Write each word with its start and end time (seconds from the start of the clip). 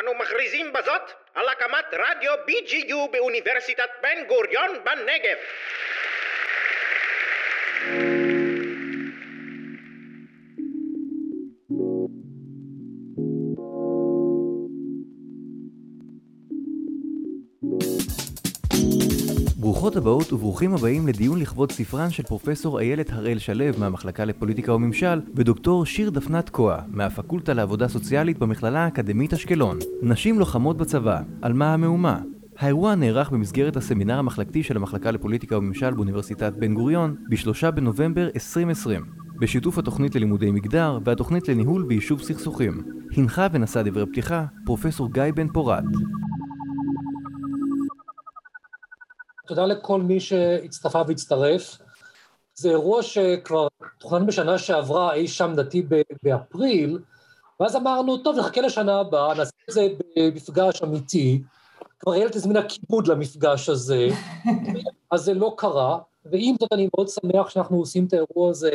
אנו 0.00 0.14
מכריזים 0.14 0.72
בזאת 0.72 1.12
על 1.34 1.48
הקמת 1.48 1.84
רדיו 1.92 2.34
BGU 2.48 3.10
באוניברסיטת 3.12 3.88
בן 4.02 4.24
גוריון 4.26 4.70
בנגב. 4.84 5.36
ברוכות 19.86 20.02
הבאות 20.02 20.32
וברוכים 20.32 20.74
הבאים 20.74 21.06
לדיון 21.06 21.38
לכבוד 21.38 21.72
ספרן 21.72 22.10
של 22.10 22.22
פרופסור 22.22 22.80
איילת 22.80 23.12
הראל 23.12 23.38
שלו 23.38 23.64
מהמחלקה 23.78 24.24
לפוליטיקה 24.24 24.72
וממשל 24.72 25.20
ודוקטור 25.34 25.86
שיר 25.86 26.10
דפנת 26.10 26.50
כהה 26.50 26.78
מהפקולטה 26.88 27.54
לעבודה 27.54 27.88
סוציאלית 27.88 28.38
במכללה 28.38 28.84
האקדמית 28.84 29.32
אשקלון. 29.32 29.78
נשים 30.02 30.38
לוחמות 30.38 30.76
בצבא, 30.76 31.20
על 31.42 31.52
מה 31.52 31.74
המהומה? 31.74 32.18
האירוע 32.58 32.94
נערך 32.94 33.30
במסגרת 33.30 33.76
הסמינר 33.76 34.18
המחלקתי 34.18 34.62
של 34.62 34.76
המחלקה 34.76 35.10
לפוליטיקה 35.10 35.58
וממשל 35.58 35.94
באוניברסיטת 35.94 36.52
בן 36.58 36.74
גוריון 36.74 37.14
בשלושה 37.28 37.70
בנובמבר 37.70 38.28
2020 38.34 39.04
בשיתוף 39.38 39.78
התוכנית 39.78 40.14
ללימודי 40.14 40.50
מגדר 40.50 40.98
והתוכנית 41.04 41.48
לניהול 41.48 41.86
ויישוב 41.88 42.22
סכסוכים. 42.22 42.82
הנחה 43.16 43.46
ונשא 43.52 43.82
דברי 43.82 44.06
פתיחה 44.06 44.44
פרופסור 44.64 45.12
גיא 45.12 45.22
בן 45.34 45.48
פורת. 45.48 45.84
תודה 49.46 49.66
לכל 49.66 50.02
מי 50.02 50.20
שהצטרפה 50.20 51.02
והצטרף. 51.08 51.78
זה 52.54 52.70
אירוע 52.70 53.02
שכבר 53.02 53.68
תוכנן 53.98 54.26
בשנה 54.26 54.58
שעברה, 54.58 55.14
אי 55.14 55.28
שם 55.28 55.52
דתי 55.56 55.86
באפריל, 56.22 56.98
ואז 57.60 57.76
אמרנו, 57.76 58.16
טוב, 58.16 58.38
נחכה 58.38 58.60
לשנה 58.60 59.00
הבאה, 59.00 59.34
נעשה 59.34 59.50
את 59.68 59.74
זה 59.74 59.88
במפגש 60.16 60.82
אמיתי. 60.82 61.42
כבר 61.98 62.14
איילת 62.14 62.36
הזמינה 62.36 62.60
כיבוד 62.68 63.06
למפגש 63.06 63.68
הזה, 63.68 64.08
אז 65.12 65.20
זה 65.20 65.34
לא 65.34 65.54
קרה, 65.56 65.98
ועם 66.24 66.54
זאת 66.60 66.72
אני 66.72 66.88
מאוד 66.94 67.08
שמח 67.08 67.48
שאנחנו 67.48 67.76
עושים 67.76 68.04
את 68.04 68.12
האירוע 68.12 68.50
הזה 68.50 68.70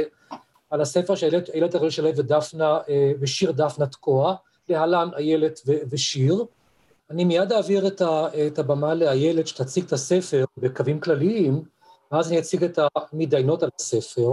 על 0.70 0.82
הספר 0.82 1.16
של 1.16 1.42
איילת 1.54 1.76
הראל 1.76 1.90
שלו 1.90 2.10
ודפנה, 2.18 2.80
ושיר 3.20 3.52
דפנה 3.52 3.88
תקוע, 3.88 4.36
להלן 4.70 5.10
איילת 5.18 5.60
ושיר. 5.90 6.46
אני 7.12 7.24
מיד 7.26 7.52
אעביר 7.52 7.88
את, 7.88 8.02
ה, 8.02 8.28
את 8.48 8.60
הבמה 8.60 8.94
לאיילת 8.94 9.48
שתציג 9.48 9.86
את 9.86 9.94
הספר 9.94 10.46
בקווים 10.58 11.00
כלליים, 11.00 11.64
ואז 12.12 12.32
אני 12.32 12.40
אציג 12.40 12.64
את 12.64 12.80
המתדיינות 12.96 13.64
על 13.64 13.70
הספר. 13.80 14.30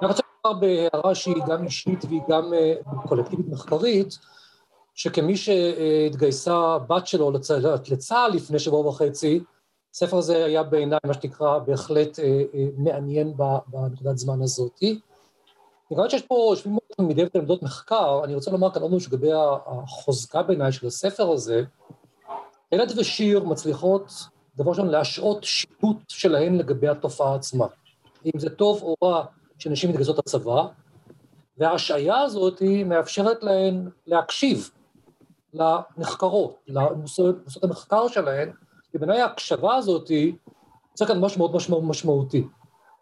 אני 0.00 0.08
רוצה 0.08 0.22
לומר 0.44 0.60
בהערה 0.60 1.14
שהיא 1.14 1.42
גם 1.48 1.64
אישית 1.64 2.04
והיא 2.04 2.20
גם 2.28 2.52
קולקטיבית 3.08 3.48
מחקרית, 3.48 4.18
שכמי 4.94 5.36
שהתגייסה 5.36 6.78
בת 6.78 7.06
שלו 7.06 7.30
לצה"ל 7.90 8.30
לפני 8.34 8.58
שבוע 8.58 8.86
וחצי, 8.86 9.40
הספר 9.94 10.16
הזה 10.16 10.44
היה 10.44 10.62
בעיניי, 10.62 10.98
מה 11.04 11.14
שנקרא, 11.14 11.58
בהחלט 11.58 12.18
מעניין 12.76 13.34
בנקודת 13.66 14.18
זמן 14.18 14.42
הזאתי. 14.42 15.00
מכיוון 15.90 16.10
שיש 16.10 16.22
פה, 16.22 16.46
יושבים 16.50 16.74
פה 16.74 16.94
תלמידי 16.96 17.24
ותלמידות 17.24 17.62
מחקר, 17.62 18.20
אני 18.24 18.34
רוצה 18.34 18.50
לומר 18.50 18.70
כאן 18.70 18.82
עוד 18.82 18.94
משהו 18.94 19.12
לגבי 19.12 19.30
החוזקה 19.66 20.42
בעיניי 20.42 20.72
של 20.72 20.86
הספר 20.86 21.30
הזה. 21.30 21.62
איילת 22.72 22.92
ושיר 22.96 23.44
מצליחות, 23.44 24.12
דבר 24.56 24.70
ראשון, 24.70 24.88
להשעות 24.88 25.44
שיפוט 25.44 25.96
שלהן 26.08 26.54
לגבי 26.54 26.88
התופעה 26.88 27.34
עצמה. 27.34 27.66
אם 28.26 28.38
זה 28.38 28.50
טוב 28.50 28.82
או 28.82 28.94
רע 29.04 29.24
שנשים 29.58 29.90
מתגייסות 29.90 30.18
לצבא, 30.18 30.62
וההשעיה 31.58 32.18
הזאת 32.18 32.58
היא 32.58 32.84
מאפשרת 32.84 33.42
להן 33.42 33.88
להקשיב 34.06 34.70
לנחקרות, 35.54 36.56
למוסדות 36.68 37.36
המחקר 37.62 38.08
שלהן, 38.08 38.52
ובעיניי 38.94 39.20
ההקשבה 39.20 39.74
הזאת 39.74 40.10
צריך 40.94 41.10
כאן 41.10 41.20
משהו 41.20 41.38
מאוד 41.38 41.56
משמע, 41.56 41.80
משמעותי. 41.80 42.46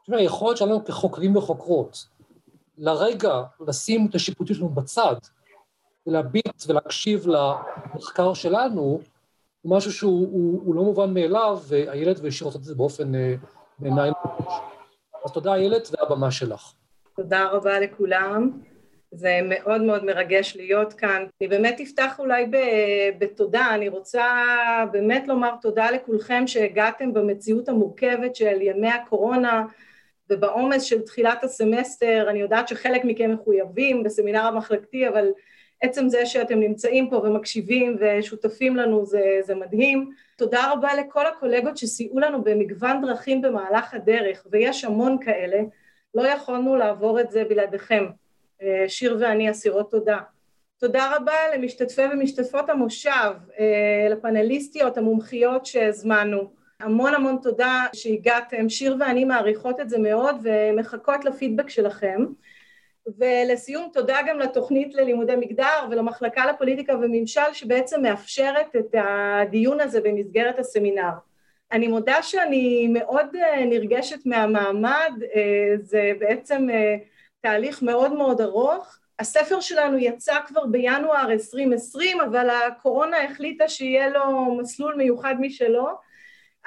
היכולת 0.08 0.56
שלנו 0.56 0.84
כחוקרים 0.84 1.36
וחוקרות, 1.36 2.06
לרגע 2.78 3.42
לשים 3.68 4.06
את 4.10 4.14
השיפוטים 4.14 4.56
שלנו 4.56 4.68
בצד, 4.68 5.14
ולהביט 6.06 6.64
ולהקשיב 6.68 7.26
למחקר 7.28 8.34
שלנו, 8.34 9.00
הוא 9.62 9.76
משהו 9.76 9.92
שהוא 9.92 10.28
הוא, 10.32 10.60
הוא 10.64 10.74
לא 10.74 10.82
מובן 10.82 11.14
מאליו, 11.14 11.58
ואיילת 11.68 12.16
ושיר 12.22 12.46
עושות 12.46 12.60
את 12.60 12.64
זה 12.64 12.74
באופן 12.74 13.12
בעיניי 13.78 14.10
מפורש. 14.10 14.54
אז 15.24 15.32
תודה 15.32 15.54
איילת, 15.54 15.88
והבמה 15.92 16.30
שלך. 16.30 16.72
תודה 17.16 17.48
רבה 17.48 17.80
לכולם. 17.80 18.50
זה 19.10 19.40
מאוד 19.44 19.80
מאוד 19.80 20.04
מרגש 20.04 20.56
להיות 20.56 20.92
כאן. 20.92 21.24
אני 21.40 21.48
באמת 21.48 21.80
אפתח 21.80 22.18
אולי 22.18 22.50
בתודה, 23.18 23.74
אני 23.74 23.88
רוצה 23.88 24.24
באמת 24.92 25.28
לומר 25.28 25.50
תודה 25.60 25.90
לכולכם 25.90 26.46
שהגעתם 26.46 27.12
במציאות 27.12 27.68
המורכבת 27.68 28.36
של 28.36 28.62
ימי 28.62 28.90
הקורונה 28.90 29.64
ובעומס 30.30 30.82
של 30.82 31.02
תחילת 31.02 31.44
הסמסטר, 31.44 32.26
אני 32.30 32.38
יודעת 32.38 32.68
שחלק 32.68 33.04
מכם 33.04 33.30
מחויבים 33.30 34.02
בסמינר 34.02 34.40
המחלקתי, 34.40 35.08
אבל 35.08 35.28
עצם 35.80 36.08
זה 36.08 36.26
שאתם 36.26 36.60
נמצאים 36.60 37.10
פה 37.10 37.16
ומקשיבים 37.16 37.96
ושותפים 38.00 38.76
לנו 38.76 39.06
זה, 39.06 39.38
זה 39.40 39.54
מדהים. 39.54 40.10
תודה 40.36 40.72
רבה 40.72 40.94
לכל 40.94 41.26
הקולגות 41.26 41.76
שסייעו 41.76 42.18
לנו 42.18 42.42
במגוון 42.44 43.00
דרכים 43.02 43.42
במהלך 43.42 43.94
הדרך, 43.94 44.46
ויש 44.50 44.84
המון 44.84 45.16
כאלה, 45.24 45.60
לא 46.14 46.22
יכולנו 46.28 46.76
לעבור 46.76 47.20
את 47.20 47.30
זה 47.30 47.44
בלעדיכם. 47.48 48.06
שיר 48.88 49.16
ואני 49.20 49.50
אסירות 49.50 49.90
תודה. 49.90 50.18
תודה 50.78 51.16
רבה 51.16 51.32
למשתתפי 51.54 52.02
ומשתתפות 52.12 52.70
המושב, 52.70 53.32
לפאנליסטיות, 54.10 54.98
המומחיות 54.98 55.66
שהזמנו. 55.66 56.57
המון 56.80 57.14
המון 57.14 57.38
תודה 57.42 57.86
שהגעתם, 57.92 58.68
שיר 58.68 58.96
ואני 59.00 59.24
מעריכות 59.24 59.80
את 59.80 59.88
זה 59.88 59.98
מאוד 59.98 60.36
ומחכות 60.42 61.24
לפידבק 61.24 61.70
שלכם. 61.70 62.24
ולסיום, 63.18 63.90
תודה 63.92 64.16
גם 64.28 64.38
לתוכנית 64.38 64.94
ללימודי 64.94 65.36
מגדר 65.36 65.86
ולמחלקה 65.90 66.46
לפוליטיקה 66.46 66.94
וממשל 66.94 67.52
שבעצם 67.52 68.02
מאפשרת 68.02 68.76
את 68.76 68.94
הדיון 68.94 69.80
הזה 69.80 70.00
במסגרת 70.00 70.58
הסמינר. 70.58 71.10
אני 71.72 71.88
מודה 71.88 72.22
שאני 72.22 72.88
מאוד 72.88 73.26
נרגשת 73.66 74.26
מהמעמד, 74.26 75.12
זה 75.82 76.12
בעצם 76.18 76.66
תהליך 77.40 77.82
מאוד 77.82 78.12
מאוד 78.12 78.40
ארוך. 78.40 78.98
הספר 79.18 79.60
שלנו 79.60 79.98
יצא 79.98 80.34
כבר 80.46 80.66
בינואר 80.66 81.32
2020, 81.32 82.20
אבל 82.20 82.50
הקורונה 82.50 83.24
החליטה 83.24 83.68
שיהיה 83.68 84.08
לו 84.08 84.54
מסלול 84.60 84.94
מיוחד 84.94 85.34
משלו, 85.40 86.07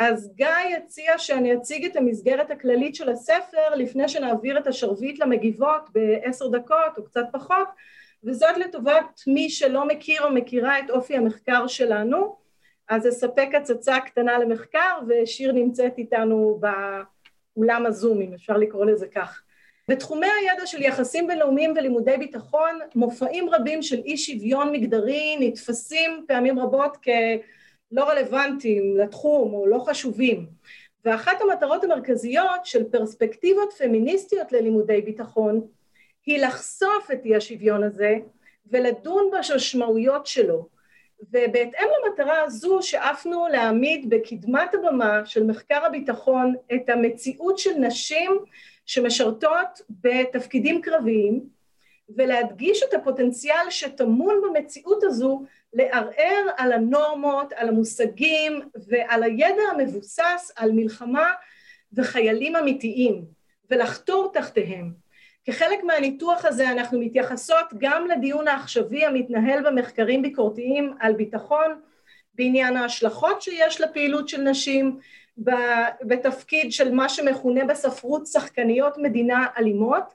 אז 0.04 0.34
גיא 0.36 0.48
הציע 0.78 1.18
שאני 1.18 1.54
אציג 1.54 1.86
את 1.86 1.96
המסגרת 1.96 2.52
הכללית 2.52 2.96
של 2.96 3.10
הספר 3.10 3.76
לפני 3.76 4.10
שנעביר 4.10 4.58
את 4.58 4.68
השרביט 4.68 5.20
למגיבות 5.20 5.90
בעשר 5.94 6.48
דקות 6.48 6.98
או 6.98 7.04
קצת 7.04 7.26
פחות, 7.32 7.68
וזאת 8.24 8.58
לטובת 8.58 9.22
מי 9.28 9.50
שלא 9.50 9.88
מכיר 9.88 10.24
או 10.24 10.32
מכירה 10.32 10.80
את 10.80 10.90
אופי 10.90 11.18
המחקר 11.18 11.68
שלנו, 11.68 12.36
אז 12.90 13.08
אספק 13.08 13.48
הצצה 13.54 14.00
קטנה 14.00 14.40
למחקר, 14.40 15.00
ושיר 15.08 15.52
נמצאת 15.52 15.98
איתנו 15.98 16.60
באולם 17.56 17.86
הזום, 17.86 18.22
אם 18.22 18.34
אפשר 18.34 18.58
לקרוא 18.58 18.86
לזה 18.86 19.08
כך. 19.08 19.42
בתחומי 19.88 20.28
הידע 20.28 20.66
של 20.66 20.82
יחסים 20.82 21.28
בינלאומיים 21.28 21.74
ולימודי 21.76 22.18
ביטחון, 22.18 22.80
מופעים 22.96 23.50
רבים 23.50 23.82
של 23.82 24.00
אי 24.06 24.18
שוויון 24.18 24.72
מגדרי 24.72 25.38
נתפסים 25.40 26.26
פעמים 26.28 26.60
רבות 26.60 26.98
כ... 27.02 27.08
לא 27.92 28.04
רלוונטיים 28.04 28.98
לתחום 28.98 29.54
או 29.54 29.68
לא 29.68 29.80
חשובים. 29.80 30.46
ואחת 31.06 31.42
המטרות 31.42 31.84
המרכזיות 31.84 32.66
של 32.66 32.84
פרספקטיבות 32.84 33.74
פמיניסטיות 33.74 34.52
ללימודי 34.52 35.02
ביטחון 35.02 35.68
היא 36.26 36.46
לחשוף 36.46 37.12
את 37.14 37.26
אי 37.26 37.36
השוויון 37.36 37.84
הזה 37.84 38.16
ולדון 38.68 39.32
במשמעויות 39.32 40.28
שלו. 40.28 40.68
ובהתאם 41.22 41.88
למטרה 42.06 42.44
הזו 42.44 42.80
שאפנו 42.82 43.48
להעמיד 43.48 44.10
בקדמת 44.10 44.74
הבמה 44.74 45.26
של 45.26 45.44
מחקר 45.44 45.86
הביטחון 45.86 46.56
את 46.74 46.90
המציאות 46.90 47.58
של 47.58 47.74
נשים 47.80 48.32
שמשרתות 48.86 49.82
בתפקידים 49.90 50.82
קרביים 50.82 51.46
ולהדגיש 52.18 52.84
את 52.84 52.94
הפוטנציאל 52.94 53.70
שטמון 53.70 54.42
במציאות 54.44 55.04
הזו 55.04 55.44
לערער 55.74 56.48
על 56.58 56.72
הנורמות, 56.72 57.54
על 57.54 57.70
המושגים 57.70 58.62
ועל 58.88 59.24
הידע 59.24 59.62
המבוסס 59.72 60.52
על 60.56 60.72
מלחמה 60.72 61.32
וחיילים 61.94 62.56
אמיתיים 62.56 63.26
ולחתור 63.70 64.32
תחתיהם. 64.34 64.94
כחלק 65.46 65.84
מהניתוח 65.84 66.46
הזה 66.46 66.72
אנחנו 66.72 67.00
מתייחסות 67.00 67.66
גם 67.78 68.08
לדיון 68.08 68.48
העכשווי 68.48 69.06
המתנהל 69.06 69.70
במחקרים 69.70 70.22
ביקורתיים 70.22 70.94
על 71.00 71.14
ביטחון 71.14 71.80
בעניין 72.36 72.78
ההשלכות 72.78 73.42
שיש 73.42 73.82
לפעילות 73.82 74.30
של 74.30 74.42
נשים 74.42 75.00
בתפקיד 76.02 76.72
של 76.72 76.94
מה 76.94 77.10
שמכונה 77.10 77.66
בספרות 77.66 78.28
שחקניות 78.28 78.98
מדינה 78.98 79.46
אלימות, 79.58 80.14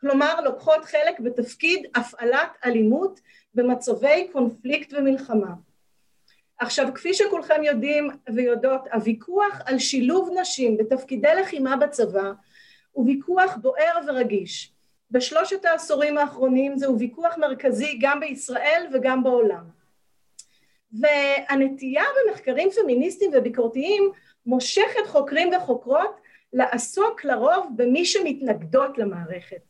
כלומר 0.00 0.40
לוקחות 0.40 0.84
חלק 0.84 1.20
בתפקיד 1.20 1.86
הפעלת 1.94 2.50
אלימות 2.64 3.20
במצבי 3.54 4.28
קונפליקט 4.32 4.92
ומלחמה. 4.92 5.54
עכשיו, 6.58 6.88
כפי 6.94 7.14
שכולכם 7.14 7.62
יודעים 7.62 8.10
ויודעות, 8.34 8.80
הוויכוח 8.92 9.60
על 9.64 9.78
שילוב 9.78 10.30
נשים 10.40 10.76
בתפקידי 10.76 11.34
לחימה 11.40 11.76
בצבא 11.76 12.32
הוא 12.92 13.06
ויכוח 13.06 13.56
בוער 13.56 13.98
ורגיש. 14.06 14.72
בשלושת 15.10 15.64
העשורים 15.64 16.18
האחרונים 16.18 16.76
זהו 16.76 16.98
ויכוח 16.98 17.38
מרכזי 17.38 17.98
גם 18.00 18.20
בישראל 18.20 18.86
וגם 18.92 19.22
בעולם. 19.22 19.64
והנטייה 21.00 22.04
במחקרים 22.26 22.70
פמיניסטיים 22.70 23.30
וביקורתיים 23.34 24.12
מושכת 24.46 25.06
חוקרים 25.06 25.50
וחוקרות 25.56 26.20
לעסוק 26.52 27.24
לרוב 27.24 27.66
במי 27.76 28.04
שמתנגדות 28.04 28.98
למערכת. 28.98 29.62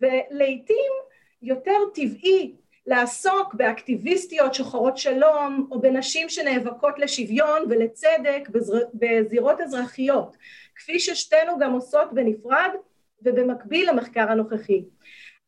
ולעיתים 0.00 0.92
יותר 1.42 1.78
טבעי 1.94 2.54
לעסוק 2.86 3.54
באקטיביסטיות 3.54 4.54
שוחרות 4.54 4.98
שלום 4.98 5.68
או 5.70 5.80
בנשים 5.80 6.28
שנאבקות 6.28 6.98
לשוויון 6.98 7.62
ולצדק 7.68 8.48
בזירות 8.94 9.60
אזרחיות, 9.60 10.36
כפי 10.76 11.00
ששתינו 11.00 11.58
גם 11.58 11.72
עושות 11.72 12.12
בנפרד 12.12 12.70
ובמקביל 13.22 13.90
למחקר 13.90 14.30
הנוכחי. 14.30 14.84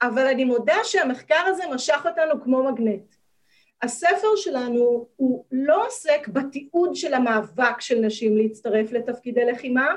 אבל 0.03 0.27
אני 0.27 0.45
מודה 0.45 0.77
שהמחקר 0.85 1.43
הזה 1.47 1.63
משך 1.75 2.07
אותנו 2.09 2.45
כמו 2.45 2.73
מגנט. 2.73 3.15
הספר 3.83 4.37
שלנו 4.37 5.07
הוא 5.17 5.45
לא 5.53 5.87
עוסק 5.87 6.29
בתיעוד 6.29 6.97
של 6.97 7.15
המאבק 7.15 7.81
של 7.81 7.99
נשים 7.99 8.37
להצטרף 8.37 8.93
לתפקידי 8.93 9.45
לחימה, 9.45 9.95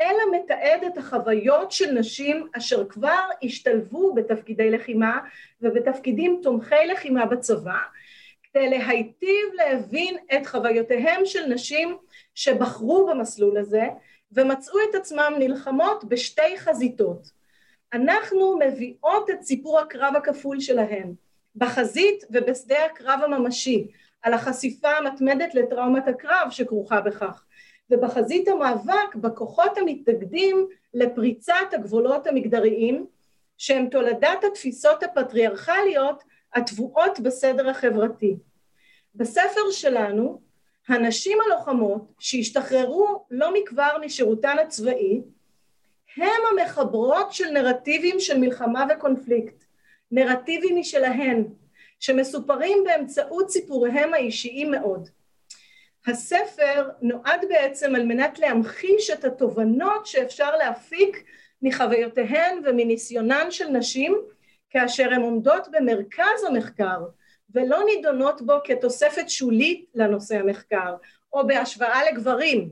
אלא 0.00 0.22
מתעד 0.32 0.84
את 0.86 0.98
החוויות 0.98 1.72
של 1.72 1.90
נשים 1.90 2.48
אשר 2.56 2.88
כבר 2.88 3.28
השתלבו 3.42 4.14
בתפקידי 4.14 4.70
לחימה 4.70 5.18
ובתפקידים 5.60 6.40
תומכי 6.42 6.86
לחימה 6.92 7.26
בצבא, 7.26 7.78
כדי 8.42 8.68
להיטיב 8.68 9.46
להבין 9.54 10.16
את 10.36 10.46
חוויותיהם 10.46 11.20
של 11.24 11.46
נשים 11.46 11.96
שבחרו 12.34 13.06
במסלול 13.06 13.58
הזה 13.58 13.86
ומצאו 14.32 14.78
את 14.90 14.94
עצמם 14.94 15.34
נלחמות 15.38 16.04
בשתי 16.04 16.58
חזיתות. 16.58 17.30
אנחנו 17.92 18.58
מביאות 18.58 19.30
את 19.30 19.42
סיפור 19.42 19.80
הקרב 19.80 20.16
הכפול 20.16 20.60
שלהן, 20.60 21.14
בחזית 21.56 22.24
ובשדה 22.30 22.84
הקרב 22.84 23.20
הממשי, 23.24 23.88
על 24.22 24.34
החשיפה 24.34 24.90
המתמדת 24.90 25.54
לטראומת 25.54 26.08
הקרב 26.08 26.48
שכרוכה 26.50 27.00
בכך, 27.00 27.44
ובחזית 27.90 28.48
המאבק 28.48 29.14
בכוחות 29.14 29.78
המתנגדים 29.78 30.68
לפריצת 30.94 31.72
הגבולות 31.72 32.26
המגדריים, 32.26 33.06
שהם 33.58 33.88
תולדת 33.88 34.44
התפיסות 34.50 35.02
הפטריארכליות 35.02 36.22
הטבועות 36.54 37.20
בסדר 37.20 37.68
החברתי. 37.68 38.36
בספר 39.14 39.70
שלנו, 39.70 40.40
הנשים 40.88 41.38
הלוחמות 41.40 42.12
שהשתחררו 42.18 43.24
לא 43.30 43.54
מכבר 43.54 43.96
משירותן 44.04 44.56
הצבאי, 44.58 45.22
הם 46.16 46.60
המחברות 46.60 47.32
של 47.32 47.50
נרטיבים 47.50 48.20
של 48.20 48.38
מלחמה 48.38 48.86
וקונפליקט. 48.90 49.64
נרטיבים 50.10 50.76
משלהן, 50.78 51.44
שמסופרים 52.00 52.84
באמצעות 52.84 53.50
סיפוריהם 53.50 54.14
האישיים 54.14 54.70
מאוד. 54.70 55.08
הספר 56.06 56.88
נועד 57.02 57.44
בעצם 57.48 57.94
על 57.94 58.04
מנת 58.04 58.38
להמחיש 58.38 59.10
את 59.10 59.24
התובנות 59.24 60.06
שאפשר 60.06 60.56
להפיק 60.56 61.24
מחוויותיהן 61.62 62.62
ומניסיונן 62.64 63.50
של 63.50 63.68
נשים 63.68 64.16
כאשר 64.70 65.12
הן 65.12 65.20
עומדות 65.20 65.68
במרכז 65.70 66.44
המחקר 66.48 67.04
ולא 67.50 67.84
נידונות 67.84 68.42
בו 68.42 68.54
כתוספת 68.64 69.28
שולית 69.28 69.90
לנושא 69.94 70.36
המחקר 70.36 70.94
או 71.32 71.46
בהשוואה 71.46 72.12
לגברים. 72.12 72.70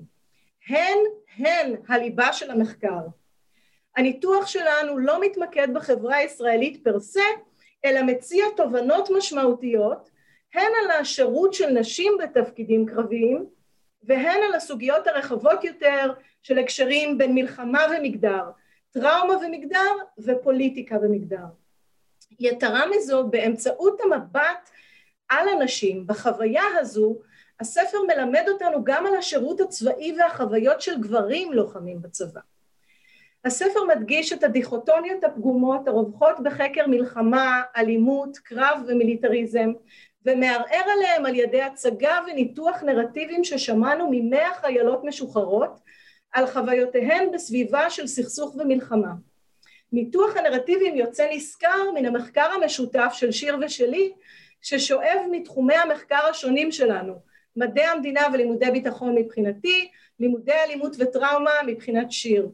הן 0.68 0.98
הן 1.36 1.74
הליבה 1.88 2.32
של 2.32 2.50
המחקר. 2.50 3.00
הניתוח 3.96 4.46
שלנו 4.46 4.98
לא 4.98 5.20
מתמקד 5.20 5.68
בחברה 5.74 6.16
הישראלית 6.16 6.84
פר 6.84 7.00
סה, 7.00 7.20
אלא 7.84 8.02
מציע 8.02 8.44
תובנות 8.56 9.08
משמעותיות, 9.16 10.10
הן 10.54 10.72
על 10.84 10.90
השירות 10.90 11.54
של 11.54 11.70
נשים 11.70 12.12
בתפקידים 12.22 12.86
קרביים, 12.86 13.46
והן 14.02 14.40
על 14.48 14.54
הסוגיות 14.54 15.06
הרחבות 15.06 15.64
יותר 15.64 16.12
של 16.42 16.58
הקשרים 16.58 17.18
בין 17.18 17.34
מלחמה 17.34 17.86
ומגדר, 17.96 18.42
טראומה 18.90 19.34
ומגדר 19.36 19.92
ופוליטיקה 20.18 20.96
ומגדר. 21.02 21.44
יתרה 22.40 22.84
מזו, 22.96 23.26
באמצעות 23.26 24.00
המבט 24.00 24.70
על 25.28 25.48
הנשים, 25.48 26.06
בחוויה 26.06 26.62
הזו, 26.78 27.16
הספר 27.60 27.98
מלמד 28.06 28.44
אותנו 28.48 28.84
גם 28.84 29.06
על 29.06 29.16
השירות 29.16 29.60
הצבאי 29.60 30.14
והחוויות 30.18 30.80
של 30.80 31.00
גברים 31.00 31.52
לוחמים 31.52 32.02
בצבא. 32.02 32.40
הספר 33.44 33.80
מדגיש 33.88 34.32
את 34.32 34.44
הדיכוטומיות 34.44 35.24
הפגומות 35.24 35.88
הרווחות 35.88 36.40
בחקר 36.42 36.86
מלחמה, 36.86 37.62
אלימות, 37.76 38.38
קרב 38.38 38.80
ומיליטריזם, 38.88 39.72
ומערער 40.26 40.84
עליהם 40.96 41.26
על 41.26 41.34
ידי 41.34 41.62
הצגה 41.62 42.20
וניתוח 42.26 42.82
נרטיבים 42.82 43.44
ששמענו 43.44 44.08
ממאה 44.10 44.54
חיילות 44.54 45.04
משוחררות 45.04 45.80
על 46.32 46.46
חוויותיהן 46.46 47.30
בסביבה 47.32 47.90
של 47.90 48.06
סכסוך 48.06 48.56
ומלחמה. 48.56 49.12
ניתוח 49.92 50.36
הנרטיבים 50.36 50.96
יוצא 50.96 51.26
נשכר 51.32 51.90
מן 51.94 52.06
המחקר 52.06 52.50
המשותף 52.54 53.10
של 53.12 53.32
שיר 53.32 53.56
ושלי, 53.60 54.12
ששואב 54.62 55.18
מתחומי 55.30 55.74
המחקר 55.74 56.26
השונים 56.30 56.72
שלנו, 56.72 57.14
מדעי 57.56 57.86
המדינה 57.86 58.20
ולימודי 58.32 58.70
ביטחון 58.70 59.14
מבחינתי, 59.14 59.90
לימודי 60.20 60.52
אלימות 60.52 60.96
וטראומה 60.98 61.50
מבחינת 61.66 62.12
שיר. 62.12 62.48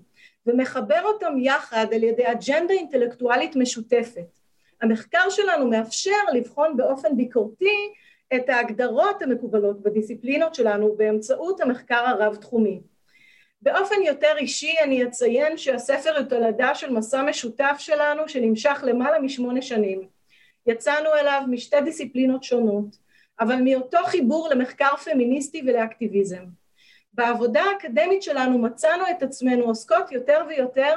ומחבר 0.46 1.02
אותם 1.05 1.34
יחד 1.38 1.87
על 1.94 2.02
ידי 2.02 2.26
אג'נדה 2.26 2.75
אינטלקטואלית 2.75 3.56
משותפת. 3.56 4.39
המחקר 4.82 5.31
שלנו 5.31 5.67
מאפשר 5.67 6.23
לבחון 6.35 6.77
באופן 6.77 7.17
ביקורתי 7.17 7.93
את 8.35 8.49
ההגדרות 8.49 9.23
המקובלות 9.23 9.82
בדיסציפלינות 9.82 10.55
שלנו 10.55 10.94
באמצעות 10.97 11.61
המחקר 11.61 12.05
הרב-תחומי. 12.06 12.81
באופן 13.62 14.03
יותר 14.06 14.32
אישי 14.38 14.75
אני 14.85 15.05
אציין 15.05 15.56
שהספר 15.56 16.19
הוא 16.19 16.27
תולדה 16.27 16.75
של 16.75 16.93
מסע 16.93 17.23
משותף 17.23 17.77
שלנו 17.79 18.29
שנמשך 18.29 18.81
למעלה 18.87 19.19
משמונה 19.19 19.62
שנים. 19.62 20.09
יצאנו 20.67 21.15
אליו 21.21 21.43
משתי 21.49 21.81
דיסציפלינות 21.81 22.44
שונות, 22.44 22.97
אבל 23.41 23.56
מאותו 23.65 23.99
חיבור 24.05 24.49
למחקר 24.49 24.97
פמיניסטי 24.97 25.62
ולאקטיביזם. 25.67 26.44
בעבודה 27.13 27.63
האקדמית 27.63 28.22
שלנו 28.22 28.58
מצאנו 28.58 29.05
את 29.10 29.22
עצמנו 29.22 29.65
עוסקות 29.65 30.13
יותר 30.13 30.44
ויותר 30.49 30.94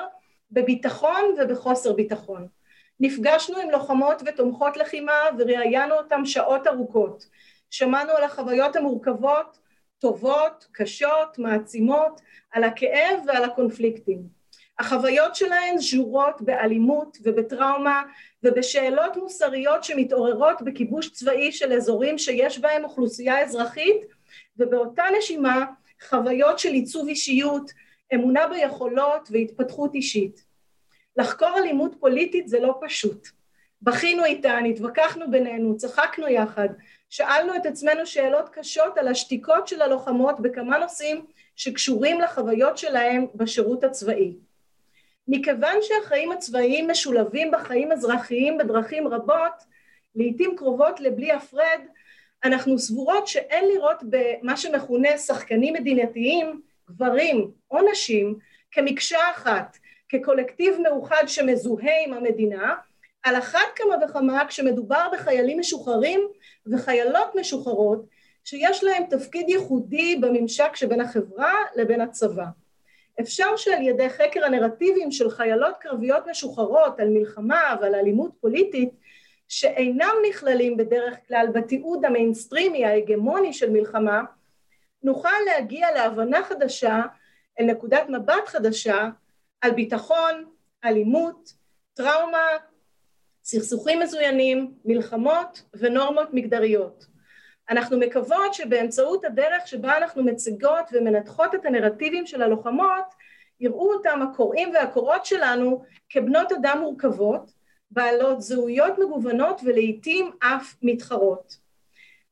בביטחון 0.51 1.35
ובחוסר 1.37 1.93
ביטחון. 1.93 2.47
נפגשנו 3.03 3.57
עם 3.57 3.69
לוחמות 3.69 4.21
ותומכות 4.25 4.77
לחימה 4.77 5.13
וראיינו 5.37 5.95
אותם 5.95 6.25
שעות 6.25 6.67
ארוכות. 6.67 7.25
שמענו 7.69 8.11
על 8.11 8.23
החוויות 8.23 8.75
המורכבות, 8.75 9.57
טובות, 9.99 10.67
קשות, 10.71 11.37
מעצימות, 11.39 12.21
על 12.51 12.63
הכאב 12.63 13.19
ועל 13.27 13.43
הקונפליקטים. 13.43 14.19
החוויות 14.79 15.35
שלהן 15.35 15.77
ז'ורות 15.77 16.41
באלימות 16.41 17.17
ובטראומה 17.23 18.03
ובשאלות 18.43 19.17
מוסריות 19.17 19.83
שמתעוררות 19.83 20.61
בכיבוש 20.61 21.09
צבאי 21.09 21.51
של 21.51 21.73
אזורים 21.73 22.17
שיש 22.17 22.59
בהם 22.59 22.83
אוכלוסייה 22.83 23.41
אזרחית 23.41 24.01
ובאותה 24.57 25.03
נשימה 25.17 25.65
חוויות 26.09 26.59
של 26.59 26.69
עיצוב 26.69 27.07
אישיות, 27.07 27.71
אמונה 28.13 28.47
ביכולות 28.47 29.29
והתפתחות 29.31 29.93
אישית. 29.93 30.52
לחקור 31.17 31.57
אלימות 31.57 31.95
פוליטית 31.99 32.47
זה 32.47 32.59
לא 32.59 32.79
פשוט. 32.81 33.27
בכינו 33.81 34.25
איתה, 34.25 34.57
התווכחנו 34.57 35.31
בינינו, 35.31 35.77
צחקנו 35.77 36.27
יחד, 36.27 36.69
שאלנו 37.09 37.55
את 37.55 37.65
עצמנו 37.65 38.05
שאלות 38.05 38.49
קשות 38.49 38.97
על 38.97 39.07
השתיקות 39.07 39.67
של 39.67 39.81
הלוחמות 39.81 40.39
בכמה 40.39 40.77
נושאים 40.77 41.25
שקשורים 41.55 42.21
לחוויות 42.21 42.77
שלהם 42.77 43.25
בשירות 43.35 43.83
הצבאי. 43.83 44.33
מכיוון 45.27 45.77
שהחיים 45.81 46.31
הצבאיים 46.31 46.91
משולבים 46.91 47.51
בחיים 47.51 47.91
אזרחיים 47.91 48.57
בדרכים 48.57 49.07
רבות, 49.07 49.63
לעיתים 50.15 50.55
קרובות 50.57 50.99
לבלי 50.99 51.31
הפרד, 51.31 51.79
אנחנו 52.43 52.79
סבורות 52.79 53.27
שאין 53.27 53.69
לראות 53.73 54.03
במה 54.03 54.57
שמכונה 54.57 55.17
שחקנים 55.17 55.73
מדינתיים, 55.73 56.61
גברים 56.89 57.51
או 57.71 57.91
נשים, 57.91 58.35
כמקשה 58.71 59.17
אחת, 59.31 59.77
כקולקטיב 60.13 60.77
מאוחד 60.83 61.23
שמזוהה 61.27 62.03
עם 62.05 62.13
המדינה, 62.13 62.75
על 63.23 63.35
אחת 63.35 63.59
כמה 63.75 63.95
וכמה 64.05 64.45
כשמדובר 64.47 65.07
בחיילים 65.13 65.59
משוחררים 65.59 66.21
וחיילות 66.67 67.35
משוחררות 67.35 68.05
שיש 68.43 68.83
להם 68.83 69.03
תפקיד 69.09 69.49
ייחודי 69.49 70.15
בממשק 70.15 70.75
שבין 70.75 71.01
החברה 71.01 71.53
לבין 71.75 72.01
הצבא. 72.01 72.45
אפשר 73.19 73.55
שעל 73.55 73.81
ידי 73.81 74.09
חקר 74.09 74.45
הנרטיבים 74.45 75.11
של 75.11 75.29
חיילות 75.29 75.75
קרביות 75.79 76.27
משוחררות 76.27 76.99
על 76.99 77.09
מלחמה 77.09 77.75
ועל 77.81 77.95
אלימות 77.95 78.31
פוליטית 78.41 78.89
שאינם 79.47 80.13
נכללים 80.29 80.77
בדרך 80.77 81.17
כלל 81.27 81.47
בתיעוד 81.53 82.05
המיינסטרימי 82.05 82.85
ההגמוני 82.85 83.53
של 83.53 83.69
מלחמה, 83.69 84.21
נוכל 85.03 85.29
להגיע 85.45 85.87
להבנה 85.91 86.43
חדשה, 86.43 87.01
אל 87.59 87.65
נקודת 87.65 88.09
מבט 88.09 88.47
חדשה, 88.47 89.09
על 89.63 89.71
ביטחון, 89.71 90.45
אלימות, 90.83 91.53
טראומה, 91.93 92.47
סכסוכים 93.43 93.99
מזוינים, 93.99 94.73
מלחמות 94.85 95.63
ונורמות 95.73 96.27
מגדריות. 96.33 97.05
אנחנו 97.69 97.99
מקוות 97.99 98.53
שבאמצעות 98.53 99.25
הדרך 99.25 99.67
שבה 99.67 99.97
אנחנו 99.97 100.23
מציגות 100.23 100.89
ומנתחות 100.91 101.55
את 101.55 101.65
הנרטיבים 101.65 102.25
של 102.25 102.41
הלוחמות, 102.41 103.05
יראו 103.59 103.93
אותם 103.93 104.21
הקוראים 104.21 104.69
והקוראות 104.73 105.25
שלנו 105.25 105.83
כבנות 106.09 106.51
אדם 106.51 106.77
מורכבות, 106.81 107.51
בעלות 107.91 108.41
זהויות 108.41 108.93
מגוונות 108.99 109.61
ולעיתים 109.63 110.31
אף 110.39 110.75
מתחרות. 110.81 111.57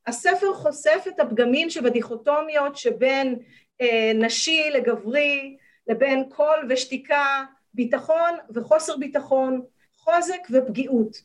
הספר 0.06 0.54
חושף 0.54 1.04
את 1.08 1.20
הפגמים 1.20 1.70
שבדיכוטומיות 1.70 2.76
שבין 2.76 3.38
אה, 3.80 4.12
נשי 4.14 4.70
לגברי, 4.70 5.56
לבין 5.86 6.24
קול 6.28 6.66
ושתיקה, 6.68 7.44
ביטחון 7.74 8.30
וחוסר 8.50 8.96
ביטחון, 8.96 9.62
חוזק 9.96 10.40
ופגיעות. 10.50 11.22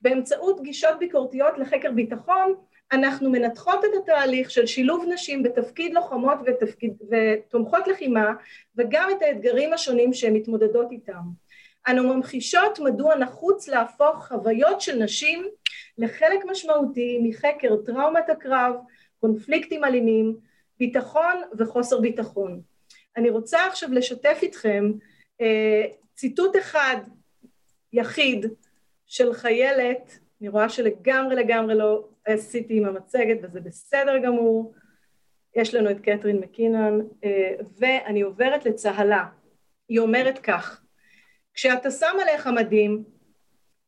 באמצעות 0.00 0.62
גישות 0.62 0.98
ביקורתיות 0.98 1.58
לחקר 1.58 1.92
ביטחון, 1.92 2.54
אנחנו 2.92 3.30
מנתחות 3.30 3.84
את 3.84 3.90
התהליך 4.02 4.50
של 4.50 4.66
שילוב 4.66 5.04
נשים 5.12 5.42
בתפקיד 5.42 5.94
לוחמות 5.94 6.38
ותפקיד, 6.46 6.92
ותומכות 7.10 7.88
לחימה, 7.88 8.32
וגם 8.76 9.08
את 9.16 9.22
האתגרים 9.22 9.72
השונים 9.72 10.12
שהן 10.12 10.34
מתמודדות 10.34 10.92
איתם. 10.92 11.22
אנו 11.88 12.14
ממחישות 12.14 12.78
מדוע 12.78 13.14
נחוץ 13.14 13.68
להפוך 13.68 14.28
חוויות 14.28 14.80
של 14.80 14.96
נשים 14.96 15.48
לחלק 15.98 16.44
משמעותי 16.50 17.18
מחקר 17.22 17.76
טראומת 17.86 18.30
הקרב, 18.30 18.74
קונפליקטים 19.20 19.84
אלימים, 19.84 20.36
ביטחון 20.78 21.42
וחוסר 21.58 22.00
ביטחון. 22.00 22.60
אני 23.18 23.30
רוצה 23.30 23.66
עכשיו 23.66 23.92
לשתף 23.92 24.38
איתכם 24.42 24.92
אה, 25.40 25.84
ציטוט 26.14 26.56
אחד, 26.56 26.96
יחיד, 27.92 28.46
של 29.06 29.32
חיילת, 29.32 30.18
אני 30.40 30.48
רואה 30.48 30.68
שלגמרי 30.68 31.36
לגמרי 31.36 31.74
לא 31.74 32.08
עשיתי 32.24 32.78
עם 32.78 32.84
המצגת 32.84 33.36
וזה 33.42 33.60
בסדר 33.60 34.18
גמור, 34.18 34.74
יש 35.56 35.74
לנו 35.74 35.90
את 35.90 36.00
קתרין 36.00 36.36
מקינון, 36.36 37.08
אה, 37.24 37.54
ואני 37.78 38.20
עוברת 38.20 38.64
לצהלה. 38.66 39.26
היא 39.88 39.98
אומרת 39.98 40.38
כך, 40.38 40.82
כשאתה 41.54 41.90
שם 41.90 42.16
עליך 42.22 42.46
מדים, 42.46 43.04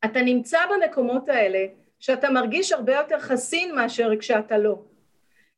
אתה 0.05 0.23
נמצא 0.23 0.59
במקומות 0.71 1.29
האלה 1.29 1.67
שאתה 1.99 2.31
מרגיש 2.31 2.73
הרבה 2.73 2.95
יותר 2.95 3.19
חסין 3.19 3.75
מאשר 3.75 4.11
כשאתה 4.19 4.59
לא. 4.59 4.83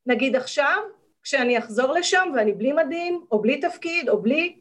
נגיד 0.05 0.35
עכשיו, 0.35 0.77
כשאני 1.23 1.57
אחזור 1.57 1.93
לשם 1.93 2.31
ואני 2.35 2.53
בלי 2.53 2.73
מדים, 2.73 3.25
או 3.31 3.41
בלי 3.41 3.61
תפקיד, 3.61 4.09
או 4.09 4.21
בלי, 4.21 4.59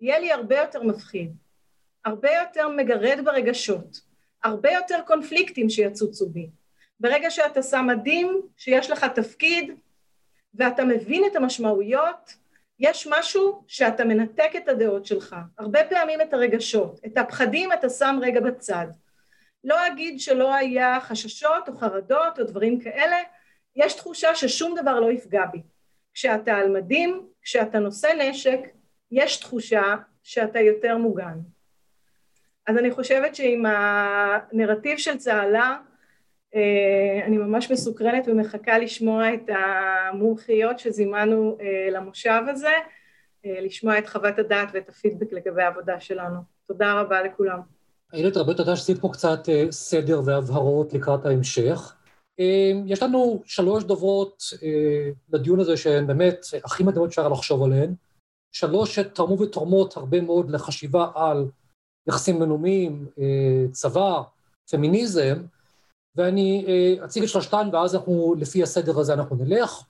יהיה 0.00 0.18
לי 0.18 0.32
הרבה 0.32 0.58
יותר 0.58 0.82
מפחיד, 0.82 1.32
הרבה 2.04 2.30
יותר 2.32 2.68
מגרד 2.68 3.20
ברגשות, 3.24 4.00
הרבה 4.42 4.72
יותר 4.72 4.98
קונפליקטים 5.06 5.70
שיצוצו 5.70 6.28
בי. 6.28 6.48
ברגע 7.00 7.30
שאתה 7.30 7.62
שם 7.62 7.86
מדים, 7.86 8.40
שיש 8.56 8.90
לך 8.90 9.04
תפקיד, 9.04 9.74
ואתה 10.54 10.84
מבין 10.84 11.24
את 11.26 11.36
המשמעויות, 11.36 12.34
יש 12.78 13.06
משהו 13.10 13.64
שאתה 13.68 14.04
מנתק 14.04 14.50
את 14.56 14.68
הדעות 14.68 15.06
שלך, 15.06 15.36
הרבה 15.58 15.84
פעמים 15.84 16.20
את 16.20 16.34
הרגשות, 16.34 17.00
את 17.06 17.18
הפחדים 17.18 17.72
אתה 17.72 17.88
שם 17.88 18.18
רגע 18.22 18.40
בצד. 18.40 18.86
לא 19.64 19.86
אגיד 19.86 20.20
שלא 20.20 20.54
היה 20.54 20.98
חששות 21.00 21.68
או 21.68 21.76
חרדות 21.76 22.38
או 22.38 22.44
דברים 22.44 22.80
כאלה, 22.80 23.16
יש 23.76 23.94
תחושה 23.94 24.34
ששום 24.34 24.74
דבר 24.80 25.00
לא 25.00 25.12
יפגע 25.12 25.46
בי. 25.46 25.62
כשאתה 26.14 26.56
על 26.56 26.70
מדים, 26.70 27.26
כשאתה 27.42 27.78
נושא 27.78 28.08
נשק, 28.18 28.60
יש 29.10 29.36
תחושה 29.36 29.94
שאתה 30.22 30.60
יותר 30.60 30.96
מוגן. 30.96 31.38
אז 32.66 32.78
אני 32.78 32.90
חושבת 32.90 33.34
שעם 33.34 33.62
הנרטיב 33.66 34.98
של 34.98 35.16
צהלה, 35.16 35.76
אה, 36.54 37.26
אני 37.26 37.38
ממש 37.38 37.70
מסוקרנת 37.70 38.28
ומחכה 38.28 38.78
לשמוע 38.78 39.34
את 39.34 39.48
המומחיות 39.48 40.78
שזימנו 40.78 41.58
אה, 41.60 41.90
למושב 41.90 42.42
הזה, 42.48 42.72
אה, 43.46 43.60
לשמוע 43.60 43.98
את 43.98 44.08
חוות 44.08 44.38
הדעת 44.38 44.68
ואת 44.72 44.88
הפידבק 44.88 45.32
לגבי 45.32 45.62
העבודה 45.62 46.00
שלנו. 46.00 46.40
תודה 46.66 47.00
רבה 47.00 47.22
לכולם. 47.22 47.60
איילת, 48.12 48.36
הרבה 48.36 48.54
תודה 48.54 48.76
שעשית 48.76 49.00
פה 49.00 49.08
קצת 49.12 49.40
סדר 49.70 50.20
והבהרות 50.24 50.92
לקראת 50.92 51.26
ההמשך. 51.26 51.94
יש 52.86 53.02
לנו 53.02 53.42
שלוש 53.46 53.84
דוברות 53.84 54.42
לדיון 55.32 55.60
הזה 55.60 55.76
שהן 55.76 56.06
באמת 56.06 56.46
הכי 56.64 56.82
מדהימות 56.82 57.12
שאפשר 57.12 57.28
לחשוב 57.28 57.62
עליהן. 57.62 57.94
שלוש 58.52 58.94
שתרמו 58.94 59.40
ותורמות 59.40 59.96
הרבה 59.96 60.20
מאוד 60.20 60.50
לחשיבה 60.50 61.10
על 61.14 61.48
יחסים 62.08 62.38
בינלאומיים, 62.38 63.06
צבא, 63.72 64.22
פמיניזם, 64.70 65.42
ואני 66.16 66.64
אה, 66.68 67.04
אציג 67.04 67.22
את 67.22 67.28
שלושתן, 67.28 67.68
ואז 67.72 67.94
אנחנו, 67.94 68.34
לפי 68.38 68.62
הסדר 68.62 68.98
הזה 68.98 69.14
אנחנו 69.14 69.36
נלך. 69.36 69.84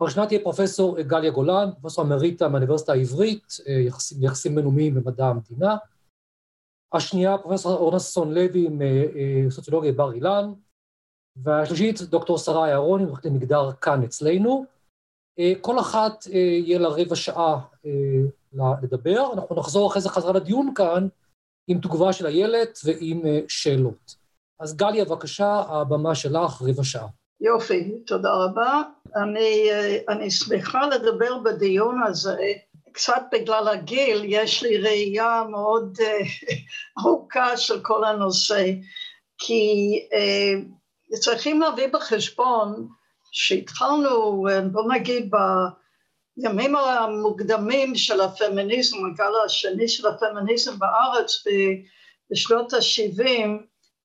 הראשונה 0.00 0.26
תהיה 0.26 0.40
פרופסור 0.42 1.00
גליה 1.00 1.30
גולן, 1.30 1.70
פרופסור 1.80 2.04
אמריטה 2.04 2.48
מהאוניברסיטה 2.48 2.92
העברית, 2.92 3.46
אה, 3.66 3.86
יחסים, 4.20 4.54
בינלאומיים 4.54 4.94
במדע 4.94 5.26
המדינה. 5.26 5.76
השנייה, 6.92 7.38
פרופסור 7.38 7.72
אורנסון 7.72 8.34
לוי 8.34 8.68
מסוציולוגיה 9.46 9.92
בר 9.92 10.12
אילן. 10.12 10.52
והשלישית, 11.42 12.00
דוקטור 12.00 12.38
שרה 12.38 12.70
אהרוני, 12.70 13.04
ממחלקת 13.04 13.30
מגדר 13.30 13.72
כאן 13.72 14.02
אצלנו. 14.02 14.64
אה, 15.38 15.52
כל 15.60 15.78
אחת 15.78 16.26
יהיה 16.26 16.78
לה 16.78 16.88
רבע 16.88 17.16
שעה 17.16 17.58
לדבר, 18.82 19.32
אנחנו 19.32 19.56
נחזור 19.56 19.90
אחרי 19.90 20.02
זה 20.02 20.08
חזרה 20.08 20.32
לדיון 20.32 20.74
כאן 20.74 21.08
עם 21.68 21.80
תגובה 21.80 22.12
של 22.12 22.26
איילת 22.26 22.78
ועם 22.84 23.22
שאלות. 23.48 24.14
אז 24.60 24.76
גליה, 24.76 25.04
בבקשה, 25.04 25.62
הבמה 25.68 26.14
שלך, 26.14 26.62
רבע 26.62 26.84
שעה. 26.84 27.06
יופי, 27.40 27.98
תודה 28.06 28.30
רבה. 28.34 28.82
אני, 29.16 29.68
אני 30.08 30.30
שמחה 30.30 30.86
לדבר 30.86 31.38
בדיון 31.38 32.02
הזה, 32.06 32.36
קצת 32.92 33.22
בגלל 33.32 33.68
הגיל, 33.68 34.22
יש 34.24 34.62
לי 34.62 34.78
ראייה 34.78 35.42
מאוד 35.50 35.98
ארוכה 36.98 37.56
של 37.56 37.80
כל 37.82 38.04
הנושא, 38.04 38.64
כי 39.38 39.92
צריכים 41.14 41.60
להביא 41.60 41.86
בחשבון 41.86 42.88
שהתחלנו, 43.32 44.46
בוא 44.72 44.92
נגיד, 44.92 45.30
בימים 46.36 46.76
המוקדמים 46.76 47.94
של 47.94 48.20
הפמיניזם, 48.20 48.96
הגל 49.06 49.32
השני 49.46 49.88
של 49.88 50.06
הפמיניזם 50.06 50.78
בארץ 50.78 51.44
בשנות 52.30 52.72
ה-70, 52.72 53.48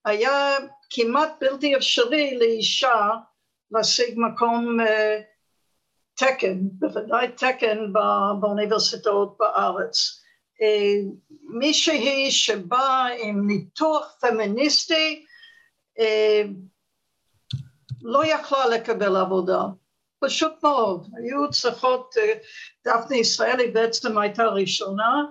היה 0.06 0.58
כמעט 0.90 1.32
בלתי 1.42 1.76
אפשרי 1.76 2.38
לאישה 2.38 3.10
להשיג 3.72 4.14
מקום 4.18 4.80
uh, 4.80 4.86
תקן, 6.16 6.58
בוודאי 6.62 7.28
תקן 7.32 7.94
באוניברסיטאות 8.40 9.36
בארץ. 9.40 10.22
Uh, 10.62 11.06
מישהי 11.60 12.32
שבאה 12.32 13.08
עם 13.24 13.48
ניתוח 13.48 14.18
פמיניסטי 14.22 15.26
לא 18.04 18.26
יכלה 18.26 18.66
לקבל 18.68 19.16
עבודה, 19.16 19.62
פשוט 20.20 20.64
מאוד, 20.64 21.08
היו 21.18 21.52
צריכות, 21.52 22.16
דפני 22.88 23.18
ישראלי 23.18 23.72
בעצם 23.72 24.18
הייתה 24.18 24.44
ראשונה, 24.44 25.24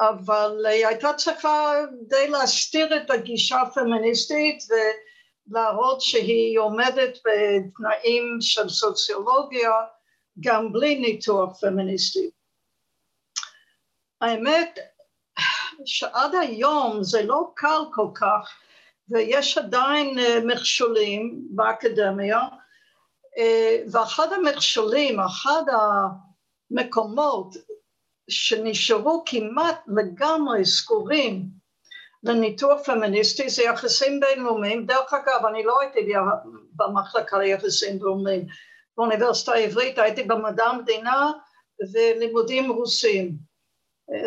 אבל 0.00 0.66
היא 0.66 0.86
הייתה 0.86 1.12
צריכה 1.12 1.74
די 2.08 2.28
להסתיר 2.28 2.96
את 2.96 3.10
הגישה 3.10 3.60
הפמיניסטית 3.60 4.58
ולהראות 5.50 6.00
שהיא 6.00 6.58
עומדת 6.58 7.18
בתנאים 7.24 8.38
של 8.40 8.68
סוציולוגיה 8.68 9.72
גם 10.40 10.72
בלי 10.72 10.98
ניתוח 10.98 11.60
פמיניסטי. 11.60 12.30
האמת 14.20 14.78
שעד 15.84 16.34
היום 16.34 17.02
זה 17.02 17.22
לא 17.22 17.52
קל 17.54 17.80
כל 17.94 18.08
כך 18.14 18.63
ויש 19.10 19.58
עדיין 19.58 20.18
מכשולים 20.44 21.42
באקדמיה 21.50 22.40
ואחד 23.92 24.32
המכשולים, 24.32 25.20
אחד 25.20 25.62
המקומות 26.70 27.54
שנשארו 28.30 29.22
כמעט 29.26 29.80
לגמרי 29.86 30.64
סגורים 30.64 31.42
לניתוח 32.22 32.80
פמיניסטי 32.84 33.48
זה 33.50 33.62
יחסים 33.62 34.20
בינלאומיים, 34.20 34.86
דרך 34.86 35.12
אגב 35.12 35.46
אני 35.46 35.64
לא 35.64 35.80
הייתי 35.80 36.12
במחלקה 36.76 37.38
ליחסים 37.38 37.98
בינלאומיים, 37.98 38.46
באוניברסיטה 38.96 39.52
העברית 39.52 39.98
הייתי 39.98 40.22
במדע 40.22 40.64
המדינה 40.64 41.32
ולימודים 41.92 42.70
רוסיים. 42.70 43.54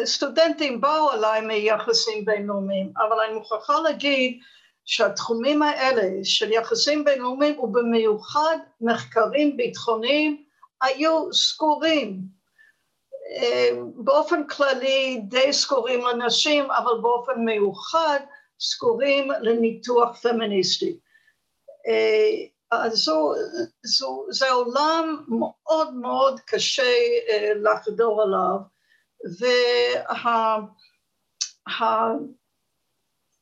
סטודנטים 0.03 0.81
באו 0.81 1.12
אליי 1.13 1.41
מיחסים 1.41 2.25
בינלאומיים, 2.25 2.93
אבל 2.98 3.19
אני 3.19 3.34
מוכרחה 3.34 3.79
להגיד 3.79 4.39
שהתחומים 4.88 5.62
האלה 5.62 6.24
של 6.24 6.51
יחסים 6.51 7.03
בינלאומיים 7.03 7.60
ובמיוחד 7.60 8.58
מחקרים 8.82 9.58
ביטחוניים 9.58 10.44
היו 10.82 11.34
סגורים 11.34 12.22
אה, 13.36 13.70
באופן 13.96 14.48
כללי 14.48 15.22
די 15.24 15.53
סגורים 15.53 16.06
לנשים 16.06 16.72
אבל 16.72 17.01
באופן 17.01 17.39
מיוחד 17.46 18.20
סגורים 18.60 19.32
לניתוח 19.41 20.17
פמיניסטי. 20.22 21.00
אה, 21.88 22.46
אז 22.72 22.94
זו, 22.94 23.34
זו, 23.84 24.25
זה 24.29 24.51
עולם 24.51 25.24
מאוד 25.27 25.96
מאוד 25.96 26.39
קשה 26.39 26.94
אה, 27.29 27.51
לחדור 27.56 28.22
עליו 28.22 28.58
וה... 29.39 30.58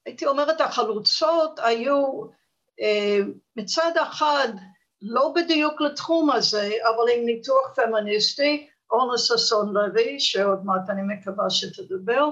הייתי 0.06 0.26
אומרת 0.26 0.62
החלוצות 0.62 1.60
היו 1.64 2.24
אה, 2.82 3.20
מצד 3.56 3.92
אחד 4.02 4.48
לא 5.02 5.34
בדיוק 5.36 5.82
לתחום 5.82 6.32
הזה, 6.32 6.70
אבל 6.84 7.12
עם 7.16 7.26
ניתוח 7.26 7.74
פמיניסטי, 7.76 8.68
אורנה 8.92 9.18
ששון 9.18 9.74
לוי, 9.74 10.20
שעוד 10.20 10.66
מעט 10.66 10.90
אני 10.90 11.02
מקווה 11.02 11.50
שתדבר, 11.50 12.30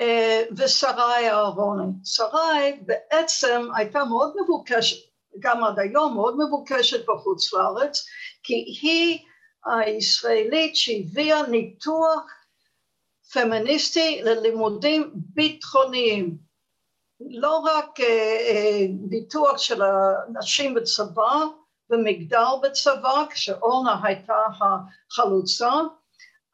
אה, 0.00 0.42
ושרי 0.56 1.30
אהרוני. 1.30 1.92
שרי 2.04 2.80
בעצם 2.86 3.68
הייתה 3.76 4.04
מאוד 4.04 4.34
מבוקשת, 4.42 5.08
גם 5.38 5.64
עד 5.64 5.78
היום 5.78 6.14
מאוד 6.14 6.36
מבוקשת 6.38 7.06
בחוץ 7.08 7.52
לארץ, 7.52 8.06
כי 8.42 8.54
היא 8.54 9.18
הישראלית 9.66 10.76
שהביאה 10.76 11.46
ניתוח 11.46 12.22
פמיניסטי 13.32 14.20
ללימודים 14.22 15.10
ביטחוניים. 15.14 16.47
לא 17.20 17.56
רק 17.58 18.00
ביטוח 18.90 19.48
אה, 19.48 19.52
אה, 19.52 19.58
של 19.58 19.82
הנשים 19.82 20.74
בצבא 20.74 21.44
ומגדר 21.90 22.56
בצבא, 22.62 23.24
כשאורנה 23.30 24.00
הייתה 24.02 24.34
החלוצה, 24.60 25.70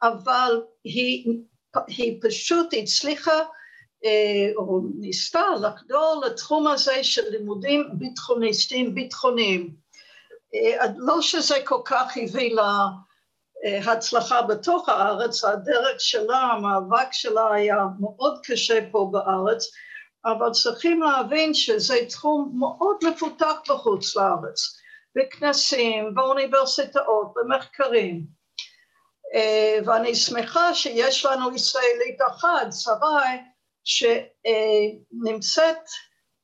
אבל 0.03 0.61
היא, 0.83 1.39
היא 1.87 2.19
פשוט 2.21 2.73
הצליחה 2.77 3.39
אה, 4.05 4.51
או 4.55 4.81
ניסתה 4.99 5.45
לחדור 5.61 6.23
לתחום 6.25 6.67
הזה 6.67 7.03
של 7.03 7.29
לימודים 7.29 7.89
ביטחוניסטיים 7.93 8.95
ביטחוניים. 8.95 9.85
לא 10.97 11.21
שזה 11.21 11.55
כל 11.65 11.81
כך 11.85 12.17
הביא 12.17 12.55
להצלחה 13.63 14.41
בתוך 14.41 14.89
הארץ, 14.89 15.43
הדרך 15.43 16.01
שלה, 16.01 16.37
המאבק 16.37 17.07
שלה 17.11 17.53
היה 17.53 17.77
מאוד 17.99 18.39
קשה 18.43 18.79
פה 18.91 19.09
בארץ, 19.11 19.71
אבל 20.25 20.51
צריכים 20.51 21.01
להבין 21.01 21.53
שזה 21.53 21.95
תחום 22.09 22.51
מאוד 22.59 22.97
מפותח 23.03 23.55
בחוץ 23.69 24.15
לארץ, 24.15 24.77
בכנסים, 25.15 26.15
באוניברסיטאות, 26.15 27.33
במחקרים. 27.35 28.25
אה, 29.35 29.79
ואני 29.85 30.15
שמחה 30.15 30.73
שיש 30.73 31.25
לנו 31.25 31.55
ישראלית 31.55 32.21
אחת, 32.27 32.67
שרי, 32.71 33.37
שנמצאת 33.83 35.77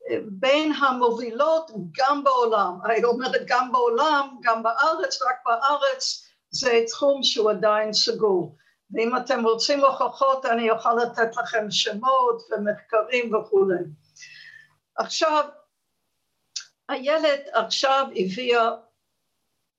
אה, 0.10 0.18
בין 0.26 0.72
המובילות 0.74 1.72
גם 1.98 2.24
בעולם. 2.24 2.74
אני 2.86 3.04
אומרת 3.04 3.42
גם 3.46 3.72
בעולם, 3.72 4.36
גם 4.44 4.64
בארץ, 4.64 5.22
רק 5.22 5.36
בארץ 5.46 6.28
זה 6.52 6.84
תחום 6.88 7.24
שהוא 7.24 7.52
עדיין 7.52 7.94
סגור. 7.94 8.56
ואם 8.94 9.18
אתם 9.18 9.46
רוצים 9.46 9.80
הוכחות 9.80 10.46
אני 10.46 10.72
אוכל 10.72 10.94
לתת 10.94 11.38
לכם 11.38 11.72
שמות 11.72 12.42
ומחקרים 12.52 13.36
וכולי. 13.36 13.80
עכשיו, 14.96 15.46
איילת 16.90 17.42
עכשיו 17.54 18.08
הביאה 18.16 18.72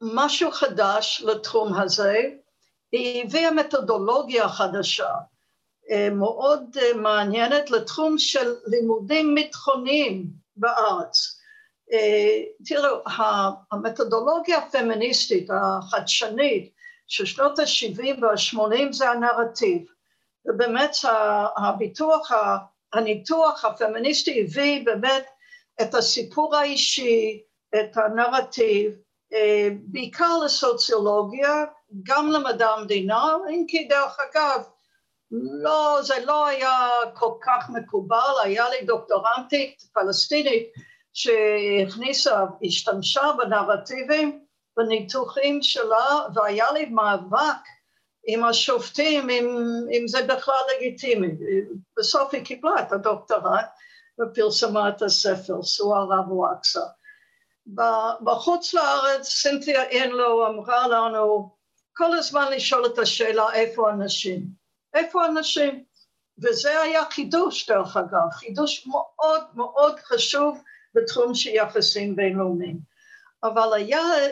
משהו 0.02 0.50
חדש 0.50 1.22
לתחום 1.26 1.74
הזה, 1.74 2.22
היא 2.92 3.24
הביאה 3.24 3.50
מתודולוגיה 3.50 4.48
חדשה 4.48 5.14
אה, 5.90 6.10
מאוד 6.10 6.76
אה, 6.82 6.94
מעניינת 6.94 7.70
לתחום 7.70 8.18
של 8.18 8.54
לימודים 8.66 9.34
ביטחוניים 9.34 10.26
בארץ. 10.56 11.40
אה, 11.92 12.42
תראו, 12.66 13.02
המתודולוגיה 13.72 14.58
הפמיניסטית 14.58 15.50
החדשנית 15.50 16.71
ששנות 17.12 17.58
ה-70 17.58 18.04
וה-80 18.20 18.92
זה 18.92 19.10
הנרטיב, 19.10 19.82
ובאמת 20.46 20.90
הביטוח, 21.56 22.30
הניתוח 22.92 23.64
הפמיניסטי 23.64 24.40
הביא 24.40 24.84
באמת 24.84 25.24
את 25.82 25.94
הסיפור 25.94 26.56
האישי, 26.56 27.42
את 27.74 27.96
הנרטיב, 27.96 28.92
אה, 29.32 29.68
בעיקר 29.82 30.38
לסוציולוגיה, 30.44 31.64
גם 32.02 32.30
למדע 32.30 32.68
המדינה, 32.68 33.36
אם 33.50 33.64
כי 33.68 33.84
דרך 33.84 34.18
אגב, 34.20 34.62
לא, 35.62 35.98
זה 36.02 36.14
לא 36.24 36.46
היה 36.46 36.88
כל 37.14 37.32
כך 37.42 37.70
מקובל, 37.70 38.34
היה 38.42 38.68
לי 38.68 38.86
דוקטורנטית 38.86 39.82
פלסטינית 39.94 40.72
שהכניסה, 41.12 42.44
השתמשה 42.62 43.22
בנרטיבים 43.38 44.44
בניתוחים 44.76 45.62
שלה, 45.62 46.20
והיה 46.34 46.72
לי 46.72 46.84
מאבק 46.84 47.62
עם 48.26 48.44
השופטים, 48.44 49.30
אם, 49.30 49.56
אם 49.92 50.08
זה 50.08 50.22
בכלל 50.22 50.60
לגיטימי. 50.76 51.28
בסוף 51.98 52.34
היא 52.34 52.44
קיבלה 52.44 52.80
את 52.80 52.92
הדוקטורט 52.92 53.66
ופרסמה 54.20 54.88
את 54.88 55.02
הספר, 55.02 55.62
סוהר 55.62 56.20
אבו 56.20 56.52
אקסה. 56.52 56.80
בחוץ 58.24 58.74
לארץ 58.74 59.28
סינתיה 59.28 59.82
אינלו 59.82 60.46
אמרה 60.46 60.88
לנו 60.88 61.56
כל 61.96 62.14
הזמן 62.14 62.52
לשאול 62.52 62.86
את 62.86 62.98
השאלה 62.98 63.52
איפה 63.52 63.90
הנשים? 63.90 64.42
איפה 64.94 65.24
הנשים? 65.24 65.84
וזה 66.38 66.80
היה 66.80 67.04
חידוש 67.10 67.70
דרך 67.70 67.96
אגב, 67.96 68.30
חידוש 68.32 68.86
מאוד 68.86 69.44
מאוד 69.54 70.00
חשוב 70.00 70.62
בתחום 70.94 71.34
של 71.34 71.50
יחסים 71.50 72.16
בינלאומיים. 72.16 72.91
אבל 73.44 73.72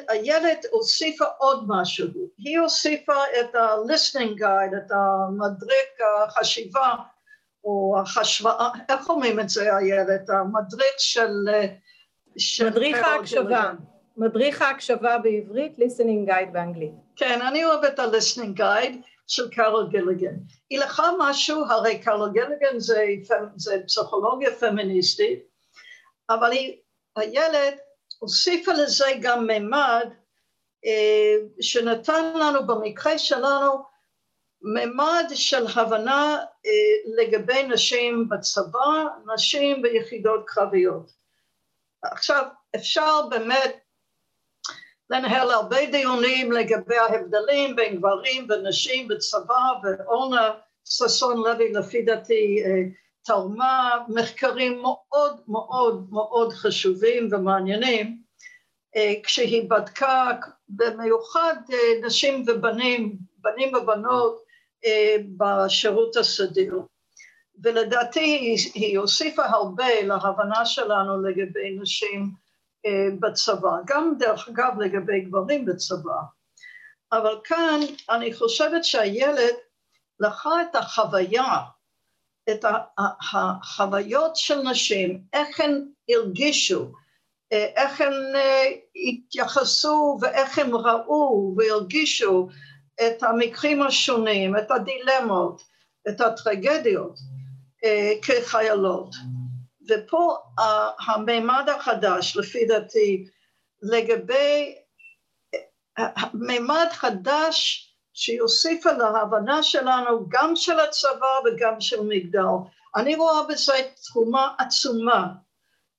הילד 0.09 0.59
הוסיפה 0.71 1.25
עוד 1.39 1.65
משהו, 1.69 2.07
היא 2.39 2.59
הוסיפה 2.59 3.15
את 3.41 3.55
ה-listening 3.55 4.41
guide, 4.41 4.77
את 4.77 4.91
המדריק 4.91 5.99
החשיבה 6.27 6.95
או 7.65 7.97
החשבה, 8.03 8.69
איך 8.89 9.11
אומרים 9.11 9.41
את 9.41 9.49
זה 9.49 9.77
הילד, 9.77 10.31
המדריק 10.31 10.95
של... 10.99 11.31
של 12.37 12.67
מדריך 12.67 12.99
ההקשבה, 13.07 13.73
מדריך 14.17 14.63
ההקשבה 14.63 15.19
בעברית, 15.19 15.79
listening 15.79 16.31
guide 16.31 16.51
באנגלית. 16.53 16.93
כן, 17.17 17.43
אני 17.43 17.65
אוהבת 17.65 17.95
את 17.95 17.99
ה-listening 17.99 18.59
guide 18.59 18.97
של 19.27 19.51
קרול 19.51 19.89
גיליגן. 19.91 20.35
היא 20.71 20.79
לקחה 20.79 21.11
משהו, 21.19 21.65
הרי 21.65 21.99
קרול 21.99 22.31
גיליגן 22.33 22.79
זה, 22.79 23.05
זה 23.57 23.77
פסיכולוגיה 23.87 24.51
פמיניסטית, 24.51 25.39
אבל 26.31 26.53
היא, 26.53 26.77
הילד 27.17 27.75
הוסיפה 28.21 28.73
לזה 28.73 29.07
גם 29.21 29.47
ממד 29.47 30.09
אה, 30.87 31.37
שנתן 31.61 32.33
לנו 32.35 32.67
במקרה 32.67 33.19
שלנו 33.19 33.85
ממד 34.63 35.25
של 35.35 35.67
הבנה 35.75 36.39
אה, 36.67 37.13
לגבי 37.17 37.63
נשים 37.63 38.29
בצבא, 38.29 39.05
נשים 39.35 39.83
ביחידות 39.83 40.45
קרביות. 40.47 41.11
עכשיו 42.03 42.45
אפשר 42.77 43.27
באמת 43.31 43.79
לנהל 45.11 45.51
הרבה 45.51 45.87
דיונים 45.87 46.53
לגבי 46.53 46.97
ההבדלים 46.97 47.77
בין 47.77 47.97
גברים 47.97 48.47
ונשים 48.51 49.09
בצבא 49.09 49.63
ואורנה 49.83 50.51
ששון 50.85 51.37
לוי 51.37 51.73
לפי 51.73 52.03
דעתי 52.03 52.63
אה, 52.65 52.83
תרמה 53.25 53.99
מחקרים 54.09 54.83
מאוד 54.83 55.41
מאוד 55.49 56.07
מאוד 56.11 56.53
חשובים 56.53 57.29
ומעניינים 57.31 58.23
אה, 58.97 59.13
כשהיא 59.23 59.71
בדקה 59.71 60.31
במיוחד 60.69 61.55
אה, 61.73 62.07
נשים 62.07 62.45
ובנים, 62.47 63.17
בנים 63.39 63.75
ובנות 63.75 64.43
אה, 64.85 65.17
בשירות 65.37 66.17
הסדיר. 66.17 66.83
ולדעתי 67.63 68.57
היא 68.75 68.99
הוסיפה 68.99 69.45
הרבה 69.45 70.03
להבנה 70.03 70.67
שלנו 70.67 71.23
לגבי 71.23 71.79
נשים 71.81 72.33
בצבא, 73.21 73.71
גם 73.87 74.15
דרך 74.19 74.49
אגב 74.49 74.81
לגבי 74.81 75.21
גברים 75.21 75.65
בצבא. 75.65 76.21
אבל 77.13 77.41
כאן 77.45 77.81
אני 78.11 78.35
חושבת 78.35 78.85
שהילד 78.85 79.55
לקחה 80.21 80.63
את 80.63 80.77
החוויה 80.77 81.57
את 82.51 82.65
החוויות 82.99 84.37
של 84.37 84.63
נשים, 84.63 85.23
איך 85.33 85.61
הן 85.61 85.89
הרגישו, 86.09 86.93
איך 87.51 88.01
הן 88.01 88.13
אה, 88.35 88.65
התייחסו 89.09 90.19
ואיך 90.21 90.59
הן 90.59 90.71
ראו 90.73 91.55
והרגישו 91.57 92.49
את 93.07 93.23
המקרים 93.23 93.83
השונים, 93.83 94.57
את 94.57 94.71
הדילמות, 94.71 95.63
את 96.09 96.21
הטרגדיות 96.21 97.19
אה, 97.85 98.13
כחיילות. 98.23 99.15
ופה 99.89 100.37
המימד 101.07 101.69
החדש, 101.77 102.37
לפי 102.37 102.65
דעתי, 102.65 103.25
לגבי 103.83 104.75
מימד 106.35 106.87
חדש 106.93 107.90
שיוסיף 108.15 108.87
על 108.87 109.01
ההבנה 109.01 109.63
שלנו 109.63 110.29
גם 110.29 110.57
של 110.57 110.81
הצבא 110.81 111.41
וגם 111.45 111.81
של 111.81 112.01
מגדל. 112.03 112.41
אני 112.97 113.17
רואה 113.17 113.43
בזה 113.49 113.73
תחומה 114.03 114.55
עצומה, 114.59 115.27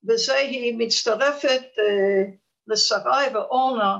וזה 0.09 0.35
היא 0.35 0.75
מצטרפת 0.77 1.61
uh, 1.77 1.81
לשרי 2.67 3.25
ואורנה, 3.33 3.97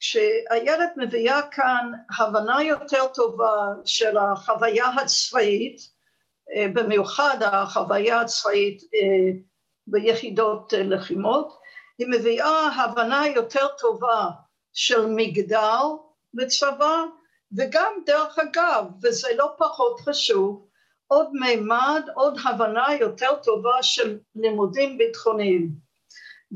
שאיילת 0.00 0.92
מביאה 0.96 1.42
כאן 1.42 1.92
הבנה 2.18 2.62
יותר 2.62 3.06
טובה 3.14 3.66
של 3.84 4.18
החוויה 4.18 4.86
הצבאית, 4.86 5.76
uh, 5.78 6.68
במיוחד 6.74 7.36
החוויה 7.40 8.20
הצבאית 8.20 8.82
uh, 8.82 8.86
ביחידות 9.86 10.72
לחימות, 10.76 11.58
היא 11.98 12.06
מביאה 12.10 12.68
הבנה 12.68 13.26
יותר 13.34 13.66
טובה 13.78 14.30
של 14.72 15.06
מגדר 15.06 15.80
בצבא, 16.34 17.02
וגם 17.56 17.92
דרך 18.06 18.38
אגב, 18.38 18.84
וזה 19.02 19.28
לא 19.36 19.54
פחות 19.58 20.00
חשוב, 20.00 20.66
עוד 21.06 21.28
מימד, 21.32 22.02
עוד 22.14 22.38
הבנה 22.44 22.86
יותר 23.00 23.36
טובה 23.42 23.82
של 23.82 24.18
לימודים 24.34 24.98
ביטחוניים. 24.98 25.70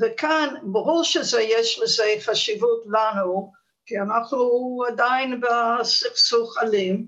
וכאן 0.01 0.55
ברור 0.63 1.05
שזה 1.05 1.43
יש 1.43 1.79
לזה 1.79 2.05
חשיבות 2.21 2.85
לנו, 2.87 3.53
כי 3.87 3.99
אנחנו 3.99 4.79
עדיין 4.89 5.41
בסכסוך 5.41 6.59
אלים, 6.63 7.07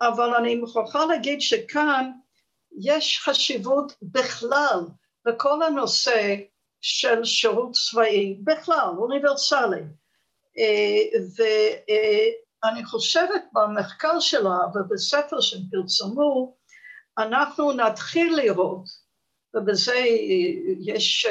אבל 0.00 0.34
אני 0.34 0.54
מוכרחה 0.54 1.06
להגיד 1.06 1.40
שכאן 1.40 2.10
יש 2.78 3.20
חשיבות 3.24 3.92
בכלל 4.02 4.80
לכל 5.26 5.62
הנושא 5.62 6.34
של 6.80 7.24
שירות 7.24 7.70
צבאי, 7.72 8.38
בכלל, 8.44 8.88
אוניברסלי. 8.98 9.82
ואני 12.66 12.84
חושבת 12.84 13.44
במחקר 13.52 14.20
שלה 14.20 14.58
ובספר 14.74 15.40
שהם 15.40 15.60
פרסמו, 15.70 16.54
אנחנו 17.18 17.72
נתחיל 17.72 18.36
לראות, 18.36 18.84
ובזה 19.54 20.04
יש, 20.80 21.26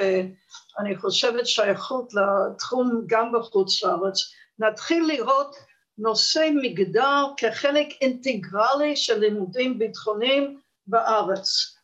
אני 0.79 0.97
חושבת, 0.97 1.47
שייכות 1.47 2.13
לתחום 2.13 3.03
גם 3.07 3.31
בחוץ 3.31 3.83
לארץ, 3.83 4.17
נתחיל 4.59 5.05
לראות 5.07 5.55
נושא 5.97 6.49
מגדר 6.55 7.25
כחלק 7.37 7.87
אינטגרלי 8.01 8.95
של 8.95 9.19
לימודים 9.19 9.79
ביטחוניים 9.79 10.59
בארץ. 10.87 11.75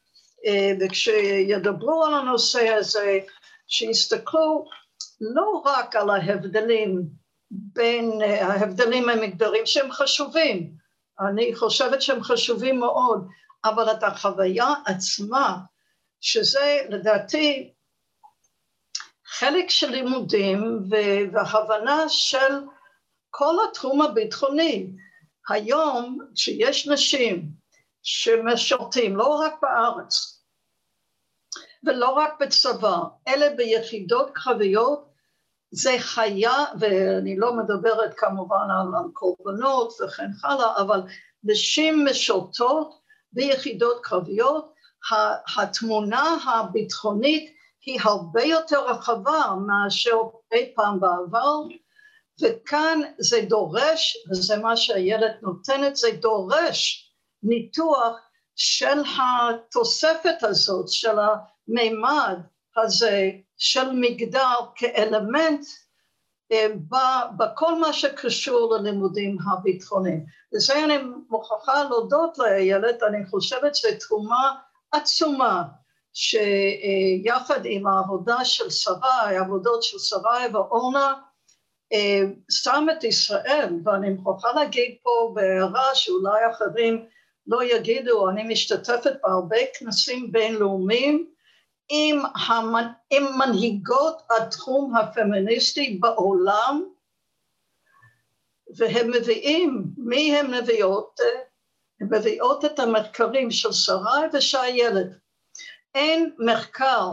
אה, 0.46 0.72
וכשידברו 0.80 2.04
על 2.06 2.14
הנושא 2.14 2.70
הזה, 2.70 3.20
שיסתכלו 3.68 4.66
לא 5.22 5.62
רק 5.66 5.96
על 5.96 6.10
ההבדלים 6.10 7.21
בין 7.52 8.22
אה, 8.22 8.48
ההבדלים 8.48 9.10
המגדריים 9.10 9.66
שהם 9.66 9.92
חשובים, 9.92 10.72
אני 11.20 11.56
חושבת 11.56 12.02
שהם 12.02 12.24
חשובים 12.24 12.80
מאוד, 12.80 13.28
אבל 13.66 13.92
את 13.92 14.04
החוויה 14.04 14.68
עצמה, 14.86 15.58
שזה 16.22 16.78
לדעתי 16.90 17.74
חלק 19.26 19.70
של 19.70 19.90
לימודים 19.90 20.80
והבנה 21.32 22.10
של 22.10 22.60
כל 23.30 23.56
התחום 23.70 24.02
הביטחוני. 24.02 24.92
היום 25.50 26.18
כשיש 26.36 26.88
נשים 26.88 27.50
שמשרתים 28.04 29.16
לא 29.16 29.28
רק 29.28 29.54
בארץ 29.62 30.42
ולא 31.84 32.10
רק 32.10 32.34
בצבא, 32.40 32.98
אלא 33.28 33.50
ביחידות 33.50 34.30
קרביות, 34.34 35.11
זה 35.72 35.96
חיה, 36.00 36.66
ואני 36.80 37.38
לא 37.38 37.54
מדברת 37.56 38.14
כמובן 38.18 38.56
על, 38.56 39.04
על 39.04 39.12
קורבנות 39.14 39.94
וכן 40.02 40.30
הלאה, 40.44 40.82
אבל 40.82 41.02
נשים 41.44 42.06
משרתות 42.06 43.02
ביחידות 43.34 44.00
קרביות, 44.04 44.74
התמונה 45.58 46.38
הביטחונית 46.46 47.54
היא 47.86 48.00
הרבה 48.04 48.44
יותר 48.44 48.90
רחבה 48.90 49.54
מאשר 49.68 50.18
אי 50.52 50.74
פעם 50.76 51.00
בעבר, 51.00 51.56
וכאן 52.42 53.00
זה 53.18 53.42
דורש, 53.50 54.18
וזה 54.32 54.58
מה 54.58 54.78
שהילד 54.78 55.32
נותנת, 55.42 55.96
זה 55.96 56.08
דורש 56.12 57.12
ניתוח 57.44 58.18
של 58.56 59.02
התוספת 59.18 60.44
הזאת, 60.44 60.90
של 60.90 61.16
המימד 61.20 62.40
הזה 62.78 63.32
של 63.58 63.92
מגדר 63.92 64.56
כאלמנט 64.76 65.66
אה, 66.52 66.68
בכל 67.38 67.80
מה 67.80 67.94
שקשור 67.94 68.76
ללימודים 68.76 69.38
הביטחוניים. 69.52 70.26
וזה 70.54 70.84
אני 70.86 70.98
מוכרחה 71.30 71.84
להודות 71.84 72.38
לילד, 72.38 73.04
אני 73.04 73.26
חושבת 73.26 73.76
שזו 73.76 73.90
תרומה 74.00 74.56
עצומה 74.92 75.64
שיחד 76.14 77.60
עם 77.66 77.88
העבודה 77.88 78.46
של 78.46 78.70
שרי, 78.70 79.38
העבודות 79.38 79.84
של 79.84 80.00
שרי 80.00 80.48
ואורנה, 80.54 81.14
אה, 81.94 82.22
שם 82.50 82.88
את 82.92 83.04
ישראל, 83.04 83.70
ואני 83.86 84.10
מוכרחה 84.10 84.54
להגיד 84.54 84.96
פה 85.04 85.32
בהערה 85.36 85.96
שאולי 85.96 86.40
אחרים 86.52 87.06
לא 87.48 87.64
יגידו, 87.64 88.30
אני 88.30 88.44
משתתפת 88.44 89.14
בהרבה 89.24 89.58
כנסים 89.80 90.32
בינלאומיים 90.32 91.32
עם, 91.90 92.22
המנ... 92.48 92.88
עם 93.10 93.24
מנהיגות 93.38 94.22
התחום 94.30 94.96
הפמיניסטי 94.96 95.98
בעולם, 96.02 96.84
והם 98.78 99.12
מביאים, 99.12 99.84
מי 99.98 100.36
הם 100.36 100.52
מביאות? 100.52 101.20
הן 102.02 102.08
מביאות 102.12 102.66
את 102.66 102.80
המחקרים 102.80 103.52
של 103.52 103.72
שרי 103.72 104.22
ושל 104.34 104.58
הילד. 104.58 105.18
אין 105.96 106.36
מחקר 106.40 107.10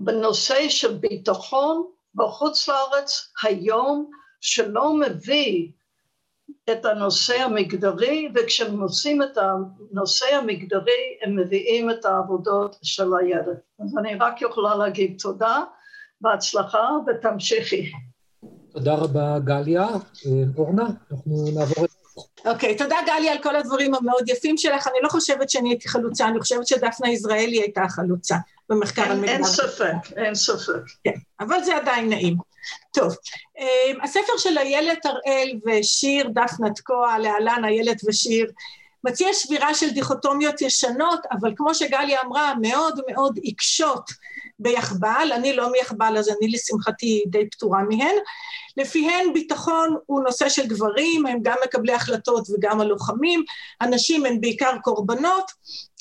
בנושא 0.00 0.68
של 0.68 0.94
ביטחון 0.94 1.90
בחוץ 2.14 2.68
לארץ 2.68 3.32
היום 3.42 4.10
שלא 4.40 4.94
מביא 4.94 5.72
את 6.70 6.84
הנושא 6.84 7.42
המגדרי, 7.42 8.28
וכשהם 8.34 8.80
עושים 8.80 9.22
את 9.22 9.38
הנושא 9.38 10.26
המגדרי 10.34 11.18
הם 11.22 11.36
מביאים 11.36 11.90
את 11.90 12.04
העבודות 12.04 12.76
של 12.82 13.10
הילד. 13.20 13.58
אז 13.84 13.98
אני 13.98 14.14
רק 14.14 14.42
יכולה 14.42 14.74
להגיד 14.74 15.16
תודה, 15.22 15.60
בהצלחה 16.20 16.88
ותמשיכי. 17.06 17.92
תודה 18.72 18.94
רבה 18.94 19.38
גליה. 19.38 19.88
אורנה, 20.58 20.86
אנחנו 21.12 21.44
נעבור 21.54 21.84
את... 21.84 21.90
אוקיי, 22.46 22.74
okay, 22.74 22.78
תודה 22.78 22.96
גליה 23.06 23.32
על 23.32 23.38
כל 23.42 23.56
הדברים 23.56 23.94
המאוד 23.94 24.28
יפים 24.28 24.56
שלך. 24.56 24.86
אני 24.86 24.98
לא 25.02 25.08
חושבת 25.08 25.50
שאני 25.50 25.68
הייתי 25.68 25.88
חלוצה, 25.88 26.28
אני 26.28 26.40
חושבת 26.40 26.66
שדפנה 26.66 27.10
יזרעאלי 27.10 27.60
הייתה 27.60 27.82
חלוצה 27.88 28.36
במחקר 28.68 29.02
על 29.02 29.18
מגדר. 29.18 29.32
אין 29.32 29.44
ספק, 29.44 30.12
אין 30.16 30.34
ספק. 30.34 30.82
כן, 31.04 31.14
אבל 31.40 31.64
זה 31.64 31.76
עדיין 31.76 32.08
נעים. 32.08 32.51
טוב, 32.94 33.16
אמ, 33.58 34.00
הספר 34.02 34.32
של 34.38 34.58
איילת 34.58 35.06
הראל 35.06 35.52
ושיר 35.66 36.28
דפנה 36.28 36.70
תקוע, 36.74 37.18
להלן 37.18 37.64
איילת 37.64 38.00
ושיר, 38.08 38.46
מציע 39.04 39.28
שבירה 39.32 39.74
של 39.74 39.90
דיכוטומיות 39.90 40.60
ישנות, 40.60 41.20
אבל 41.32 41.52
כמו 41.56 41.74
שגליה 41.74 42.20
אמרה, 42.26 42.54
מאוד 42.60 43.00
מאוד 43.08 43.38
עיקשות 43.42 44.10
ביחב"ל, 44.58 45.30
אני 45.34 45.56
לא 45.56 45.72
מיחב"ל 45.72 46.16
אז 46.18 46.28
אני 46.28 46.48
לשמחתי 46.52 47.24
די 47.26 47.50
פטורה 47.50 47.82
מהן, 47.82 48.16
לפיהן 48.76 49.32
ביטחון 49.32 49.96
הוא 50.06 50.22
נושא 50.22 50.48
של 50.48 50.66
גברים, 50.66 51.26
הם 51.26 51.38
גם 51.42 51.56
מקבלי 51.64 51.92
החלטות 51.92 52.50
וגם 52.50 52.80
הלוחמים, 52.80 53.44
הנשים 53.80 54.26
הן 54.26 54.40
בעיקר 54.40 54.72
קורבנות, 54.82 55.50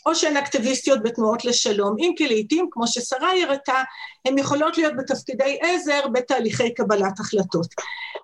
או 0.06 0.16
שהן 0.16 0.38
אקטיביסטיות 0.38 1.04
בתנועות 1.04 1.46
לשלום, 1.46 1.96
אם 2.00 2.12
כי 2.18 2.28
לעיתים, 2.28 2.68
כמו 2.72 2.88
ששרה 2.88 3.32
הראתה, 3.44 3.84
הן 4.26 4.38
יכולות 4.38 4.78
להיות 4.78 4.94
בתפקידי 4.98 5.60
עזר 5.62 6.08
בתהליכי 6.14 6.74
קבלת 6.74 7.20
החלטות. 7.20 7.68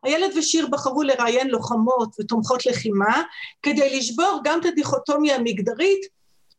הילד 0.04 0.38
ושיר 0.38 0.68
בחרו 0.68 1.04
לראיין 1.04 1.48
לוחמות 1.48 2.16
ותומכות 2.20 2.66
לחימה, 2.66 3.24
כדי 3.64 3.98
לשבור 3.98 4.42
גם 4.44 4.60
את 4.60 4.66
הדיכוטומיה 4.66 5.36
המגדרית, 5.36 6.06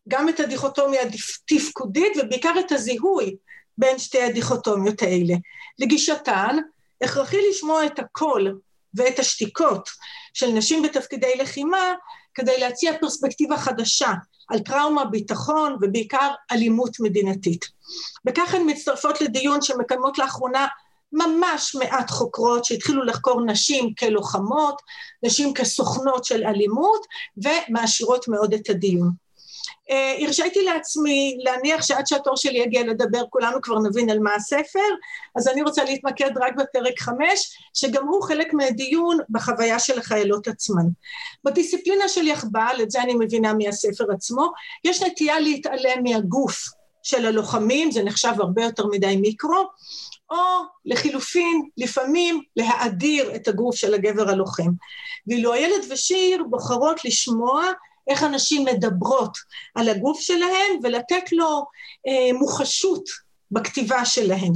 גם 0.08 0.28
את 0.28 0.40
הדיכוטומיה 0.40 1.02
התפקודית, 1.02 2.12
ובעיקר 2.16 2.54
את 2.60 2.72
הזיהוי 2.72 3.36
בין 3.78 3.98
שתי 3.98 4.22
הדיכוטומיות 4.22 5.02
האלה. 5.02 5.34
לגישתן, 5.78 6.56
הכרחי 7.02 7.36
לשמוע 7.50 7.86
את 7.86 7.98
הקול 7.98 8.58
ואת 8.94 9.18
השתיקות 9.18 9.88
של 10.34 10.46
נשים 10.46 10.82
בתפקידי 10.82 11.32
לחימה, 11.38 11.94
כדי 12.34 12.58
להציע 12.60 12.92
פרספקטיבה 13.00 13.56
חדשה 13.56 14.12
על 14.48 14.58
טראומה, 14.58 15.04
ביטחון 15.04 15.76
ובעיקר 15.80 16.30
אלימות 16.52 17.00
מדינתית. 17.00 17.64
וכך 18.26 18.54
הן 18.54 18.62
מצטרפות 18.66 19.20
לדיון 19.20 19.62
שמקיימות 19.62 20.18
לאחרונה 20.18 20.66
ממש 21.12 21.74
מעט 21.74 22.10
חוקרות 22.10 22.64
שהתחילו 22.64 23.04
לחקור 23.04 23.44
נשים 23.44 23.94
כלוחמות, 23.94 24.82
נשים 25.22 25.54
כסוכנות 25.54 26.24
של 26.24 26.44
אלימות, 26.44 27.06
ומעשירות 27.36 28.28
מאוד 28.28 28.54
את 28.54 28.70
הדיון. 28.70 29.27
אה, 29.90 30.16
הרשיתי 30.20 30.62
לעצמי 30.64 31.38
להניח 31.44 31.82
שעד 31.82 32.06
שהתור 32.06 32.36
שלי 32.36 32.58
יגיע 32.58 32.82
לדבר 32.86 33.22
כולנו 33.30 33.62
כבר 33.62 33.78
נבין 33.78 34.10
על 34.10 34.18
מה 34.18 34.34
הספר, 34.34 34.88
אז 35.36 35.48
אני 35.48 35.62
רוצה 35.62 35.84
להתמקד 35.84 36.30
רק 36.40 36.54
בפרק 36.56 37.00
חמש, 37.00 37.58
שגם 37.74 38.08
הוא 38.08 38.22
חלק 38.22 38.54
מהדיון 38.54 39.18
בחוויה 39.30 39.78
של 39.78 39.98
החיילות 39.98 40.48
עצמן. 40.48 40.86
בדיסציפלינה 41.44 42.08
של 42.08 42.26
יחב"ל, 42.26 42.76
את 42.82 42.90
זה 42.90 43.02
אני 43.02 43.14
מבינה 43.14 43.52
מהספר 43.52 44.04
עצמו, 44.12 44.52
יש 44.84 45.02
נטייה 45.02 45.40
להתעלם 45.40 46.02
מהגוף 46.02 46.64
של 47.02 47.26
הלוחמים, 47.26 47.90
זה 47.90 48.02
נחשב 48.02 48.32
הרבה 48.38 48.64
יותר 48.64 48.86
מדי 48.86 49.16
מיקרו, 49.16 49.64
או 50.30 50.36
לחילופין, 50.84 51.62
לפעמים 51.76 52.42
להאדיר 52.56 53.34
את 53.34 53.48
הגוף 53.48 53.76
של 53.76 53.94
הגבר 53.94 54.30
הלוחם. 54.30 54.70
ואילו 55.26 55.52
הילד 55.52 55.92
ושיר 55.92 56.44
בוחרות 56.50 57.04
לשמוע 57.04 57.72
איך 58.08 58.22
הנשים 58.22 58.64
מדברות 58.64 59.38
על 59.74 59.88
הגוף 59.88 60.20
שלהן 60.20 60.78
ולתת 60.82 61.32
לו 61.32 61.64
אה, 62.08 62.38
מוחשות 62.38 63.04
בכתיבה 63.50 64.04
שלהן. 64.04 64.52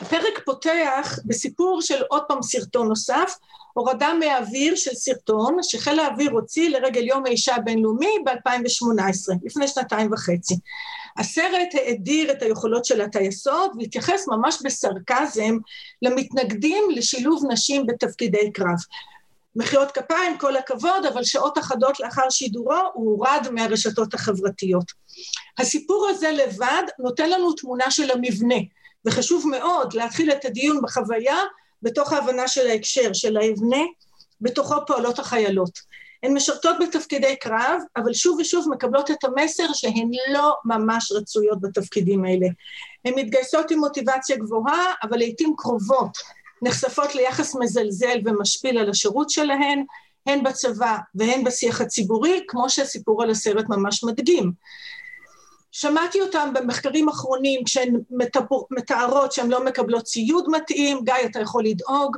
הפרק 0.00 0.44
פותח 0.44 1.18
בסיפור 1.24 1.82
של 1.82 2.02
עוד 2.08 2.22
פעם 2.28 2.42
סרטון 2.42 2.88
נוסף, 2.88 3.34
הורדה 3.72 4.14
מהאוויר 4.14 4.76
של 4.76 4.94
סרטון 4.94 5.56
שחיל 5.62 6.00
האוויר 6.00 6.30
הוציא 6.30 6.68
לרגל 6.68 7.06
יום 7.06 7.26
האישה 7.26 7.56
הבינלאומי 7.56 8.14
ב-2018, 8.24 9.34
לפני 9.44 9.68
שנתיים 9.68 10.12
וחצי. 10.12 10.54
הסרט 11.16 11.74
האדיר 11.74 12.32
את 12.32 12.42
היכולות 12.42 12.84
של 12.84 13.00
הטייסות 13.00 13.72
והתייחס 13.78 14.28
ממש 14.28 14.58
בסרקזם 14.64 15.58
למתנגדים 16.02 16.84
לשילוב 16.90 17.42
נשים 17.50 17.86
בתפקידי 17.86 18.52
קרב. 18.52 18.78
מחיאות 19.58 19.90
כפיים, 19.90 20.38
כל 20.38 20.56
הכבוד, 20.56 21.06
אבל 21.12 21.24
שעות 21.24 21.58
אחדות 21.58 22.00
לאחר 22.00 22.30
שידורו 22.30 22.74
הוא 22.94 23.10
הורד 23.10 23.48
מהרשתות 23.52 24.14
החברתיות. 24.14 24.84
הסיפור 25.58 26.08
הזה 26.10 26.30
לבד 26.30 26.82
נותן 26.98 27.30
לנו 27.30 27.52
תמונה 27.52 27.90
של 27.90 28.10
המבנה, 28.10 28.54
וחשוב 29.04 29.48
מאוד 29.48 29.94
להתחיל 29.94 30.32
את 30.32 30.44
הדיון 30.44 30.80
בחוויה 30.82 31.38
בתוך 31.82 32.12
ההבנה 32.12 32.48
של 32.48 32.66
ההקשר, 32.66 33.12
של 33.12 33.36
המבנה, 33.36 33.82
בתוכו 34.40 34.74
פועלות 34.86 35.18
החיילות. 35.18 35.78
הן 36.22 36.34
משרתות 36.34 36.76
בתפקידי 36.80 37.36
קרב, 37.36 37.80
אבל 37.96 38.14
שוב 38.14 38.38
ושוב 38.40 38.66
מקבלות 38.70 39.10
את 39.10 39.24
המסר 39.24 39.72
שהן 39.72 40.10
לא 40.32 40.54
ממש 40.64 41.12
רצויות 41.12 41.60
בתפקידים 41.60 42.24
האלה. 42.24 42.46
הן 43.04 43.14
מתגייסות 43.16 43.70
עם 43.70 43.78
מוטיבציה 43.78 44.36
גבוהה, 44.36 44.92
אבל 45.02 45.18
לעיתים 45.18 45.54
קרובות 45.56 46.18
נחשפות 46.62 47.14
ליחס 47.14 47.56
מזלזל 47.60 48.18
ומשפיל 48.24 48.78
על 48.78 48.90
השירות 48.90 49.30
שלהן, 49.30 49.84
הן 50.26 50.42
בצבא 50.42 50.96
והן 51.14 51.44
בשיח 51.44 51.80
הציבורי, 51.80 52.40
כמו 52.48 52.70
שהסיפור 52.70 53.22
על 53.22 53.30
הסרט 53.30 53.64
ממש 53.68 54.04
מדגים. 54.04 54.52
שמעתי 55.72 56.20
אותם 56.20 56.50
במחקרים 56.54 57.08
אחרונים 57.08 57.64
כשהן 57.64 58.00
מתארות 58.70 59.32
שהן 59.32 59.48
לא 59.48 59.64
מקבלות 59.64 60.04
ציוד 60.04 60.50
מתאים, 60.50 61.04
גיא 61.04 61.14
אתה 61.24 61.40
יכול 61.40 61.64
לדאוג, 61.64 62.16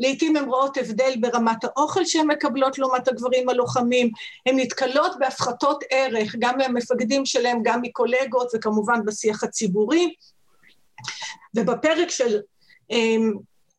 לעתים 0.00 0.36
הן 0.36 0.44
רואות 0.44 0.76
הבדל 0.76 1.14
ברמת 1.20 1.64
האוכל 1.64 2.04
שהן 2.04 2.26
מקבלות 2.26 2.78
לעומת 2.78 3.08
הגברים 3.08 3.48
הלוחמים, 3.48 4.10
הן 4.46 4.58
נתקלות 4.58 5.18
בהפחתות 5.18 5.84
ערך 5.90 6.34
גם 6.38 6.58
מהמפקדים 6.58 7.26
שלהם, 7.26 7.58
גם 7.62 7.82
מקולגות 7.82 8.52
וכמובן 8.54 9.04
בשיח 9.04 9.44
הציבורי. 9.44 10.14
ובפרק 11.54 12.10
של 12.10 12.38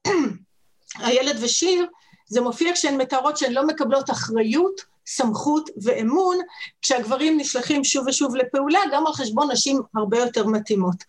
הילד 1.05 1.37
ושיר, 1.41 1.85
זה 2.27 2.41
מופיע 2.41 2.73
כשהן 2.73 2.97
מתארות 2.97 3.37
שהן 3.37 3.53
לא 3.53 3.67
מקבלות 3.67 4.09
אחריות 4.09 4.81
סמכות 5.07 5.69
ואמון, 5.83 6.37
כשהגברים 6.81 7.37
נשלחים 7.39 7.83
שוב 7.83 8.07
ושוב 8.07 8.35
לפעולה, 8.35 8.79
גם 8.93 9.07
על 9.07 9.13
חשבון 9.13 9.51
נשים 9.51 9.81
הרבה 9.95 10.19
יותר 10.19 10.47
מתאימות. 10.47 11.03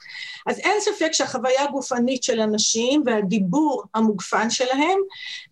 אז 0.46 0.58
אין 0.58 0.80
ספק 0.80 1.08
שהחוויה 1.12 1.64
הגופנית 1.64 2.22
של 2.22 2.40
הנשים 2.40 3.02
והדיבור 3.06 3.84
המוגפן 3.94 4.50
שלהם 4.50 4.98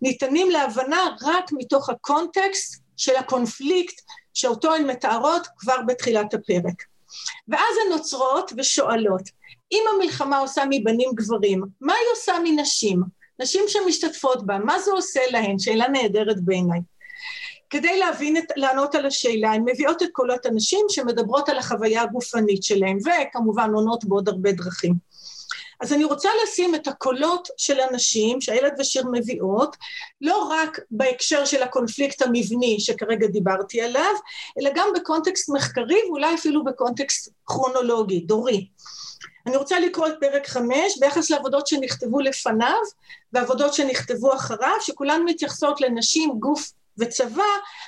ניתנים 0.03 0.51
להבנה 0.51 1.17
רק 1.23 1.51
מתוך 1.53 1.91
הקונטקסט 1.91 2.83
של 2.97 3.17
הקונפליקט 3.17 4.01
שאותו 4.35 4.75
הן 4.75 4.87
מתארות 4.91 5.49
כבר 5.59 5.77
בתחילת 5.87 6.35
הפרק. 6.35 6.83
ואז 7.49 7.77
הן 7.85 7.93
נוצרות 7.93 8.53
ושואלות, 8.57 9.23
אם 9.73 9.85
המלחמה 9.95 10.39
עושה 10.39 10.63
מבנים 10.71 11.11
גברים, 11.15 11.63
מה 11.81 11.93
היא 11.93 12.07
עושה 12.13 12.33
מנשים? 12.45 13.24
נשים 13.41 13.65
שמשתתפות 13.69 14.47
בה, 14.47 14.59
מה 14.59 14.79
זה 14.79 14.91
עושה 14.91 15.21
להן? 15.31 15.59
שאלה 15.59 15.89
נהדרת 15.89 16.41
בעיניי. 16.45 16.81
כדי 17.71 17.99
להבין, 17.99 18.37
את, 18.37 18.45
לענות 18.57 18.95
על 18.95 19.07
השאלה, 19.07 19.53
הן 19.53 19.65
מביאות 19.67 20.03
את 20.03 20.09
קולות 20.13 20.47
הנשים 20.47 20.87
שמדברות 20.89 21.49
על 21.49 21.59
החוויה 21.59 22.03
הגופנית 22.03 22.63
שלהן, 22.63 22.99
וכמובן 22.99 23.71
עונות 23.75 24.05
בעוד 24.05 24.29
הרבה 24.29 24.53
דרכים. 24.53 24.95
אז 25.81 25.93
אני 25.93 26.05
רוצה 26.05 26.29
לשים 26.43 26.75
את 26.75 26.89
הקולות 26.89 27.49
של 27.57 27.81
הנשים 27.81 28.41
שהילד 28.41 28.73
ושיר 28.79 29.05
מביאות, 29.13 29.77
לא 30.21 30.49
רק 30.51 30.81
בהקשר 30.91 31.45
של 31.45 31.63
הקונפליקט 31.63 32.23
המבני 32.23 32.81
שכרגע 32.81 33.27
דיברתי 33.27 33.81
עליו, 33.81 34.15
אלא 34.61 34.71
גם 34.75 34.89
בקונטקסט 34.97 35.51
מחקרי 35.51 36.03
ואולי 36.09 36.35
אפילו 36.35 36.65
בקונטקסט 36.65 37.33
כרונולוגי, 37.47 38.21
דורי. 38.21 38.69
אני 39.47 39.57
רוצה 39.57 39.81
לקרוא 39.81 40.07
את 40.07 40.15
פרק 40.21 40.47
חמש 40.47 40.99
ביחס 41.01 41.31
לעבודות 41.31 41.67
שנכתבו 41.67 42.21
לפניו 42.21 42.79
ועבודות 43.33 43.75
שנכתבו 43.75 44.35
אחריו, 44.35 44.77
שכולן 44.81 45.23
מתייחסות 45.25 45.81
לנשים, 45.81 46.31
גוף 46.39 46.73
וצבא, 46.99 47.43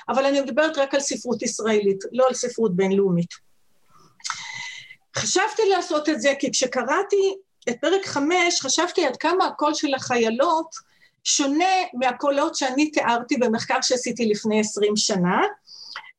אבל 0.09 0.25
אני 0.25 0.41
מדברת 0.41 0.77
רק 0.77 0.93
על 0.93 0.99
ספרות 0.99 1.41
ישראלית, 1.41 1.99
לא 2.11 2.27
על 2.27 2.33
ספרות 2.33 2.75
בינלאומית. 2.75 3.29
חשבתי 5.15 5.61
לעשות 5.69 6.09
את 6.09 6.21
זה 6.21 6.33
כי 6.39 6.51
כשקראתי 6.51 7.35
את 7.69 7.75
פרק 7.81 8.05
חמש, 8.05 8.61
חשבתי 8.61 9.05
עד 9.05 9.17
כמה 9.17 9.45
הקול 9.45 9.73
של 9.73 9.93
החיילות 9.93 10.75
שונה 11.23 11.75
מהקולות 11.93 12.55
שאני 12.55 12.91
תיארתי 12.91 13.37
במחקר 13.37 13.81
שעשיתי 13.81 14.25
לפני 14.25 14.59
עשרים 14.59 14.95
שנה, 14.95 15.41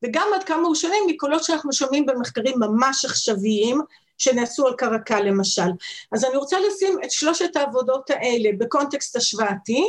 וגם 0.02 0.28
עד 0.34 0.44
כמה 0.44 0.62
הוא 0.66 0.74
שונה 0.74 0.96
מקולות 1.06 1.44
שאנחנו 1.44 1.72
שומעים 1.72 2.06
במחקרים 2.06 2.54
ממש 2.60 3.04
עכשוויים, 3.04 3.80
שנעשו 4.18 4.66
על 4.66 4.74
קרקל 4.78 5.20
למשל. 5.20 5.70
אז 6.12 6.24
אני 6.24 6.36
רוצה 6.36 6.56
לשים 6.60 6.98
את 7.04 7.10
שלושת 7.10 7.56
העבודות 7.56 8.10
האלה 8.10 8.50
בקונטקסט 8.58 9.16
השוואתי, 9.16 9.84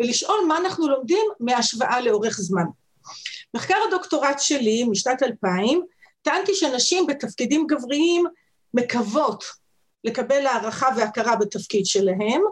ולשאול 0.00 0.44
מה 0.48 0.56
אנחנו 0.56 0.88
לומדים 0.88 1.26
מהשוואה 1.40 2.00
לאורך 2.00 2.36
זמן. 2.40 2.64
מחקר 3.54 3.76
הדוקטורט 3.88 4.40
שלי 4.40 4.84
משנת 4.84 5.22
2000, 5.22 5.82
טענתי 6.22 6.54
שנשים 6.54 7.06
בתפקידים 7.06 7.66
גבריים 7.66 8.24
מקוות 8.74 9.44
לקבל 10.04 10.46
הערכה 10.46 10.88
והכרה 10.96 11.36
בתפקיד 11.36 11.86
שלהם, 11.86 12.42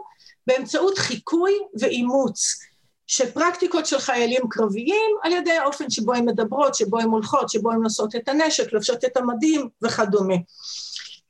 באמצעות 0.47 0.97
חיקוי 0.97 1.53
ואימוץ 1.79 2.59
של 3.07 3.31
פרקטיקות 3.31 3.85
של 3.85 3.99
חיילים 3.99 4.41
קרביים 4.49 5.11
על 5.23 5.31
ידי 5.31 5.51
האופן 5.51 5.89
שבו 5.89 6.13
הן 6.13 6.25
מדברות, 6.25 6.75
שבו 6.75 6.99
הן 6.99 7.09
הולכות, 7.09 7.49
שבו 7.49 7.71
הן 7.71 7.81
נושאות 7.81 8.15
את 8.15 8.29
הנשק, 8.29 8.73
לובשות 8.73 9.05
את 9.05 9.17
המדים 9.17 9.69
וכדומה. 9.81 10.35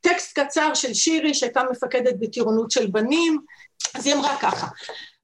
טקסט 0.08 0.38
קצר 0.38 0.74
של 0.74 0.94
שירי 0.94 1.34
שהייתה 1.34 1.62
מפקדת 1.70 2.14
בטירונות 2.18 2.70
של 2.70 2.86
בנים, 2.86 3.40
אז 3.94 4.06
היא 4.06 4.14
אמרה 4.14 4.36
ככה, 4.40 4.66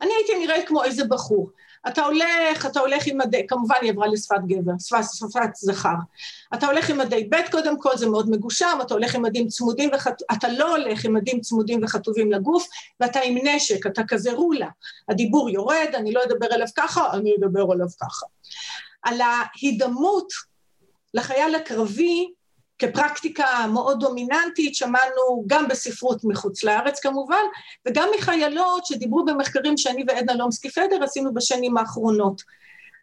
אני 0.00 0.10
הייתי 0.14 0.46
נראית 0.46 0.68
כמו 0.68 0.84
איזה 0.84 1.04
בחור, 1.04 1.50
אתה 1.88 2.04
הולך, 2.04 2.66
אתה 2.66 2.80
הולך 2.80 3.06
עם 3.06 3.18
מדי, 3.18 3.46
כמובן 3.46 3.74
היא 3.82 3.90
עברה 3.90 4.06
לשפת 4.06 4.40
גבר, 4.46 4.72
שפת, 4.80 5.04
שפת 5.14 5.54
זכר. 5.54 5.94
אתה 6.54 6.66
הולך 6.66 6.90
עם 6.90 6.98
מדי 6.98 7.24
ב' 7.24 7.50
קודם 7.50 7.80
כל, 7.80 7.96
זה 7.96 8.06
מאוד 8.08 8.30
מגושם, 8.30 8.78
אתה 8.82 8.94
הולך 8.94 9.14
עם 9.14 9.22
מדים 9.22 9.48
צמודים, 9.48 9.90
וחט... 9.94 10.22
אתה 10.32 10.48
לא 10.48 10.76
הולך 10.76 11.04
עם 11.04 11.14
מדים 11.14 11.40
צמודים 11.40 11.84
וכתובים 11.84 12.32
לגוף, 12.32 12.68
ואתה 13.00 13.20
עם 13.20 13.38
נשק, 13.42 13.86
אתה 13.86 14.02
כזה 14.08 14.32
רולה. 14.32 14.68
הדיבור 15.08 15.50
יורד, 15.50 15.88
אני 15.94 16.12
לא 16.12 16.20
אדבר 16.24 16.46
עליו 16.50 16.66
ככה, 16.76 17.12
אני 17.12 17.34
אדבר 17.38 17.72
עליו 17.72 17.88
ככה. 18.00 18.26
על 19.02 19.20
ההידמות 19.20 20.32
לחייל 21.14 21.54
הקרבי, 21.54 22.32
כפרקטיקה 22.82 23.66
מאוד 23.72 24.00
דומיננטית, 24.00 24.74
שמענו 24.74 25.44
גם 25.46 25.68
בספרות 25.68 26.24
מחוץ 26.24 26.64
לארץ 26.64 27.00
כמובן, 27.00 27.42
וגם 27.88 28.08
מחיילות 28.18 28.86
שדיברו 28.86 29.24
במחקרים 29.24 29.76
שאני 29.76 30.04
ועדנה 30.08 30.34
לומסקי 30.34 30.70
פדר 30.70 31.04
עשינו 31.04 31.34
בשנים 31.34 31.76
האחרונות. 31.76 32.42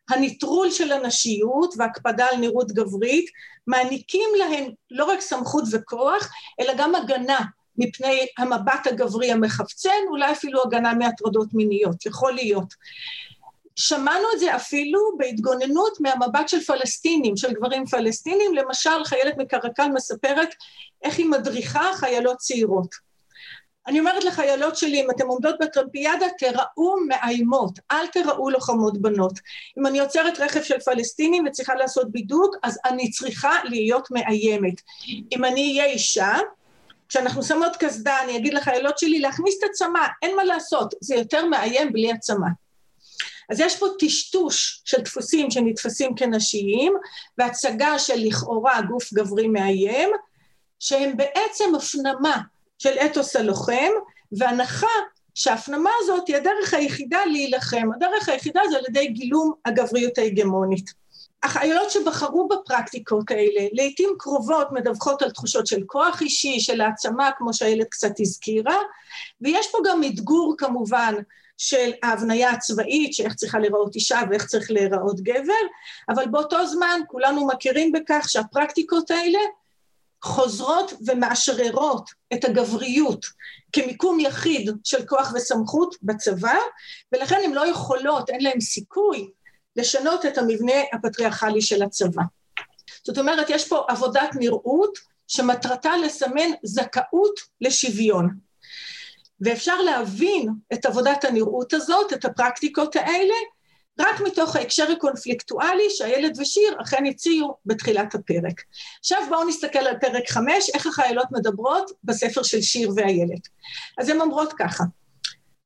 הנטרול 0.10 0.72
של 0.72 0.92
הנשיות 0.92 1.74
והקפדה 1.78 2.26
על 2.26 2.38
נראות 2.38 2.72
גברית 2.72 3.30
מעניקים 3.68 4.30
להן 4.38 4.72
לא 4.92 5.06
רק 5.06 5.22
סמכות 5.22 5.64
וכוח, 5.72 6.30
אלא 6.60 6.74
גם 6.78 6.96
הגנה 6.96 7.40
מפני 7.78 8.28
המבט 8.38 8.88
הגברי 8.88 9.32
המחפצן, 9.32 9.90
אולי 10.10 10.32
אפילו 10.32 10.62
הגנה 10.64 10.94
מהטרדות 10.94 11.54
מיניות, 11.54 12.06
יכול 12.06 12.34
להיות. 12.34 12.74
שמענו 13.80 14.26
את 14.34 14.40
זה 14.40 14.56
אפילו 14.56 15.00
בהתגוננות 15.18 15.98
מהמבט 16.00 16.50
של 16.50 16.62
פלסטינים, 16.62 17.38
של 17.38 17.54
גברים 17.54 17.86
פלסטינים, 17.86 18.56
למשל 18.56 19.04
חיילת 19.06 19.38
מקרקל 19.38 19.88
מספרת 19.88 20.50
איך 21.04 21.18
היא 21.18 21.26
מדריכה 21.26 21.92
חיילות 21.94 22.38
צעירות. 22.38 22.96
אני 23.88 24.00
אומרת 24.00 24.24
לחיילות 24.24 24.78
שלי, 24.78 25.02
אם 25.02 25.12
אתן 25.12 25.26
עומדות 25.26 25.56
בטרמפיאדה, 25.62 26.26
תראו 26.38 26.96
מאיימות, 27.08 27.80
אל 27.92 28.08
תראו 28.08 28.50
לוחמות 28.50 29.02
בנות. 29.02 29.40
אם 29.80 29.86
אני 29.86 30.00
עוצרת 30.00 30.40
רכב 30.40 30.64
של 30.64 30.80
פלסטינים 30.80 31.46
וצריכה 31.48 31.76
לעשות 31.76 32.12
בידוק, 32.12 32.56
אז 32.64 32.80
אני 32.86 33.10
צריכה 33.10 33.54
להיות 33.64 34.12
מאיימת. 34.12 34.82
אם 35.32 35.46
אני 35.46 35.80
אהיה 35.80 35.92
אישה, 35.92 36.38
כשאנחנו 37.10 37.44
שמות 37.44 37.76
קסדה, 37.80 38.24
אני 38.24 38.38
אגיד 38.38 38.54
לחיילות 38.54 38.98
שלי 38.98 39.20
להכניס 39.20 39.56
את 39.60 39.70
הצמא, 39.70 40.08
אין 40.22 40.36
מה 40.36 40.44
לעשות, 40.44 40.94
זה 41.02 41.16
יותר 41.16 41.46
מאיים 41.46 41.94
בלי 41.94 42.12
הצמא. 42.12 42.48
אז 43.50 43.60
יש 43.60 43.80
פה 43.80 43.86
טשטוש 44.00 44.82
של 44.86 45.02
דפוסים 45.02 45.52
שנתפסים 45.52 46.16
כנשיים, 46.16 46.94
והצגה 47.38 48.00
של 48.00 48.16
לכאורה 48.18 48.82
גוף 48.82 49.14
גברי 49.14 49.48
מאיים, 49.48 50.10
שהם 50.80 51.18
בעצם 51.18 51.76
הפנמה 51.76 52.38
של 52.80 52.94
אתוס 53.06 53.36
הלוחם, 53.36 53.92
והנחה 54.32 54.88
שההפנמה 55.36 55.90
הזאת 56.00 56.28
היא 56.28 56.36
הדרך 56.36 56.74
היחידה 56.74 57.26
להילחם. 57.26 57.90
הדרך 57.96 58.30
היחידה 58.30 58.62
זה 58.70 58.78
על 58.78 58.84
ידי 58.90 59.08
גילום 59.08 59.54
הגבריות 59.66 60.18
ההגמונית. 60.18 60.94
החיילות 61.44 61.92
שבחרו 61.92 62.48
בפרקטיקות 62.48 63.32
האלה, 63.32 63.68
לעיתים 63.72 64.10
קרובות 64.18 64.68
מדווחות 64.72 65.22
על 65.22 65.32
תחושות 65.32 65.68
של 65.68 65.84
כוח 65.86 66.22
אישי, 66.22 66.60
של 66.60 66.82
העצמה, 66.82 67.30
כמו 67.38 67.54
שהילד 67.54 67.86
קצת 67.86 68.20
הזכירה, 68.20 68.78
ויש 69.42 69.72
פה 69.72 69.78
גם 69.86 70.04
אתגור 70.04 70.56
כמובן 70.58 71.14
של 71.62 71.92
ההבניה 72.04 72.52
הצבאית, 72.52 73.14
שאיך 73.14 73.36
צריכה 73.36 73.60
להיראות 73.60 73.96
אישה 73.96 74.22
ואיך 74.30 74.46
צריך 74.46 74.72
להיראות 74.72 75.20
גבר, 75.22 75.54
אבל 76.10 76.28
באותו 76.28 76.68
זמן 76.68 77.00
כולנו 77.08 77.48
מכירים 77.48 77.92
בכך 77.92 78.26
שהפרקטיקות 78.30 79.12
האלה 79.12 79.40
חוזרות 80.24 80.94
ומאשררות 81.08 82.10
את 82.34 82.46
הגבריות 82.46 83.26
כמיקום 83.74 84.20
יחיד 84.20 84.72
של 84.84 85.06
כוח 85.06 85.34
וסמכות 85.36 85.96
בצבא, 86.04 86.58
ולכן 87.12 87.42
הן 87.46 87.52
לא 87.52 87.68
יכולות, 87.68 88.30
אין 88.30 88.44
להן 88.44 88.60
סיכוי 88.60 89.30
לשנות 89.76 90.26
את 90.26 90.38
המבנה 90.38 90.74
הפטריארכלי 90.94 91.62
של 91.62 91.84
הצבא. 91.84 92.24
זאת 93.04 93.18
אומרת, 93.18 93.50
יש 93.50 93.68
פה 93.68 93.86
עבודת 93.88 94.30
נראות 94.36 94.98
שמטרתה 95.28 95.98
לסמן 95.98 96.50
זכאות 96.64 97.40
לשוויון. 97.62 98.49
ואפשר 99.42 99.82
להבין 99.82 100.50
את 100.74 100.86
עבודת 100.86 101.24
הנראות 101.24 101.74
הזאת, 101.74 102.14
את 102.14 102.26
הפרקטיקות 102.26 102.96
האלה, 102.96 103.34
רק 104.00 104.22
מתוך 104.22 104.56
ההקשר 104.56 104.92
הקונפליקטואלי 104.92 105.90
שהילד 105.90 106.40
ושיר 106.40 106.76
אכן 106.82 107.06
הציעו 107.06 107.58
בתחילת 107.66 108.16
הפרק. 108.16 108.62
עכשיו 109.00 109.20
בואו 109.30 109.48
נסתכל 109.48 109.80
על 109.80 109.98
פרק 110.02 110.30
חמש, 110.30 110.70
איך 110.74 110.88
החיילות 110.88 111.28
מדברות 111.32 111.92
בספר 112.04 112.44
של 112.44 112.62
שיר 112.62 112.92
והילד. 112.96 113.40
אז 113.98 114.10
הן 114.10 114.22
אומרות 114.22 114.54
ככה, 114.54 114.84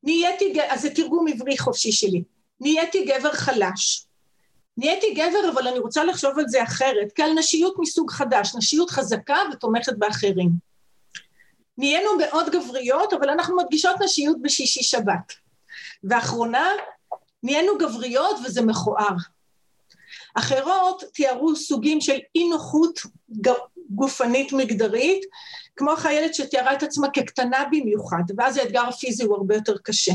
נהייתי, 0.04 0.54
אז 0.70 0.82
זה 0.82 0.90
תרגום 0.90 1.28
עברי 1.28 1.58
חופשי 1.58 1.92
שלי, 1.92 2.24
נהייתי 2.60 3.06
גבר 3.06 3.32
חלש. 3.34 4.06
נהייתי 4.78 5.14
גבר, 5.14 5.50
אבל 5.54 5.68
אני 5.68 5.80
רוצה 5.80 6.04
לחשוב 6.04 6.40
על 6.40 6.48
זה 6.48 6.64
אחרת, 6.64 7.12
כעל 7.16 7.34
נשיות 7.34 7.76
מסוג 7.80 8.12
חדש, 8.12 8.56
נשיות 8.56 8.90
חזקה 8.90 9.38
ותומכת 9.54 9.94
באחרים. 9.98 10.73
נהיינו 11.78 12.10
מאוד 12.18 12.50
גבריות, 12.50 13.14
אבל 13.14 13.30
אנחנו 13.30 13.58
מדגישות 13.58 13.96
נשיות 14.02 14.42
בשישי 14.42 14.84
שבת. 14.84 15.34
ואחרונה, 16.04 16.70
נהיינו 17.44 17.78
גבריות 17.78 18.38
וזה 18.46 18.62
מכוער. 18.62 19.16
אחרות 20.36 21.04
תיארו 21.14 21.56
סוגים 21.56 22.02
של 22.02 22.18
אי 22.36 22.50
נוחות 22.50 23.00
גופנית 23.90 24.54
מגדרית, 24.54 25.26
כמו 25.76 25.92
החיילת 25.92 26.36
שתיארה 26.36 26.74
את 26.74 26.84
עצמה 26.84 27.08
כקטנה 27.14 27.64
במיוחד, 27.72 28.24
ואז 28.38 28.58
האתגר 28.58 28.82
הפיזי 28.82 29.24
הוא 29.24 29.36
הרבה 29.36 29.56
יותר 29.56 29.78
קשה. 29.84 30.12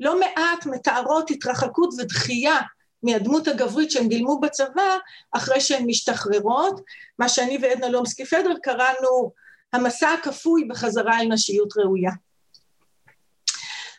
לא 0.00 0.20
מעט 0.20 0.66
מתארות 0.66 1.30
התרחקות 1.30 1.94
ודחייה 1.98 2.60
מהדמות 3.02 3.48
הגברית 3.48 3.90
שהן 3.90 4.08
גילמו 4.08 4.40
בצבא 4.40 4.96
אחרי 5.32 5.60
שהן 5.60 5.84
משתחררות, 5.86 6.80
מה 7.18 7.28
שאני 7.28 7.58
ועדנה 7.62 7.88
לומסקי 7.88 8.24
פדר 8.24 8.54
קראנו 8.62 9.32
המסע 9.74 10.12
הכפוי 10.12 10.64
בחזרה 10.64 11.20
אל 11.20 11.26
נשיות 11.28 11.76
ראויה. 11.76 12.10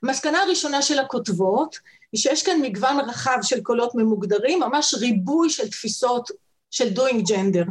המסקנה 0.04 0.42
הראשונה 0.42 0.82
של 0.82 1.00
הכותבות 1.00 1.76
היא 2.12 2.22
שיש 2.22 2.44
כאן 2.44 2.62
מגוון 2.62 3.00
רחב 3.00 3.38
של 3.42 3.62
קולות 3.62 3.96
ממוגדרים, 3.96 4.60
ממש 4.60 4.94
ריבוי 4.94 5.50
של 5.50 5.68
תפיסות 5.68 6.30
של 6.72 6.88
doing 6.88 7.22
gender. 7.28 7.66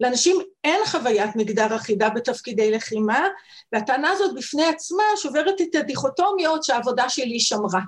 לאנשים 0.00 0.36
אין 0.64 0.80
חוויית 0.86 1.36
מגדר 1.36 1.76
אחידה 1.76 2.08
בתפקידי 2.08 2.70
לחימה, 2.70 3.28
והטענה 3.72 4.10
הזאת 4.10 4.34
בפני 4.34 4.64
עצמה 4.64 5.02
שוברת 5.16 5.60
את 5.60 5.74
הדיכוטומיות 5.74 6.64
שהעבודה 6.64 7.08
שלי 7.08 7.40
שמרה. 7.40 7.80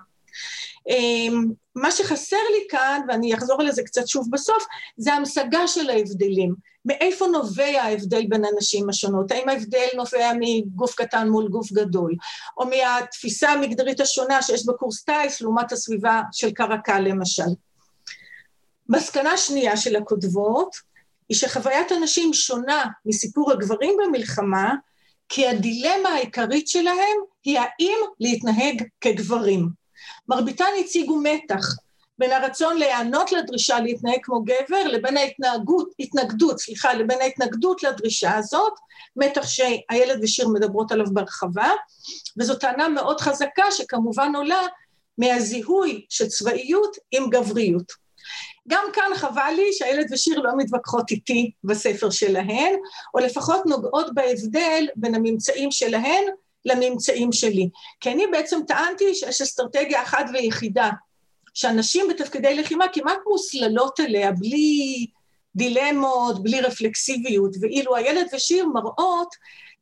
אמ, 0.88 1.44
מה 1.74 1.90
שחסר 1.90 2.36
לי 2.52 2.66
כאן, 2.68 3.00
ואני 3.08 3.34
אחזור 3.34 3.60
על 3.60 3.72
זה 3.72 3.82
קצת 3.82 4.08
שוב 4.08 4.26
בסוף, 4.30 4.64
זה 4.96 5.14
המשגה 5.14 5.66
של 5.66 5.90
ההבדלים. 5.90 6.54
מאיפה 6.86 7.26
נובע 7.26 7.82
ההבדל 7.82 8.26
בין 8.28 8.44
הנשים 8.44 8.88
השונות? 8.88 9.30
האם 9.32 9.48
ההבדל 9.48 9.86
נובע 9.96 10.32
מגוף 10.40 10.94
קטן 10.94 11.28
מול 11.28 11.48
גוף 11.48 11.72
גדול? 11.72 12.14
או 12.58 12.66
מהתפיסה 12.66 13.50
המגדרית 13.50 14.00
השונה 14.00 14.42
שיש 14.42 14.66
בקורס 14.66 15.04
טיס 15.04 15.40
לעומת 15.40 15.72
הסביבה 15.72 16.22
של 16.32 16.50
קרקל 16.50 17.00
למשל? 17.00 17.42
מסקנה 18.88 19.36
שנייה 19.36 19.76
של 19.76 19.96
הכותבות 19.96 20.76
היא 21.28 21.36
שחוויית 21.36 21.92
הנשים 21.92 22.32
שונה 22.32 22.84
מסיפור 23.06 23.52
הגברים 23.52 23.96
במלחמה, 24.04 24.74
כי 25.28 25.46
הדילמה 25.46 26.08
העיקרית 26.08 26.68
שלהם 26.68 27.16
היא 27.44 27.58
האם 27.58 27.98
להתנהג 28.20 28.82
כגברים. 29.00 29.68
מרביתן 30.28 30.64
הציגו 30.80 31.20
מתח 31.22 31.76
בין 32.18 32.32
הרצון 32.32 32.78
להיענות 32.78 33.32
לדרישה 33.32 33.80
להתנהג 33.80 34.18
כמו 34.22 34.42
גבר 34.42 34.84
לבין 34.86 35.16
ההתנהגות, 35.16 35.90
התנגדות, 36.00 36.60
סליחה, 36.60 36.94
לבין 36.94 37.20
ההתנגדות 37.20 37.82
לדרישה 37.82 38.34
הזאת, 38.34 38.72
מתח 39.16 39.46
שהילד 39.48 40.18
ושיר 40.22 40.48
מדברות 40.48 40.92
עליו 40.92 41.06
בהרחבה, 41.12 41.70
וזו 42.38 42.54
טענה 42.54 42.88
מאוד 42.88 43.20
חזקה 43.20 43.70
שכמובן 43.70 44.32
עולה 44.36 44.62
מהזיהוי 45.18 46.06
של 46.08 46.26
צבאיות 46.26 46.96
עם 47.10 47.30
גבריות. 47.30 48.06
גם 48.68 48.84
כאן 48.92 49.10
חבל 49.14 49.52
לי 49.56 49.72
שהילד 49.72 50.06
ושיר 50.12 50.40
לא 50.40 50.50
מתווכחות 50.56 51.10
איתי 51.10 51.50
בספר 51.64 52.10
שלהן, 52.10 52.74
או 53.14 53.18
לפחות 53.18 53.66
נוגעות 53.66 54.14
בהבדל 54.14 54.86
בין 54.96 55.14
הממצאים 55.14 55.70
שלהן 55.70 56.24
לממצאים 56.64 57.32
שלי. 57.32 57.68
כי 58.00 58.10
אני 58.10 58.26
בעצם 58.26 58.60
טענתי 58.68 59.14
שיש 59.14 59.42
אסטרטגיה 59.42 60.02
אחת 60.02 60.24
ויחידה, 60.32 60.90
שאנשים 61.56 62.08
בתפקידי 62.08 62.54
לחימה 62.54 62.84
כמעט 62.92 63.18
מוסללות 63.26 64.00
אליה, 64.00 64.32
בלי 64.32 65.06
דילמות, 65.56 66.42
בלי 66.42 66.60
רפלקסיביות, 66.60 67.56
ואילו 67.60 67.96
הילד 67.96 68.26
ושיר 68.34 68.66
מראות 68.66 69.34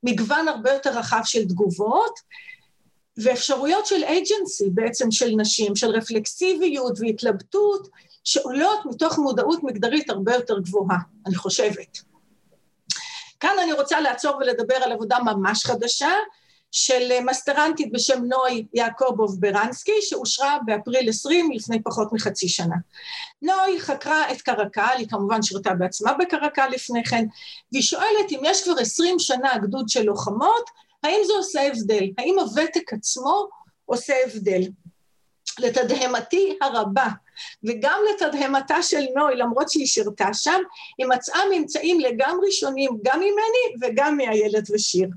מגוון 0.03 0.49
הרבה 0.49 0.73
יותר 0.73 0.99
רחב 0.99 1.21
של 1.25 1.45
תגובות, 1.45 2.21
ואפשרויות 3.17 3.87
של 3.87 4.05
אייג'נסי 4.05 4.71
בעצם 4.75 5.11
של 5.11 5.31
נשים, 5.37 5.77
של 5.77 5.91
רפלקסיביות 5.91 6.99
והתלבטות, 7.01 7.89
שעולות 8.25 8.79
מתוך 8.87 9.19
מודעות 9.19 9.63
מגדרית 9.63 10.11
הרבה 10.11 10.35
יותר 10.35 10.59
גבוהה, 10.59 10.99
אני 11.27 11.35
חושבת. 11.35 11.99
כאן 13.41 13.57
אני 13.63 13.73
רוצה 13.73 14.01
לעצור 14.01 14.37
ולדבר 14.37 14.77
על 14.77 14.93
עבודה 14.93 15.19
ממש 15.25 15.65
חדשה, 15.65 16.13
של 16.77 17.21
מסטרנטית 17.25 17.93
בשם 17.93 18.25
נוי 18.25 18.67
יעקובוב 18.75 19.41
ברנסקי, 19.41 19.93
שאושרה 20.01 20.59
באפריל 20.67 21.09
20 21.09 21.53
לפני 21.53 21.83
פחות 21.83 22.13
מחצי 22.13 22.49
שנה. 22.49 22.75
נוי 23.43 23.81
חקרה 23.81 24.33
את 24.33 24.43
קרקל, 24.43 24.95
היא 24.99 25.09
כמובן 25.09 25.43
שירתה 25.43 25.75
בעצמה 25.75 26.13
בקרקל 26.13 26.69
לפני 26.69 27.05
כן, 27.05 27.25
והיא 27.73 27.83
שואלת 27.83 28.31
אם 28.31 28.41
יש 28.43 28.65
כבר 28.65 28.81
20 28.81 29.19
שנה 29.19 29.59
גדוד 29.59 29.89
של 29.89 30.03
לוחמות, 30.03 30.71
האם 31.03 31.21
זה 31.27 31.33
עושה 31.33 31.67
הבדל? 31.67 32.05
האם 32.19 32.39
הוותק 32.39 32.93
עצמו 32.93 33.49
עושה 33.85 34.15
הבדל? 34.27 34.63
לתדהמתי 35.59 36.59
הרבה, 36.61 37.07
וגם 37.65 37.99
לתדהמתה 38.15 38.83
של 38.83 39.05
נוי, 39.17 39.37
למרות 39.37 39.71
שהיא 39.71 39.87
שירתה 39.87 40.29
שם, 40.33 40.61
היא 40.99 41.07
מצאה 41.07 41.41
ממצאים 41.53 42.01
לגמרי 42.01 42.53
שונים, 42.53 42.91
גם 43.05 43.19
ממני 43.19 43.89
וגם 43.91 44.17
מאיילת 44.17 44.71
ושיר. 44.75 45.09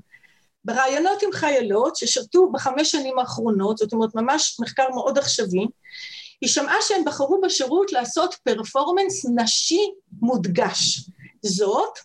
בראיונות 0.64 1.22
עם 1.22 1.32
חיילות 1.32 1.96
ששירתו 1.96 2.50
בחמש 2.52 2.90
שנים 2.90 3.18
האחרונות, 3.18 3.78
זאת 3.78 3.92
אומרת 3.92 4.14
ממש 4.14 4.56
מחקר 4.60 4.88
מאוד 4.94 5.18
עכשווי, 5.18 5.66
היא 6.40 6.50
שמעה 6.50 6.76
שהן 6.80 7.04
בחרו 7.04 7.40
בשירות 7.40 7.92
לעשות 7.92 8.34
פרפורמנס 8.44 9.26
נשי 9.34 9.90
מודגש. 10.22 11.10
זאת, 11.42 11.98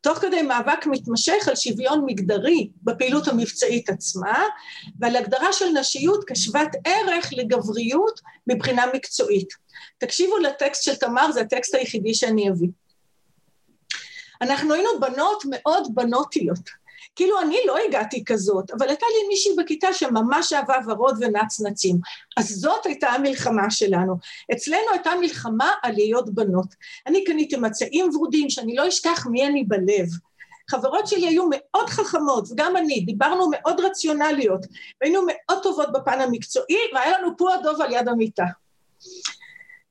תוך 0.00 0.18
כדי 0.18 0.42
מאבק 0.42 0.86
מתמשך 0.86 1.48
על 1.48 1.56
שוויון 1.56 2.02
מגדרי 2.06 2.70
בפעילות 2.82 3.28
המבצעית 3.28 3.90
עצמה, 3.90 4.42
ועל 5.00 5.16
הגדרה 5.16 5.52
של 5.52 5.68
נשיות 5.68 6.24
כשוות 6.26 6.68
ערך 6.84 7.30
לגבריות 7.32 8.20
מבחינה 8.46 8.86
מקצועית. 8.94 9.48
תקשיבו 9.98 10.38
לטקסט 10.38 10.82
של 10.82 10.94
תמר, 10.94 11.32
זה 11.32 11.40
הטקסט 11.40 11.74
היחידי 11.74 12.14
שאני 12.14 12.50
אביא. 12.50 12.68
אנחנו 14.42 14.74
היינו 14.74 14.88
בנות 15.00 15.42
מאוד 15.50 15.94
בנותיות. 15.94 16.79
כאילו 17.20 17.40
אני 17.40 17.56
לא 17.66 17.76
הגעתי 17.88 18.24
כזאת, 18.24 18.70
אבל 18.70 18.88
הייתה 18.88 19.06
לי 19.08 19.28
מישהי 19.28 19.52
בכיתה 19.58 19.92
שממש 19.92 20.52
אהבה 20.52 20.74
ורוד 20.86 21.16
ונצנצים. 21.20 21.96
אז 22.36 22.48
זאת 22.48 22.86
הייתה 22.86 23.08
המלחמה 23.08 23.70
שלנו. 23.70 24.16
אצלנו 24.52 24.90
הייתה 24.92 25.10
מלחמה 25.20 25.70
על 25.82 25.92
להיות 25.92 26.34
בנות. 26.34 26.66
אני 27.06 27.24
קניתי 27.24 27.56
מצעים 27.56 28.10
ורודים 28.14 28.50
שאני 28.50 28.74
לא 28.74 28.88
אשכח 28.88 29.26
מי 29.30 29.46
אני 29.46 29.64
בלב. 29.64 30.08
חברות 30.70 31.06
שלי 31.06 31.26
היו 31.26 31.44
מאוד 31.50 31.90
חכמות, 31.90 32.48
וגם 32.50 32.76
אני, 32.76 33.00
דיברנו 33.00 33.50
מאוד 33.50 33.80
רציונליות, 33.80 34.66
והיינו 35.00 35.20
מאוד 35.26 35.62
טובות 35.62 35.92
בפן 35.92 36.20
המקצועי, 36.20 36.78
והיה 36.94 37.18
לנו 37.18 37.36
פוע 37.36 37.56
דוב 37.62 37.80
על 37.80 37.92
יד 37.92 38.08
המיטה. 38.08 38.46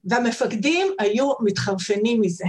והמפקדים 0.03 0.87
היו 0.99 1.31
מתחרפנים 1.39 2.21
מזה. 2.21 2.45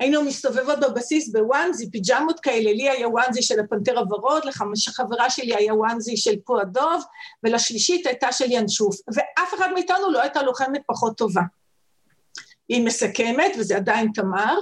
היינו 0.00 0.22
מסתובבות 0.22 0.80
בבסיס 0.80 1.32
בוואנזי, 1.32 1.90
פיג'מות 1.90 2.40
כאלה, 2.40 2.72
לי 2.72 2.88
היה 2.90 3.08
וואנזי 3.08 3.42
של 3.42 3.60
הפנתר 3.60 3.98
הוורוד, 3.98 4.42
לחברה 4.44 5.30
שלי 5.30 5.54
היה 5.54 5.74
וואנזי 5.74 6.16
של 6.16 6.34
פוע 6.44 6.64
דוב, 6.64 7.02
ולשלישית 7.44 8.06
הייתה 8.06 8.32
של 8.32 8.46
ינשוף, 8.48 8.96
ואף 9.14 9.54
אחד 9.54 9.68
מאיתנו 9.74 10.10
לא 10.10 10.22
הייתה 10.22 10.42
לוחמת 10.42 10.80
פחות 10.86 11.16
טובה. 11.16 11.42
היא 12.68 12.84
מסכמת, 12.84 13.52
וזה 13.58 13.76
עדיין 13.76 14.10
תמר, 14.14 14.58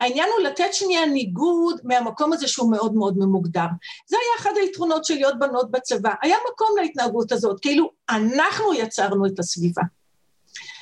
העניין 0.00 0.28
הוא 0.36 0.46
לתת 0.46 0.74
שנייה 0.74 1.06
ניגוד 1.06 1.80
מהמקום 1.84 2.32
הזה 2.32 2.48
שהוא 2.48 2.70
מאוד 2.70 2.94
מאוד 2.94 3.18
ממוגדר. 3.18 3.66
זה 4.06 4.16
היה 4.16 4.40
אחד 4.40 4.50
היתרונות 4.60 5.04
של 5.04 5.14
להיות 5.14 5.38
בנות 5.38 5.70
בצבא, 5.70 6.12
היה 6.22 6.36
מקום 6.52 6.68
להתנהגות 6.80 7.32
הזאת, 7.32 7.60
כאילו 7.60 7.90
אנחנו 8.10 8.74
יצרנו 8.74 9.26
את 9.26 9.38
הסביבה. 9.38 9.82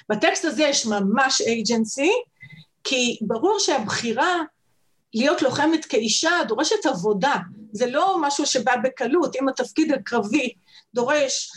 בטקסט 0.09 0.45
הזה 0.45 0.63
יש 0.63 0.87
ממש 0.87 1.41
אייג'נסי, 1.41 2.13
כי 2.85 3.19
ברור 3.21 3.59
שהבחירה 3.59 4.37
להיות 5.15 5.43
לוחמת 5.43 5.85
כאישה 5.85 6.31
דורשת 6.49 6.87
עבודה, 6.87 7.35
זה 7.73 7.87
לא 7.87 8.17
משהו 8.21 8.47
שבא 8.47 8.77
בקלות, 8.85 9.37
אם 9.37 9.49
התפקיד 9.49 9.93
הקרבי 9.93 10.53
דורש 10.95 11.53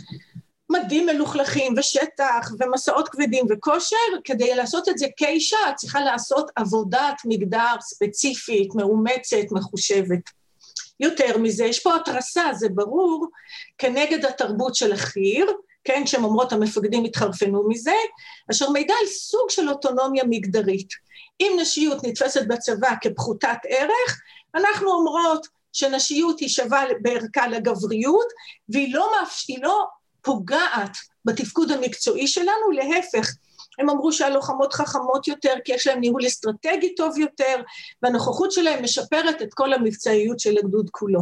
מדים 0.70 1.06
מלוכלכים 1.06 1.74
ושטח 1.78 2.52
ומסעות 2.60 3.10
כבדים 3.10 3.46
וכושר, 3.50 3.98
כדי 4.24 4.56
לעשות 4.56 4.90
את 4.90 4.98
זה 4.98 5.06
כאישה 5.18 5.58
את 5.70 5.76
צריכה 5.76 6.02
לעשות 6.02 6.52
עבודת 6.56 7.16
מגדר 7.26 7.76
ספציפית, 7.82 8.76
מאומצת, 8.76 9.52
מחושבת. 9.52 10.30
יותר 11.00 11.38
מזה, 11.38 11.66
יש 11.66 11.80
פה 11.80 11.96
התרסה, 11.96 12.44
זה 12.54 12.70
ברור, 12.70 13.28
כנגד 13.78 14.26
התרבות 14.26 14.76
של 14.76 14.94
החי"ר, 14.94 15.46
כן, 15.84 16.06
שהן 16.06 16.24
אומרות 16.24 16.54
המפקדים 16.54 17.06
התחרפנו 17.06 17.70
מזה, 17.70 17.96
אשר 18.52 18.70
מעידה 18.70 18.94
על 19.02 19.08
סוג 19.08 19.50
של 19.50 19.70
אוטונומיה 19.70 20.24
מגדרית. 20.30 20.90
אם 21.44 21.58
נשיות 21.62 22.04
נתפסת 22.04 22.48
בצבא 22.48 22.90
כפחותת 23.02 23.58
ערך, 23.70 24.22
אנחנו 24.56 24.92
אומרות 24.92 25.48
שנשיות 25.74 26.40
היא 26.40 26.50
שווה 26.50 26.84
בערכה 27.02 27.48
לגבריות, 27.48 28.28
והיא 28.70 28.94
לא, 28.94 29.12
מאפ... 29.20 29.46
לא 29.62 29.86
פוגעת 30.22 30.98
בתפקוד 31.26 31.72
המקצועי 31.72 32.28
שלנו, 32.28 32.72
להפך, 32.72 33.36
הם 33.80 33.90
אמרו 33.90 34.12
שהלוחמות 34.12 34.74
חכמות 34.74 35.28
יותר 35.28 35.54
כי 35.66 35.74
יש 35.74 35.88
להן 35.88 36.00
ניהול 36.00 36.28
אסטרטגי 36.28 36.96
טוב 36.96 37.18
יותר, 37.18 37.56
והנוכחות 38.04 38.52
שלהן 38.52 38.84
משפרת 38.84 39.42
את 39.42 39.54
כל 39.54 39.74
המבצעיות 39.74 40.40
של 40.40 40.58
הגדוד 40.58 40.90
כולו. 40.92 41.20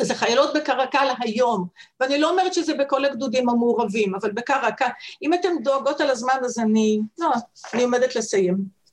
אז 0.00 0.10
החיילות 0.10 0.54
בקרקל 0.54 1.08
היום, 1.20 1.66
ואני 2.00 2.18
לא 2.18 2.30
אומרת 2.30 2.54
שזה 2.54 2.74
בכל 2.74 3.04
הגדודים 3.04 3.48
המעורבים, 3.48 4.14
אבל 4.14 4.32
בקרקל, 4.32 4.88
אם 5.22 5.34
אתן 5.34 5.48
דואגות 5.62 6.00
על 6.00 6.10
הזמן 6.10 6.34
אז 6.44 6.58
אני, 6.58 7.00
לא, 7.18 7.30
אני 7.74 7.82
עומדת 7.82 8.16
לסיים. 8.16 8.83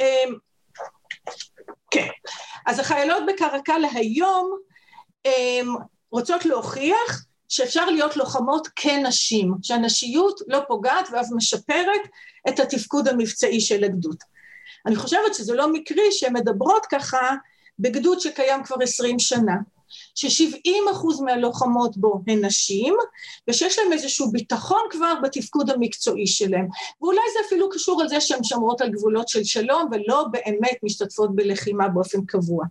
אמ, 0.00 0.34
כן, 1.90 2.08
אז 2.66 2.78
החיילות 2.78 3.22
בקרקל 3.28 3.82
היום 3.94 4.58
אמ, 5.26 5.74
רוצות 6.10 6.44
להוכיח 6.44 7.24
שאפשר 7.48 7.86
להיות 7.86 8.16
לוחמות 8.16 8.68
כנשים, 8.76 9.54
שהנשיות 9.62 10.40
לא 10.48 10.60
פוגעת 10.68 11.08
ואף 11.12 11.26
משפרת 11.36 12.00
את 12.48 12.60
התפקוד 12.60 13.08
המבצעי 13.08 13.60
של 13.60 13.84
הגדוד. 13.84 14.16
אני 14.86 14.96
חושבת 14.96 15.34
שזה 15.34 15.54
לא 15.54 15.72
מקרי 15.72 16.12
שהן 16.12 16.32
מדברות 16.32 16.86
ככה 16.86 17.34
בגדוד 17.78 18.20
שקיים 18.20 18.64
כבר 18.64 18.76
עשרים 18.82 19.18
שנה. 19.18 19.54
ש-70 20.16 20.90
אחוז 20.92 21.20
מהלוחמות 21.20 21.96
בו 21.96 22.20
הן 22.26 22.44
נשים, 22.44 22.94
ושיש 23.48 23.78
להם 23.78 23.92
איזשהו 23.92 24.30
ביטחון 24.30 24.80
כבר 24.90 25.14
בתפקוד 25.22 25.70
המקצועי 25.70 26.26
שלהם. 26.26 26.68
ואולי 27.02 27.20
זה 27.32 27.46
אפילו 27.46 27.70
קשור 27.70 28.02
על 28.02 28.08
זה 28.08 28.20
שהן 28.20 28.44
שומרות 28.44 28.80
על 28.80 28.90
גבולות 28.90 29.28
של 29.28 29.44
שלום 29.44 29.88
ולא 29.92 30.24
באמת 30.30 30.76
משתתפות 30.82 31.36
בלחימה 31.36 31.88
באופן 31.88 32.24
קבוע. 32.26 32.64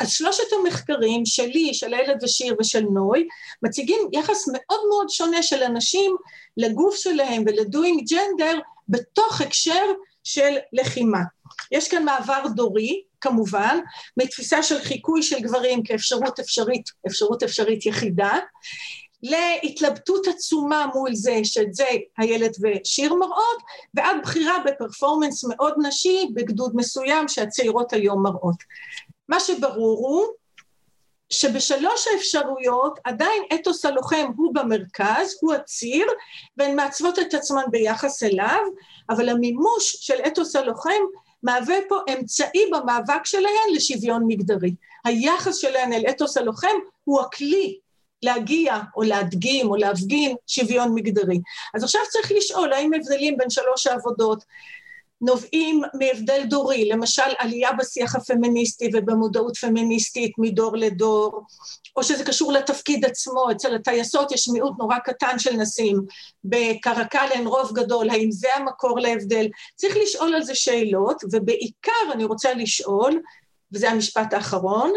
אז 0.00 0.10
שלושת 0.10 0.52
המחקרים 0.60 1.26
שלי, 1.26 1.74
של 1.74 1.94
איילת 1.94 2.22
ושיר 2.22 2.56
ושל 2.60 2.84
נוי, 2.92 3.28
מציגים 3.62 4.08
יחס 4.12 4.44
מאוד 4.52 4.80
מאוד 4.88 5.08
שונה 5.08 5.42
של 5.42 5.62
אנשים 5.62 6.16
לגוף 6.56 6.96
שלהם 6.96 7.42
ולדוינג 7.46 8.04
ג'נדר 8.10 8.58
בתוך 8.88 9.40
הקשר 9.40 9.84
של 10.24 10.56
לחימה. 10.72 11.20
יש 11.72 11.88
כאן 11.88 12.04
מעבר 12.04 12.42
דורי, 12.54 13.02
כמובן, 13.26 13.78
מתפיסה 14.16 14.62
של 14.62 14.78
חיקוי 14.78 15.22
של 15.22 15.40
גברים 15.40 15.82
כאפשרות 15.82 16.40
אפשרית, 16.40 16.90
אפשרות 17.06 17.42
אפשרית 17.42 17.86
יחידה, 17.86 18.38
להתלבטות 19.22 20.26
עצומה 20.26 20.86
מול 20.94 21.14
זה, 21.14 21.40
שאת 21.44 21.74
זה 21.74 21.84
איילת 22.18 22.56
ושיר 22.62 23.14
מראות, 23.14 23.62
ועד 23.94 24.16
בחירה 24.22 24.58
בפרפורמנס 24.66 25.44
מאוד 25.44 25.74
נשי 25.86 26.26
בגדוד 26.34 26.72
מסוים 26.76 27.28
שהצעירות 27.28 27.92
היום 27.92 28.22
מראות. 28.22 28.56
מה 29.28 29.40
שברור 29.40 30.08
הוא 30.08 30.26
שבשלוש 31.30 32.06
האפשרויות 32.12 32.98
עדיין 33.04 33.42
אתוס 33.54 33.84
הלוחם 33.84 34.26
הוא 34.36 34.54
במרכז, 34.54 35.38
הוא 35.40 35.54
הציר, 35.54 36.06
והן 36.56 36.76
מעצבות 36.76 37.18
את 37.18 37.34
עצמן 37.34 37.64
ביחס 37.70 38.22
אליו, 38.22 38.60
אבל 39.10 39.28
המימוש 39.28 39.96
של 40.00 40.14
אתוס 40.26 40.56
הלוחם 40.56 41.02
מהווה 41.46 41.76
פה 41.88 41.96
אמצעי 42.12 42.70
במאבק 42.72 43.24
שלהן 43.24 43.74
לשוויון 43.74 44.24
מגדרי. 44.26 44.74
היחס 45.04 45.56
שלהן 45.56 45.92
אל 45.92 46.04
אתוס 46.10 46.36
הלוחם 46.36 46.76
הוא 47.04 47.20
הכלי 47.20 47.78
להגיע 48.22 48.78
או 48.96 49.02
להדגים 49.02 49.70
או 49.70 49.76
להפגין 49.76 50.36
שוויון 50.46 50.94
מגדרי. 50.94 51.40
אז 51.74 51.84
עכשיו 51.84 52.00
צריך 52.10 52.32
לשאול 52.36 52.72
האם 52.72 52.94
הבדלים 52.94 53.36
בין 53.36 53.50
שלוש 53.50 53.86
העבודות 53.86 54.44
נובעים 55.20 55.82
מהבדל 55.94 56.42
דורי, 56.48 56.88
למשל 56.88 57.22
עלייה 57.38 57.72
בשיח 57.72 58.16
הפמיניסטי 58.16 58.90
ובמודעות 58.94 59.56
פמיניסטית 59.56 60.32
מדור 60.38 60.76
לדור, 60.76 61.42
או 61.96 62.02
שזה 62.02 62.24
קשור 62.24 62.52
לתפקיד 62.52 63.04
עצמו, 63.04 63.50
אצל 63.50 63.74
הטייסות 63.74 64.32
יש 64.32 64.48
מיעוט 64.48 64.72
נורא 64.78 64.98
קטן 64.98 65.38
של 65.38 65.56
נשים, 65.56 66.02
בקרקל 66.44 67.26
אין 67.30 67.46
רוב 67.46 67.72
גדול, 67.72 68.10
האם 68.10 68.30
זה 68.30 68.48
המקור 68.54 69.00
להבדל? 69.00 69.46
צריך 69.76 69.96
לשאול 70.02 70.34
על 70.34 70.42
זה 70.42 70.54
שאלות, 70.54 71.22
ובעיקר 71.32 72.12
אני 72.12 72.24
רוצה 72.24 72.54
לשאול, 72.54 73.20
וזה 73.72 73.90
המשפט 73.90 74.32
האחרון, 74.32 74.92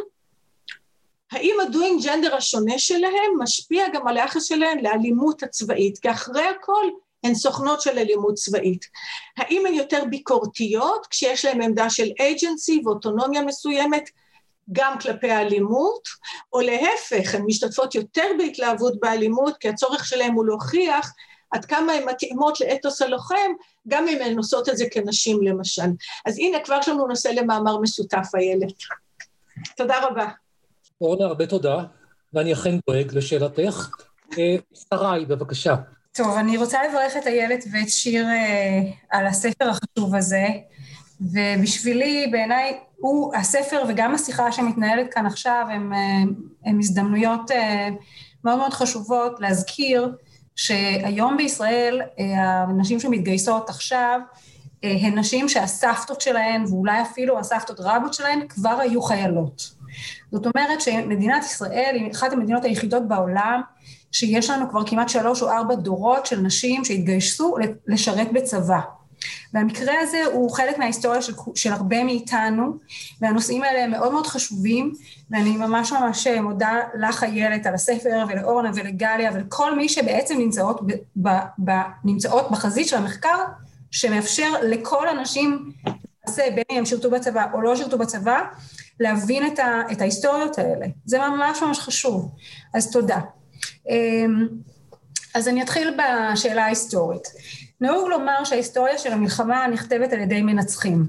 האם 1.32 1.55
הדוינג 1.67 2.03
ג'נדר 2.03 2.36
השונה 2.36 2.80
שלהם 2.80 3.32
משפיע 3.39 3.86
גם 3.93 4.07
על 4.07 4.17
היחס 4.17 4.43
שלהם 4.43 4.78
לאלימות 4.84 5.43
הצבאית? 5.43 5.97
כי 5.97 6.11
אחרי 6.11 6.43
הכל 6.43 6.86
הן 7.24 7.36
סוכנות 7.36 7.82
של 7.82 7.97
אלימות 7.97 8.34
צבאית. 8.34 8.86
האם 9.38 9.65
הן 9.65 9.74
יותר 9.74 10.03
ביקורתיות 10.09 11.07
כשיש 11.09 11.45
להן 11.45 11.61
עמדה 11.61 11.89
של 11.89 12.07
אייג'נסי 12.20 12.82
ואוטונומיה 12.86 13.41
מסוימת 13.41 14.09
גם 14.72 14.99
כלפי 14.99 15.32
האלימות, 15.32 16.01
או 16.53 16.61
להפך, 16.61 17.36
הן 17.36 17.41
משתתפות 17.45 17.95
יותר 17.95 18.26
בהתלהבות 18.38 18.99
באלימות 18.99 19.57
כי 19.57 19.70
הצורך 19.70 20.05
שלהן 20.05 20.34
הוא 20.34 20.45
להוכיח 20.45 21.13
עד 21.51 21.65
כמה 21.65 21.93
הן 21.93 22.09
מתאימות 22.09 22.59
לאתוס 22.59 23.01
הלוחם, 23.01 23.51
גם 23.88 24.07
אם 24.07 24.17
הן 24.22 24.38
עושות 24.38 24.70
את 24.70 24.78
זה 24.78 24.86
כנשים 24.91 25.41
למשל. 25.43 25.82
אז 26.26 26.38
הנה, 26.38 26.57
כבר 26.59 26.78
יש 26.80 26.88
לנו 26.88 27.07
נושא 27.07 27.28
למאמר 27.28 27.78
משותף, 27.78 28.28
איילת. 28.36 28.74
תודה 29.78 30.07
רבה. 30.07 30.28
אורנה, 31.01 31.26
הרבה 31.26 31.47
תודה, 31.47 31.84
ואני 32.34 32.53
אכן 32.53 32.76
דואג 32.89 33.15
לשאלתך. 33.15 33.89
אה, 34.38 34.55
שרי, 34.93 35.26
בבקשה. 35.26 35.76
טוב, 36.24 36.38
אני 36.38 36.57
רוצה 36.57 36.80
לברך 36.89 37.17
את 37.17 37.28
איילת 37.28 37.63
ואת 37.72 37.89
שיר 37.89 38.28
אה, 38.28 38.82
על 39.09 39.28
הספר 39.28 39.70
החשוב 39.70 40.15
הזה, 40.15 40.47
ובשבילי, 41.22 42.28
בעיניי, 42.32 42.78
הוא, 42.97 43.36
הספר 43.36 43.84
וגם 43.88 44.15
השיחה 44.15 44.51
שמתנהלת 44.51 45.13
כאן 45.13 45.26
עכשיו 45.26 45.65
הם, 45.72 45.93
אה, 45.93 45.99
הם 46.65 46.80
הזדמנויות 46.80 47.51
אה, 47.51 47.89
מאוד 48.43 48.57
מאוד 48.57 48.74
חשובות 48.74 49.39
להזכיר 49.39 50.15
שהיום 50.55 51.38
בישראל 51.38 52.01
הנשים 52.38 52.99
שמתגייסות 52.99 53.70
עכשיו 53.70 54.20
הן 54.84 55.20
נשים 55.20 55.49
שהסבתות 55.49 56.22
שלהן, 56.22 56.63
ואולי 56.70 57.01
אפילו 57.01 57.39
הסבתות 57.39 57.78
רבות 57.80 58.13
שלהן, 58.13 58.47
כבר 58.47 58.78
היו 58.80 59.01
חיילות. 59.01 59.72
זאת 60.32 60.45
אומרת 60.45 60.82
שמדינת 60.82 61.43
ישראל 61.43 61.91
היא 61.95 62.11
אחת 62.11 62.34
המדינות 62.34 62.65
היחידות 62.65 63.07
בעולם 63.07 63.61
שיש 64.12 64.49
לנו 64.49 64.70
כבר 64.70 64.86
כמעט 64.86 65.10
שלוש 65.10 65.41
או 65.41 65.49
ארבע 65.49 65.76
דורות 65.76 66.26
של 66.26 66.39
נשים 66.39 66.86
שהתגייסו 66.86 67.55
לשרת 67.88 68.32
בצבא. 68.34 68.80
והמקרה 69.53 69.93
הזה 70.01 70.24
הוא 70.34 70.51
חלק 70.51 70.78
מההיסטוריה 70.78 71.22
של, 71.22 71.34
של 71.55 71.74
הרבה 71.74 72.03
מאיתנו, 72.03 72.74
והנושאים 73.22 73.64
האלה 73.64 73.84
הם 73.84 73.91
מאוד 73.91 74.12
מאוד 74.12 74.28
חשובים, 74.28 74.93
ואני 75.32 75.57
ממש 75.57 75.93
ממש 75.93 76.28
מודה 76.28 76.74
לך 76.99 77.24
איילת 77.24 77.66
על 77.66 77.74
הספר 77.74 78.26
ולאורנה 78.30 78.72
ולגליה 78.76 79.32
ולכל 79.34 79.76
מי 79.76 79.89
שבעצם 79.89 80.38
נמצאות, 80.38 80.88
ב, 80.88 80.91
ב, 81.16 81.30
ב, 81.66 81.72
נמצאות 82.03 82.51
בחזית 82.51 82.88
של 82.88 82.97
המחקר, 82.97 83.38
שמאפשר 83.91 84.51
לכל 84.64 85.10
אנשים, 85.10 85.72
בין 86.38 86.64
אם 86.72 86.78
הם 86.78 86.86
שירתו 86.86 87.12
בצבא 87.12 87.45
או 87.53 87.62
לא 87.62 87.76
שירתו 87.76 87.97
בצבא, 87.97 88.41
להבין 88.99 89.47
את, 89.47 89.60
ה, 89.60 89.82
את 89.91 90.01
ההיסטוריות 90.01 90.57
האלה. 90.57 90.86
זה 91.05 91.20
ממש 91.20 91.62
ממש 91.62 91.80
חשוב. 91.80 92.32
אז 92.74 92.91
תודה. 92.91 93.20
אמ, 93.89 94.47
אז 95.36 95.47
אני 95.47 95.64
אתחיל 95.64 95.97
בשאלה 95.97 96.66
ההיסטורית. 96.66 97.28
נהוג 97.82 98.10
לומר 98.10 98.43
שההיסטוריה 98.43 98.97
של 98.97 99.12
המלחמה 99.12 99.68
נכתבת 99.68 100.14
על 100.14 100.20
ידי 100.20 100.41
מנצחים. 100.41 101.05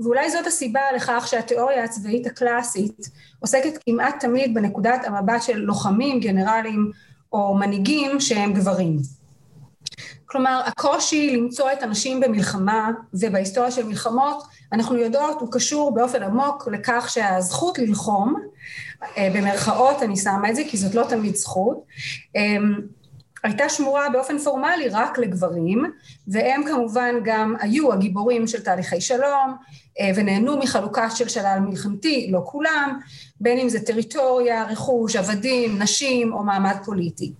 ואולי 0.00 0.30
זאת 0.30 0.46
הסיבה 0.46 0.80
לכך 0.96 1.24
שהתיאוריה 1.30 1.84
הצבאית 1.84 2.26
הקלאסית 2.26 3.10
עוסקת 3.40 3.78
כמעט 3.86 4.20
תמיד 4.20 4.54
בנקודת 4.54 5.04
המבט 5.04 5.42
של 5.42 5.58
לוחמים, 5.58 6.20
גנרלים 6.20 6.90
או 7.32 7.54
מנהיגים 7.54 8.20
שהם 8.20 8.52
גברים. 8.52 8.96
כלומר, 10.26 10.62
הקושי 10.66 11.36
למצוא 11.36 11.72
את 11.72 11.82
הנשים 11.82 12.20
במלחמה 12.20 12.90
ובהיסטוריה 13.14 13.70
של 13.70 13.86
מלחמות, 13.86 14.42
אנחנו 14.72 14.96
יודעות, 14.96 15.40
הוא 15.40 15.52
קשור 15.52 15.94
באופן 15.94 16.22
עמוק 16.22 16.68
לכך 16.72 17.06
שהזכות 17.08 17.78
ללחום, 17.78 18.34
אה, 19.16 19.28
במרכאות 19.34 20.02
אני 20.02 20.16
שמה 20.16 20.50
את 20.50 20.56
זה, 20.56 20.62
כי 20.68 20.76
זאת 20.76 20.94
לא 20.94 21.04
תמיד 21.08 21.34
זכות, 21.34 21.84
אמ, 22.36 22.80
הייתה 23.44 23.68
שמורה 23.68 24.08
באופן 24.12 24.38
פורמלי 24.38 24.88
רק 24.88 25.18
לגברים, 25.18 25.84
והם 26.28 26.62
כמובן 26.66 27.14
גם 27.24 27.54
היו 27.60 27.92
הגיבורים 27.92 28.46
של 28.46 28.60
תהליכי 28.60 29.00
שלום, 29.00 29.56
אה, 30.00 30.10
ונהנו 30.16 30.58
מחלוקה 30.58 31.10
של 31.10 31.28
שלל 31.28 31.58
מלחמתי, 31.60 32.28
לא 32.32 32.40
כולם, 32.44 32.98
בין 33.40 33.58
אם 33.58 33.68
זה 33.68 33.80
טריטוריה, 33.80 34.64
רכוש, 34.64 35.16
עבדים, 35.16 35.82
נשים 35.82 36.32
או 36.32 36.44
מעמד 36.44 36.76
פוליטי. 36.84 37.32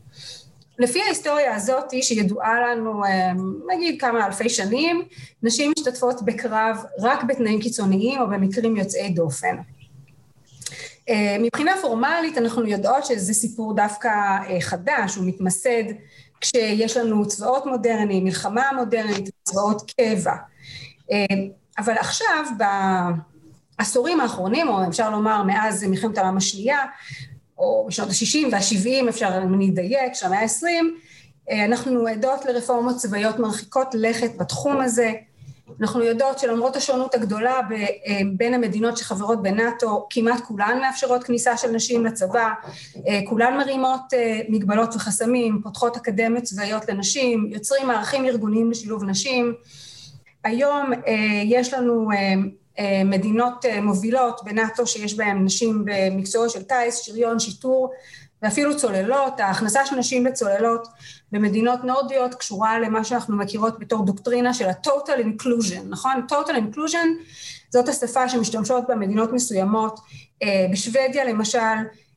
לפי 0.78 1.02
ההיסטוריה 1.02 1.54
הזאת, 1.54 1.92
שידועה 2.02 2.60
לנו 2.60 3.04
אה, 3.04 3.32
נגיד 3.74 4.00
כמה 4.00 4.26
אלפי 4.26 4.48
שנים, 4.48 5.02
נשים 5.42 5.72
משתתפות 5.78 6.22
בקרב 6.22 6.84
רק 7.00 7.24
בתנאים 7.24 7.60
קיצוניים 7.60 8.20
או 8.20 8.28
במקרים 8.28 8.76
יוצאי 8.76 9.10
דופן. 9.10 9.56
אה, 11.08 11.36
מבחינה 11.40 11.72
פורמלית 11.80 12.38
אנחנו 12.38 12.66
יודעות 12.66 13.04
שזה 13.04 13.34
סיפור 13.34 13.74
דווקא 13.74 14.08
אה, 14.08 14.60
חדש, 14.60 15.14
הוא 15.16 15.24
מתמסד 15.26 15.84
כשיש 16.40 16.96
לנו 16.96 17.28
צבאות 17.28 17.66
מודרניים, 17.66 18.24
מלחמה 18.24 18.70
מודרנית, 18.76 19.30
צבאות 19.42 19.92
קבע. 19.96 20.34
אבל 21.78 21.94
עכשיו, 21.98 22.44
בעשורים 23.78 24.20
האחרונים, 24.20 24.68
או 24.68 24.88
אפשר 24.88 25.10
לומר 25.10 25.42
מאז 25.42 25.84
מלחמת 25.84 26.18
העולם 26.18 26.36
השנייה, 26.36 26.78
או 27.58 27.86
בשנות 27.88 28.08
ה-60 28.08 28.52
וה-70, 28.52 29.08
אפשר 29.08 29.40
אם 29.44 29.54
אני 29.54 29.70
אדייק, 29.70 30.14
של 30.14 30.26
המאה 30.26 30.40
ה-20, 30.40 30.64
אה, 31.50 31.64
אנחנו 31.64 32.06
עדות 32.06 32.44
לרפורמות 32.44 32.96
צבאיות 32.96 33.38
מרחיקות 33.38 33.88
לכת 33.94 34.36
בתחום 34.36 34.80
הזה. 34.80 35.12
אנחנו 35.80 36.02
יודעות 36.02 36.38
שלמרות 36.38 36.76
השונות 36.76 37.14
הגדולה 37.14 37.54
אה, 37.54 38.20
בין 38.36 38.54
המדינות 38.54 38.96
שחברות 38.96 39.42
בנאט"ו, 39.42 40.06
כמעט 40.10 40.40
כולן 40.40 40.78
מאפשרות 40.80 41.24
כניסה 41.24 41.56
של 41.56 41.70
נשים 41.70 42.04
לצבא, 42.06 42.48
אה, 43.08 43.20
כולן 43.28 43.56
מרימות 43.56 44.00
מגבלות 44.48 44.94
וחסמים, 44.94 45.60
פותחות 45.62 45.96
אקדמיות 45.96 46.44
צבאיות 46.44 46.88
לנשים, 46.88 47.46
יוצרים 47.50 47.86
מערכים 47.86 48.24
ארגוניים 48.24 48.70
לשילוב 48.70 49.04
נשים. 49.04 49.54
היום 50.44 50.90
יש 51.44 51.74
לנו 51.74 52.10
אה, 52.12 52.34
מדינות 53.04 53.64
אה, 53.64 53.80
מובילות 53.80 54.40
בנאט"ו 54.44 54.86
שיש 54.86 55.14
בהן 55.14 55.44
נשים 55.44 55.84
במקצוע 55.84 56.48
של 56.48 56.62
טיס, 56.62 56.98
שריון, 56.98 57.38
שיטור 57.38 57.92
ואפילו 58.42 58.76
צוללות, 58.76 59.40
ההכנסה 59.40 59.86
של 59.86 59.96
נשים 59.96 60.24
בצוללות 60.24 60.88
במדינות 61.32 61.84
נורדיות 61.84 62.34
קשורה 62.34 62.78
למה 62.78 63.04
שאנחנו 63.04 63.36
מכירות 63.36 63.78
בתור 63.78 64.04
דוקטרינה 64.04 64.54
של 64.54 64.68
ה-total 64.68 65.20
inclusion, 65.20 65.80
נכון? 65.88 66.26
total 66.30 66.52
inclusion 66.52 67.06
זאת 67.70 67.88
השפה 67.88 68.28
שמשתמשות 68.28 68.84
בה 68.88 68.94
מדינות 68.94 69.32
מסוימות, 69.32 70.00
אה, 70.42 70.66
בשוודיה 70.72 71.24
למשל 71.24 71.58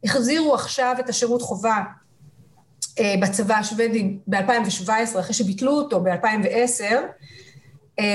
החזירו 0.03 0.53
עכשיו 0.53 0.95
את 0.99 1.09
השירות 1.09 1.41
חובה 1.41 1.84
בצבא 3.22 3.55
השוודי 3.55 4.18
ב-2017 4.28 5.20
אחרי 5.20 5.34
שביטלו 5.34 5.72
אותו 5.72 6.03
ב-2010 6.03 6.82
אה, 6.82 7.01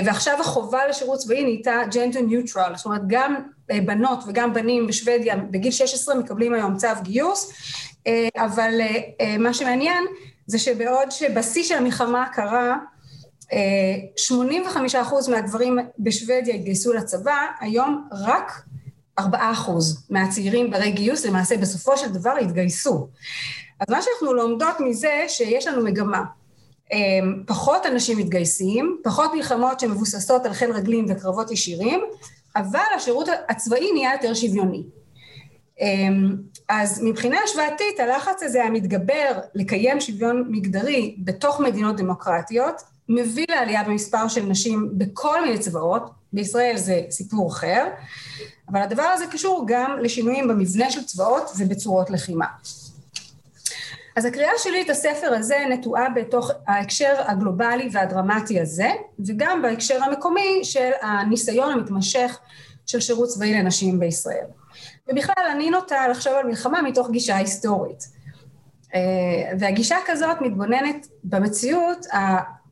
ועכשיו 0.05 0.41
החובה 0.41 0.87
לשירות 0.89 1.19
צבאי 1.19 1.43
נהייתה 1.43 1.83
ג'נדר 1.93 2.21
ניוטרל, 2.21 2.73
זאת 2.77 2.87
אומרת 2.87 3.03
גם 3.07 3.35
אה, 3.71 3.81
בנות 3.81 4.19
וגם 4.27 4.55
בנים 4.55 4.87
בשוודיה 4.87 5.37
בגיל 5.37 5.73
16 5.73 6.15
מקבלים 6.15 6.55
היום 6.55 6.77
צו 6.77 6.89
גיוס, 7.03 7.53
אה, 8.07 8.29
אבל 8.37 8.81
מה 9.39 9.55
שמעניין 9.55 10.05
זה 10.47 10.59
שבעוד 10.59 11.11
שבשיא 11.11 11.65
של 11.65 11.75
המלחמה 11.75 12.23
הקרה 12.23 12.77
85% 13.51 15.31
מהגברים 15.31 15.79
בשוודיה 15.99 16.55
התגייסו 16.55 16.93
לצבא, 16.93 17.37
היום 17.61 18.09
רק 18.13 18.63
4% 19.21 19.23
מהצעירים 20.11 20.71
ברי 20.71 20.91
גיוס 20.91 21.27
למעשה 21.27 21.57
בסופו 21.57 21.97
של 21.97 22.13
דבר 22.13 22.37
התגייסו. 22.41 23.09
אז 23.81 23.87
מה 23.91 24.03
שאנחנו 24.03 24.35
לומדות 24.35 24.81
מזה 24.81 25.25
שיש 25.29 25.67
לנו 25.67 25.85
מגמה. 25.85 26.23
אמ, 26.93 27.43
פחות 27.47 27.87
אנשים 27.87 28.19
מתגייסים, 28.19 28.99
פחות 29.05 29.31
מלחמות 29.35 29.81
שמבוססות 29.81 30.47
על 30.47 30.53
חיל 30.53 30.73
רגלים 30.73 31.07
וקרבות 31.09 31.51
ישירים, 31.51 32.01
אבל 32.57 32.81
השירות 32.97 33.29
הצבאי 33.49 33.93
נהיה 33.93 34.13
יותר 34.13 34.35
שוויוני. 34.35 34.83
אמ, 35.81 36.37
אז 36.69 37.03
מבחינה 37.03 37.39
השוואתית 37.45 38.01
הלחץ 38.01 38.43
הזה 38.43 38.65
המתגבר 38.65 39.39
לקיים 39.55 40.01
שוויון 40.01 40.45
מגדרי 40.51 41.17
בתוך 41.19 41.61
מדינות 41.61 41.97
דמוקרטיות 41.97 42.83
מביא 43.09 43.47
לעלייה 43.49 43.85
במספר 43.85 44.29
של 44.29 44.43
נשים 44.43 44.89
בכל 44.93 45.45
מיני 45.45 45.59
צבאות, 45.59 46.11
בישראל 46.33 46.77
זה 46.77 47.01
סיפור 47.11 47.49
אחר, 47.49 47.87
אבל 48.69 48.83
הדבר 48.83 49.03
הזה 49.03 49.25
קשור 49.27 49.65
גם 49.69 49.99
לשינויים 50.03 50.49
במבנה 50.49 50.91
של 50.91 51.05
צבאות 51.05 51.51
ובצורות 51.59 52.11
לחימה. 52.11 52.47
אז 54.17 54.25
הקריאה 54.25 54.53
שלי 54.59 54.83
את 54.83 54.91
הספר 54.91 55.27
הזה 55.27 55.57
נטועה 55.71 56.09
בתוך 56.11 56.51
ההקשר 56.67 57.15
הגלובלי 57.19 57.89
והדרמטי 57.93 58.61
הזה, 58.61 58.91
וגם 59.27 59.63
בהקשר 59.63 60.05
המקומי 60.05 60.61
של 60.63 60.91
הניסיון 61.03 61.73
המתמשך 61.73 62.39
של 62.87 63.01
שירות 63.01 63.29
צבאי 63.29 63.55
לנשים 63.55 64.01
בישראל. 64.01 64.47
ובכלל 65.09 65.45
אני 65.53 65.71
נוטה 65.71 66.09
לחשוב 66.09 66.33
על 66.33 66.47
מלחמה 66.47 66.83
מתוך 66.83 67.11
גישה 67.11 67.37
היסטורית. 67.37 68.05
אה, 68.95 69.01
והגישה 69.59 69.97
כזאת 70.07 70.41
מתבוננת 70.41 71.07
במציאות 71.25 72.07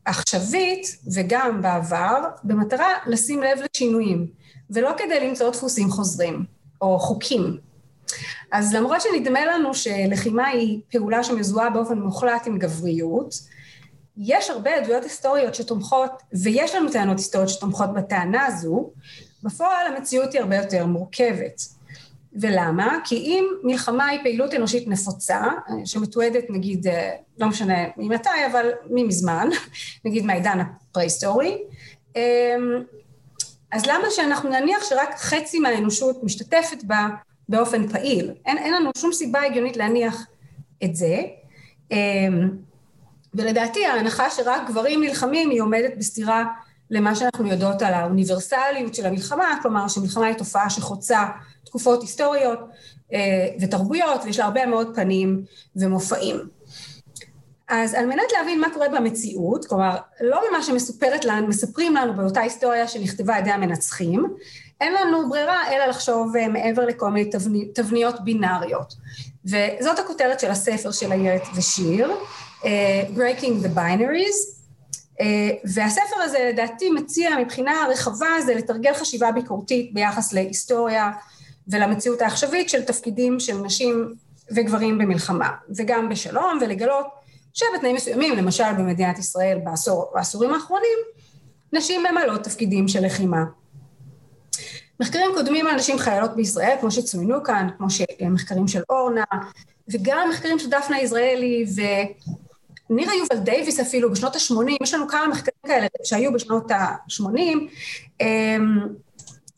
העכשווית 0.06 0.86
וגם 1.14 1.62
בעבר, 1.62 2.24
במטרה 2.44 2.88
לשים 3.06 3.42
לב 3.42 3.58
לשינויים, 3.74 4.26
ולא 4.70 4.90
כדי 4.96 5.28
למצוא 5.28 5.50
דפוסים 5.50 5.90
חוזרים, 5.90 6.44
או 6.80 6.98
חוקים. 6.98 7.58
אז 8.54 8.74
למרות 8.74 9.00
שנדמה 9.00 9.46
לנו 9.46 9.74
שלחימה 9.74 10.46
היא 10.46 10.80
פעולה 10.90 11.24
שמזוהה 11.24 11.70
באופן 11.70 11.98
מוחלט 11.98 12.46
עם 12.46 12.58
גבריות, 12.58 13.34
יש 14.16 14.50
הרבה 14.50 14.76
עדויות 14.76 15.02
היסטוריות 15.02 15.54
שתומכות, 15.54 16.10
ויש 16.32 16.74
לנו 16.74 16.90
טענות 16.90 17.18
היסטוריות 17.18 17.50
שתומכות 17.50 17.94
בטענה 17.94 18.46
הזו, 18.46 18.90
בפועל 19.42 19.86
המציאות 19.86 20.32
היא 20.32 20.40
הרבה 20.40 20.56
יותר 20.56 20.86
מורכבת. 20.86 21.60
ולמה? 22.40 22.98
כי 23.04 23.16
אם 23.16 23.44
מלחמה 23.62 24.06
היא 24.06 24.20
פעילות 24.22 24.54
אנושית 24.54 24.88
נפוצה, 24.88 25.40
שמתועדת 25.84 26.44
נגיד, 26.50 26.86
לא 27.38 27.46
משנה 27.46 27.78
ממתי, 27.96 28.46
אבל 28.52 28.70
ממזמן, 28.90 29.48
נגיד 30.04 30.24
מהעידן 30.24 30.58
הפרה-היסטורי, 30.60 31.58
אמ, 32.16 32.20
אז 33.72 33.86
למה 33.86 34.10
שאנחנו 34.10 34.50
נניח 34.50 34.84
שרק 34.84 35.14
חצי 35.16 35.58
מהאנושות 35.58 36.24
משתתפת 36.24 36.84
בה 36.84 37.08
באופן 37.48 37.88
פעיל. 37.88 38.30
אין, 38.46 38.58
אין 38.58 38.74
לנו 38.74 38.90
שום 38.98 39.12
סיבה 39.12 39.42
הגיונית 39.42 39.76
להניח 39.76 40.26
את 40.84 40.96
זה. 40.96 41.22
אמ, 41.90 42.50
ולדעתי 43.34 43.86
ההנחה 43.86 44.30
שרק 44.30 44.68
גברים 44.68 45.00
נלחמים 45.00 45.50
היא 45.50 45.62
עומדת 45.62 45.92
בסתירה 45.98 46.44
למה 46.90 47.14
שאנחנו 47.14 47.46
יודעות 47.46 47.82
על 47.82 47.94
האוניברסליות 47.94 48.94
של 48.94 49.06
המלחמה, 49.06 49.58
כלומר 49.62 49.88
שמלחמה 49.88 50.26
היא 50.26 50.34
תופעה 50.34 50.70
שחוצה 50.70 51.24
תקופות 51.64 52.02
היסטוריות 52.02 52.58
אה, 53.12 53.48
ותרבויות 53.60 54.20
ויש 54.24 54.38
לה 54.38 54.44
הרבה 54.44 54.66
מאוד 54.66 54.94
פנים 54.94 55.42
ומופעים. 55.76 56.36
אז 57.68 57.94
על 57.94 58.06
מנת 58.06 58.32
להבין 58.38 58.60
מה 58.60 58.70
קורה 58.74 58.88
במציאות, 58.88 59.64
כלומר 59.64 59.96
לא 60.20 60.40
ממה 60.50 60.62
שמספרים 60.62 61.94
לנו 61.94 62.14
באותה 62.14 62.40
היסטוריה 62.40 62.88
שנכתבה 62.88 63.34
על 63.34 63.40
ידי 63.40 63.50
המנצחים, 63.50 64.24
אין 64.80 64.92
לנו 64.94 65.28
ברירה 65.28 65.72
אלא 65.72 65.86
לחשוב 65.86 66.36
אה, 66.36 66.48
מעבר 66.48 66.84
לכל 66.86 67.10
מיני 67.10 67.30
תבני, 67.30 67.64
תבניות 67.64 68.24
בינאריות. 68.24 68.94
וזאת 69.44 69.98
הכותרת 69.98 70.40
של 70.40 70.50
הספר 70.50 70.90
של 70.90 71.12
איילת 71.12 71.42
ושיר, 71.54 72.12
uh, 72.60 72.66
Breaking 73.16 73.64
the 73.64 73.76
Binaries, 73.76 74.54
והספר 75.74 76.16
הזה 76.16 76.50
לדעתי 76.52 76.90
מציע 76.90 77.30
מבחינה 77.38 77.86
רחבה 77.90 78.26
זה 78.46 78.54
לתרגל 78.54 78.94
חשיבה 78.94 79.32
ביקורתית 79.32 79.94
ביחס 79.94 80.32
להיסטוריה 80.32 81.10
ולמציאות 81.68 82.22
העכשווית 82.22 82.68
של 82.68 82.82
תפקידים 82.82 83.40
של 83.40 83.56
נשים 83.56 84.14
וגברים 84.54 84.98
במלחמה, 84.98 85.50
וגם 85.76 86.08
בשלום, 86.08 86.58
ולגלות 86.60 87.06
שבתנאים 87.54 87.96
מסוימים, 87.96 88.36
למשל 88.36 88.72
במדינת 88.78 89.18
ישראל 89.18 89.58
בעשור, 89.64 90.10
בעשורים 90.14 90.54
האחרונים, 90.54 90.98
נשים 91.72 92.02
ממלאות 92.10 92.42
תפקידים 92.42 92.88
של 92.88 93.06
לחימה. 93.06 93.44
מחקרים 95.00 95.30
קודמים 95.34 95.66
על 95.66 95.74
נשים 95.74 95.98
חיילות 95.98 96.36
בישראל, 96.36 96.76
כמו 96.80 96.90
שצוינו 96.90 97.44
כאן, 97.44 97.68
כמו 97.78 97.86
שמחקרים 97.90 98.68
של 98.68 98.82
אורנה, 98.90 99.24
וגם 99.88 100.28
מחקרים 100.30 100.58
של 100.58 100.70
דפנה 100.70 101.00
יזרעאלי 101.00 101.64
ונירה 102.90 103.14
יובל 103.14 103.44
דייוויס 103.44 103.80
אפילו 103.80 104.10
בשנות 104.10 104.36
ה-80, 104.36 104.82
יש 104.82 104.94
לנו 104.94 105.08
כמה 105.08 105.28
מחקרים 105.28 105.58
כאלה 105.66 105.86
שהיו 106.04 106.32
בשנות 106.32 106.70
ה-80. 106.70 107.38
אמ, 108.20 108.78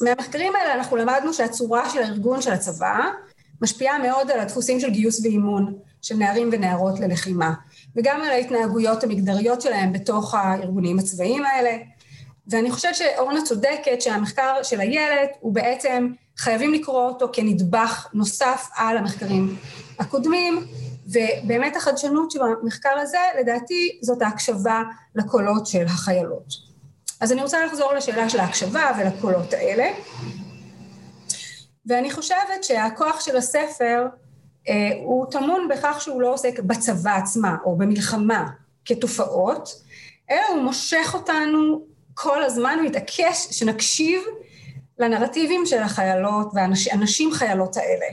מהמחקרים 0.01 0.53
האלה 0.57 0.75
אנחנו 0.75 0.97
למדנו 0.97 1.33
שהצורה 1.33 1.91
של 1.91 2.03
הארגון 2.03 2.43
של 2.43 2.53
הצבא 2.53 2.99
משפיעה 3.63 3.99
מאוד 3.99 4.31
על 4.31 4.41
הדפוסים 4.41 4.81
של 4.81 4.91
גיוס 4.91 5.21
ואימון 5.21 5.79
של 6.03 6.17
נערים 6.17 6.49
ונערות 6.53 7.01
ללחימה, 7.01 7.55
וגם 7.97 8.23
על 8.23 8.31
ההתנהגויות 8.31 9.05
המגדריות 9.05 9.61
שלהם 9.61 9.93
בתוך 9.93 10.35
הארגונים 10.35 10.99
הצבאיים 10.99 11.45
האלה. 11.45 11.77
ואני 12.49 12.71
חושבת 12.71 12.95
שאורנה 12.95 13.43
צודקת 13.43 14.01
שהמחקר 14.01 14.63
של 14.63 14.81
איילת 14.81 15.31
הוא 15.41 15.55
בעצם, 15.55 16.09
חייבים 16.39 16.75
לקרוא 16.75 17.09
אותו 17.09 17.29
כנדבך 17.33 18.09
נוסף 18.15 18.69
על 18.75 18.97
המחקרים 18.97 19.57
הקודמים, 19.99 20.67
ובאמת 21.07 21.77
החדשנות 21.77 22.31
שבמחקר 22.31 22.99
הזה, 22.99 23.19
לדעתי, 23.41 23.99
זאת 24.03 24.23
ההקשבה 24.23 24.83
לקולות 25.15 25.67
של 25.67 25.85
החיילות. 25.85 26.67
אז 27.21 27.33
אני 27.33 27.43
רוצה 27.43 27.67
לחזור 27.67 27.93
לשאלה 27.95 28.29
של 28.29 28.41
ההקשבה 28.41 28.91
ולקולות 28.99 29.53
האלה. 29.53 29.91
ואני 31.87 32.11
חושבת 32.11 32.65
שהכוח 32.65 33.21
של 33.21 33.37
הספר 33.37 34.07
הוא 35.05 35.27
טמון 35.31 35.69
בכך 35.69 36.01
שהוא 36.01 36.23
לא 36.23 36.33
עוסק 36.33 36.61
בצבא 36.61 37.17
עצמה 37.17 37.57
או 37.65 37.77
במלחמה 37.77 38.49
כתופעות, 38.85 39.83
אלא 40.31 40.49
הוא 40.49 40.63
מושך 40.63 41.11
אותנו 41.15 41.83
כל 42.15 42.43
הזמן, 42.43 42.79
מתעקש 42.85 43.47
שנקשיב 43.51 44.23
לנרטיבים 44.99 45.67
של 45.67 45.83
החיילות 45.83 46.51
והנשים 46.55 47.33
חיילות 47.33 47.77
האלה. 47.77 48.07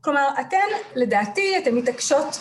כלומר, 0.00 0.28
אתן, 0.40 0.66
לדעתי, 0.94 1.58
אתן 1.58 1.74
מתעקשות, 1.74 2.38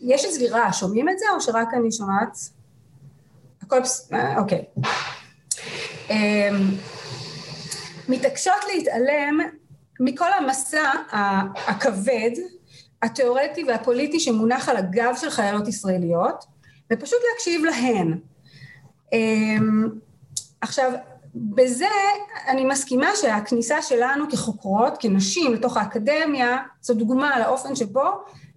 יש 0.00 0.24
רעש, 0.50 0.80
שומעים 0.80 1.08
את 1.08 1.18
זה 1.18 1.24
או 1.34 1.40
שרק 1.40 1.68
אני 1.74 1.92
שומעת? 1.92 2.38
הכל, 3.62 3.80
אה, 4.12 4.38
אוקיי. 4.38 4.64
אמ, 6.10 6.70
מתעקשות 8.08 8.64
להתעלם 8.74 9.38
מכל 10.00 10.32
המסע 10.38 10.90
הכבד, 11.66 12.30
התיאורטי 13.02 13.64
והפוליטי 13.64 14.20
שמונח 14.20 14.68
על 14.68 14.76
הגב 14.76 15.14
של 15.20 15.30
חיילות 15.30 15.68
ישראליות, 15.68 16.44
ופשוט 16.92 17.18
להקשיב 17.32 17.64
להן. 17.64 18.18
אמ, 19.12 19.88
עכשיו, 20.60 20.92
בזה 21.34 21.86
אני 22.48 22.64
מסכימה 22.64 23.06
שהכניסה 23.16 23.82
שלנו 23.82 24.24
כחוקרות, 24.30 24.94
כנשים 25.00 25.54
לתוך 25.54 25.76
האקדמיה, 25.76 26.56
זו 26.82 26.94
דוגמה 26.94 27.38
לאופן 27.38 27.76
שבו 27.76 28.10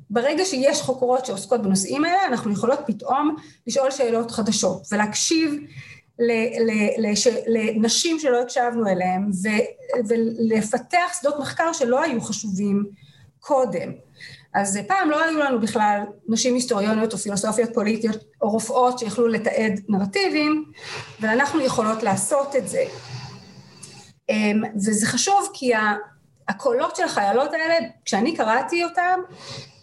ברגע 0.10 0.46
שיש 0.46 0.82
חוקרות 0.82 1.26
שעוסקות 1.26 1.62
בנושאים 1.62 2.06
האלה, 2.06 2.26
אנחנו 2.26 2.52
יכולות 2.52 2.80
פתאום 2.86 3.36
לשאול 3.68 3.92
שאלות 3.92 4.32
חדשות 4.32 4.88
ולהקשיב 4.92 5.56
לנשים 7.47 8.19
שלא 8.19 8.41
הקשבנו 8.41 8.88
אליהן 8.88 9.32
ולפתח 10.07 11.19
שדות 11.19 11.39
מחקר 11.39 11.74
שלא 11.74 12.01
היו 12.01 12.22
חשובים 12.22 12.86
קודם. 13.39 13.91
אז 14.53 14.80
פעם 14.88 15.09
לא 15.09 15.24
היו 15.24 15.39
לנו 15.39 15.61
בכלל 15.61 16.01
נשים 16.28 16.53
היסטוריוניות 16.53 17.13
או 17.13 17.17
פילוסופיות 17.17 17.74
פוליטיות 17.74 18.24
או 18.41 18.49
רופאות 18.49 18.99
שיכלו 18.99 19.28
לתעד 19.28 19.80
נרטיבים, 19.89 20.65
ואנחנו 21.19 21.61
יכולות 21.61 22.03
לעשות 22.03 22.55
את 22.55 22.67
זה. 22.67 22.84
אמ, 24.30 24.61
וזה 24.76 25.07
חשוב 25.07 25.49
כי 25.53 25.72
הקולות 26.47 26.95
של 26.95 27.03
החיילות 27.03 27.53
האלה, 27.53 27.76
כשאני 28.05 28.36
קראתי 28.36 28.84
אותם, 28.84 29.19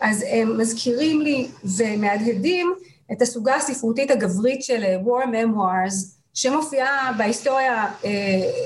אז 0.01 0.25
הם 0.29 0.59
מזכירים 0.59 1.21
לי 1.21 1.49
ומהדהדים 1.79 2.75
את 3.13 3.23
הסוגה 3.23 3.55
הספרותית 3.55 4.11
הגברית 4.11 4.63
של 4.63 4.85
אה, 4.85 4.97
War 5.05 5.27
Memoirs, 5.27 6.18
שמופיעה 6.35 7.13
בהיסטוריה 7.19 7.87
אה, 8.05 8.11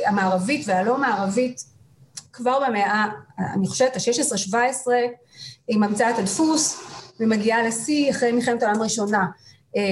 המערבית 0.07 0.65
והלא 0.69 0.99
מערבית 0.99 1.65
כבר 2.33 2.59
במאה, 2.69 3.07
אני 3.39 3.67
חושבת, 3.67 3.97
ה-16-17, 3.97 4.87
עם 5.69 5.83
המצאת 5.83 6.19
הדפוס, 6.19 6.83
ומגיעה 7.21 7.63
לשיא 7.63 8.11
אחרי 8.11 8.33
מלחמת 8.33 8.63
העולם 8.63 8.81
הראשונה. 8.81 9.27
אה, 9.77 9.83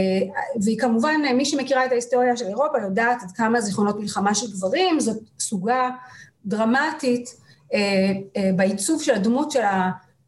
והיא 0.62 0.78
כמובן, 0.78 1.20
מי 1.36 1.44
שמכירה 1.44 1.86
את 1.86 1.92
ההיסטוריה 1.92 2.36
של 2.36 2.46
אירופה 2.46 2.78
יודעת 2.82 3.22
עד 3.22 3.30
כמה 3.30 3.60
זיכרונות 3.60 4.00
מלחמה 4.00 4.34
של 4.34 4.46
גברים, 4.52 5.00
זאת 5.00 5.18
סוגה 5.38 5.90
דרמטית 6.46 7.36
אה, 7.74 8.12
בעיצוב 8.56 9.02
של 9.02 9.14
הדמות 9.14 9.50
של 9.50 9.60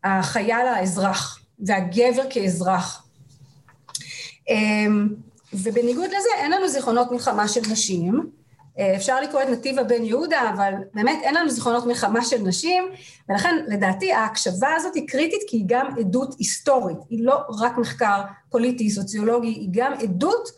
החייל 0.04 0.66
האזרח 0.66 1.40
והגבר 1.66 2.22
כאזרח. 2.30 3.06
ובניגוד 5.54 6.06
לזה 6.06 6.28
אין 6.36 6.50
לנו 6.50 6.68
זיכרונות 6.68 7.12
מלחמה 7.12 7.48
של 7.48 7.60
נשים, 7.70 8.30
אה, 8.78 8.96
אפשר 8.96 9.20
לקרוא 9.20 9.42
את 9.42 9.48
נתיבה 9.48 9.82
בן 9.82 10.04
יהודה, 10.04 10.50
אבל 10.54 10.74
באמת 10.94 11.18
אין 11.22 11.34
לנו 11.34 11.50
זיכרונות 11.50 11.86
מלחמה 11.86 12.24
של 12.24 12.42
נשים, 12.42 12.84
ולכן 13.28 13.64
לדעתי 13.68 14.12
ההקשבה 14.12 14.68
הזאת 14.76 14.94
היא 14.94 15.08
קריטית 15.08 15.40
כי 15.48 15.56
היא 15.56 15.64
גם 15.66 15.86
עדות 15.98 16.34
היסטורית, 16.38 16.98
היא 17.10 17.24
לא 17.24 17.38
רק 17.60 17.78
מחקר 17.78 18.22
פוליטי, 18.50 18.90
סוציולוגי, 18.90 19.48
היא 19.48 19.68
גם 19.72 19.92
עדות 19.92 20.48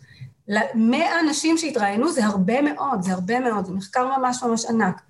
למאה 0.48 1.22
נשים 1.30 1.58
שהתראיינו, 1.58 2.12
זה 2.12 2.24
הרבה 2.24 2.62
מאוד, 2.62 3.02
זה 3.02 3.12
הרבה 3.12 3.40
מאוד, 3.40 3.66
זה 3.66 3.72
מחקר 3.72 4.18
ממש 4.18 4.42
ממש 4.42 4.64
ענק. 4.64 5.00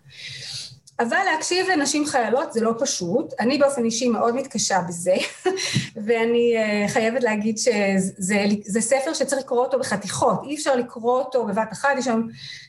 אבל 1.00 1.18
להקשיב 1.32 1.66
לנשים 1.68 2.06
חיילות 2.06 2.52
זה 2.52 2.60
לא 2.60 2.72
פשוט, 2.78 3.34
אני 3.40 3.58
באופן 3.58 3.84
אישי 3.84 4.08
מאוד 4.08 4.34
מתקשה 4.34 4.80
בזה, 4.88 5.14
ואני 6.04 6.54
uh, 6.56 6.88
חייבת 6.88 7.22
להגיד 7.22 7.58
שזה 7.58 8.80
ספר 8.80 9.12
שצריך 9.12 9.42
לקרוא 9.42 9.64
אותו 9.64 9.78
בחתיכות, 9.78 10.40
אי 10.44 10.54
אפשר 10.54 10.76
לקרוא 10.76 11.18
אותו 11.18 11.46
בבת 11.46 11.72
אחת, 11.72 11.88
יש 11.98 12.04
שם 12.04 12.22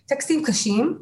טקסטים 0.05 0.43
קשים, 0.43 0.97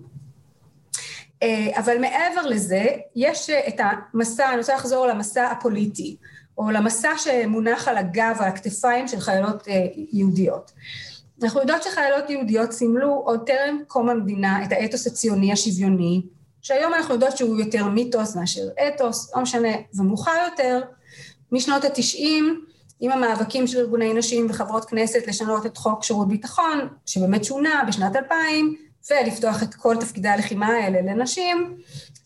uh, 0.96 1.46
אבל 1.78 1.98
מעבר 1.98 2.46
לזה, 2.46 2.86
יש 3.16 3.50
את 3.50 3.80
המסע, 3.80 4.50
אני 4.50 4.58
רוצה 4.58 4.76
לחזור 4.76 5.08
למסע 5.08 5.52
הפוליטי, 5.52 6.18
או 6.58 6.72
למסע 6.72 7.10
שמונח 7.18 7.88
על 7.88 7.98
הגב, 7.98 8.38
על 8.40 8.48
הכתפיים 8.48 9.08
של 9.08 9.20
חיילות 9.20 9.68
uh, 9.68 9.72
יהודיות. 10.12 10.72
אנחנו 11.44 11.60
יודעות 11.60 11.84
שחיילות 11.84 12.30
יהודיות 12.30 12.72
סימלו 12.72 13.22
עוד 13.26 13.46
טרם 13.46 13.80
קום 13.88 14.10
המדינה 14.10 14.64
את 14.64 14.72
האתוס 14.72 15.08
הציוני 15.08 15.54
השוויוני, 15.54 16.22
שהיום 16.64 16.94
אנחנו 16.94 17.14
יודעות 17.14 17.38
שהוא 17.38 17.60
יותר 17.60 17.86
מיתוס 17.86 18.36
מאשר 18.36 18.62
אתוס, 18.88 19.36
לא 19.36 19.42
משנה, 19.42 19.70
ומאוחר 19.94 20.46
יותר, 20.52 20.82
משנות 21.52 21.84
התשעים, 21.84 22.66
עם 23.00 23.12
המאבקים 23.12 23.68
של 23.68 23.80
ארגוני 23.80 24.14
נשים 24.14 24.48
וחברות 24.50 24.86
כנסת 24.86 25.28
לשנות 25.28 25.66
את 25.66 25.78
חוק 25.78 26.04
שירות 26.04 26.28
ביטחון, 26.28 26.88
שבאמת 27.06 27.44
שונה 27.44 27.84
בשנת 27.88 28.16
2000, 28.16 28.76
ולפתוח 29.12 29.64
את 29.64 29.74
כל 29.74 29.96
תפקידי 30.00 30.30
הלחימה 30.30 30.68
האלה 30.68 31.14
לנשים, 31.14 31.78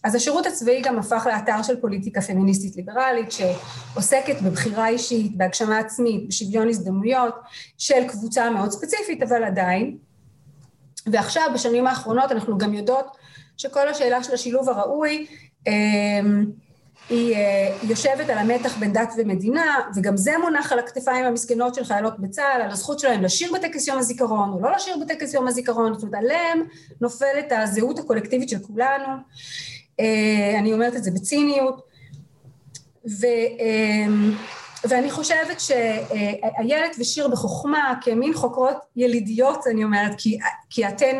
אז 0.03 0.15
השירות 0.15 0.45
הצבאי 0.45 0.81
גם 0.81 0.99
הפך 0.99 1.27
לאתר 1.29 1.63
של 1.63 1.81
פוליטיקה 1.81 2.21
פמיניסטית 2.21 2.75
ליברלית 2.75 3.31
שעוסקת 3.31 4.41
בבחירה 4.41 4.87
אישית, 4.87 5.37
בהגשמה 5.37 5.77
עצמית, 5.77 6.27
בשוויון 6.27 6.69
הזדמנויות 6.69 7.35
של 7.77 8.07
קבוצה 8.07 8.49
מאוד 8.49 8.71
ספציפית, 8.71 9.23
אבל 9.23 9.43
עדיין. 9.43 9.97
ועכשיו, 11.11 11.49
בשנים 11.53 11.87
האחרונות, 11.87 12.31
אנחנו 12.31 12.57
גם 12.57 12.73
יודעות 12.73 13.16
שכל 13.57 13.87
השאלה 13.87 14.23
של 14.23 14.33
השילוב 14.33 14.69
הראוי 14.69 15.25
אמ, 15.67 16.45
היא 17.09 17.35
אה, 17.35 17.77
יושבת 17.83 18.29
על 18.29 18.37
המתח 18.37 18.77
בין 18.77 18.93
דת 18.93 19.13
ומדינה, 19.17 19.75
וגם 19.95 20.17
זה 20.17 20.31
מונח 20.41 20.71
על 20.71 20.79
הכתפיים 20.79 21.25
המסכנות 21.25 21.75
של 21.75 21.83
חיילות 21.83 22.19
בצה"ל, 22.19 22.61
על 22.61 22.71
הזכות 22.71 22.99
שלהם 22.99 23.23
לשיר 23.23 23.53
בטקס 23.53 23.87
יום 23.87 23.97
הזיכרון 23.97 24.49
או 24.49 24.61
לא 24.61 24.71
לשיר 24.71 24.97
בטקס 24.97 25.33
יום 25.33 25.47
הזיכרון, 25.47 25.93
זאת 25.93 26.03
אומרת 26.03 26.23
עליהם 26.23 26.63
נופלת 27.01 27.51
הזהות 27.51 27.99
הקולקטיבית 27.99 28.49
של 28.49 28.59
כולנו, 28.59 29.07
אה, 29.99 30.55
אני 30.59 30.73
אומרת 30.73 30.95
את 30.95 31.03
זה 31.03 31.11
בציניות, 31.11 31.81
ו... 33.05 33.25
ואני 34.83 35.11
חושבת 35.11 35.59
שאיילת 35.59 36.95
ושיר 36.99 37.27
בחוכמה 37.27 37.93
כמין 38.01 38.33
חוקרות 38.33 38.77
ילידיות, 38.95 39.67
אני 39.67 39.83
אומרת, 39.83 40.11
כי, 40.17 40.39
כי 40.69 40.87
אתן 40.87 41.15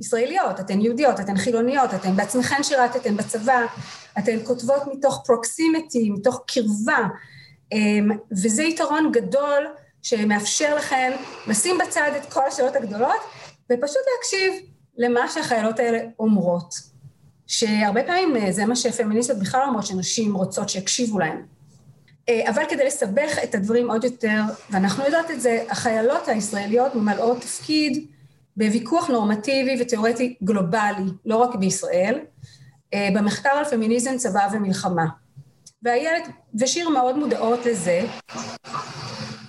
ישראליות, 0.00 0.60
אתן 0.60 0.80
יהודיות, 0.80 1.20
אתן 1.20 1.36
חילוניות, 1.36 1.94
אתן 1.94 2.16
בעצמכן 2.16 2.62
שירתתן 2.62 3.16
בצבא, 3.16 3.60
אתן 4.18 4.36
כותבות 4.44 4.82
מתוך 4.92 5.22
פרוקסימיטי, 5.26 6.10
מתוך 6.10 6.40
קרבה, 6.46 7.08
אמ, 7.72 8.10
וזה 8.30 8.62
יתרון 8.62 9.12
גדול 9.12 9.66
שמאפשר 10.02 10.74
לכן 10.74 11.12
לשים 11.46 11.78
בצד 11.78 12.10
את 12.16 12.32
כל 12.32 12.46
השאלות 12.48 12.76
הגדולות 12.76 13.20
ופשוט 13.72 14.02
להקשיב 14.16 14.52
למה 14.96 15.28
שהחיילות 15.28 15.78
האלה 15.78 15.98
אומרות. 16.18 16.74
שהרבה 17.46 18.02
פעמים 18.02 18.36
אה, 18.36 18.52
זה 18.52 18.66
מה 18.66 18.76
שפמיניסטיות 18.76 19.38
בכלל 19.38 19.62
אומרות, 19.66 19.86
שנשים 19.86 20.34
רוצות 20.34 20.68
שיקשיבו 20.68 21.18
להן. 21.18 21.42
אה, 22.28 22.50
אבל 22.50 22.62
כדי 22.68 22.86
לסבך 22.86 23.38
את 23.44 23.54
הדברים 23.54 23.90
עוד 23.90 24.04
יותר, 24.04 24.40
ואנחנו 24.70 25.04
יודעות 25.04 25.30
את 25.30 25.40
זה, 25.40 25.64
החיילות 25.70 26.28
הישראליות 26.28 26.94
ממלאות 26.94 27.40
תפקיד 27.40 28.06
בוויכוח 28.56 29.10
נורמטיבי 29.10 29.76
ותיאורטי 29.80 30.36
גלובלי, 30.44 31.10
לא 31.26 31.36
רק 31.36 31.54
בישראל, 31.54 32.18
אה, 32.94 33.08
במחקר 33.14 33.48
על 33.48 33.64
פמיניזם, 33.64 34.16
צבא 34.16 34.48
ומלחמה. 34.52 35.06
ואיילת 35.82 36.28
ושיר 36.60 36.88
מאוד 36.88 37.18
מודעות 37.18 37.66
לזה, 37.66 38.00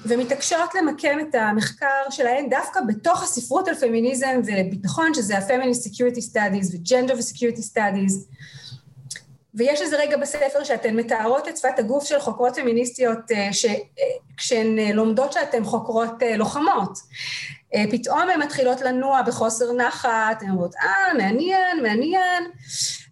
ומתעקשות 0.06 0.76
למקם 0.76 1.20
את 1.20 1.36
המחקר 1.36 2.10
שלהן 2.10 2.50
דווקא 2.50 2.80
בתוך 2.88 3.24
הספרות 3.24 3.68
על 3.68 3.76
פמיניזם 3.76 4.42
וביטחון, 4.46 5.14
שזה 5.14 5.38
ה-Feminist 5.38 5.88
Security 5.88 6.22
Studies 6.32 6.76
ו-Gender 6.76 7.14
ו-Security 7.14 7.62
Studies. 7.74 8.14
ויש 9.56 9.82
איזה 9.82 9.98
רגע 9.98 10.18
בספר 10.18 10.64
שאתן 10.64 10.96
מתארות 10.96 11.48
את 11.48 11.58
שפת 11.58 11.80
הגוף 11.80 12.06
של 12.06 12.20
חוקרות 12.20 12.56
פמיניסטיות 12.56 13.32
אה, 13.32 13.50
כשהן 14.38 14.80
אה, 14.80 14.94
לומדות 14.94 15.34
שאתן 15.34 15.64
חוקרות 15.64 16.24
אה, 16.24 16.38
לוחמות. 16.38 16.98
פתאום 17.92 18.20
הן 18.20 18.42
מתחילות 18.42 18.82
לנוע 18.82 19.22
בחוסר 19.22 19.74
נחת, 19.74 20.42
הן 20.42 20.50
אומרות, 20.50 20.76
אה, 20.76 21.14
מעניין, 21.18 21.84
מעניין, 21.84 22.44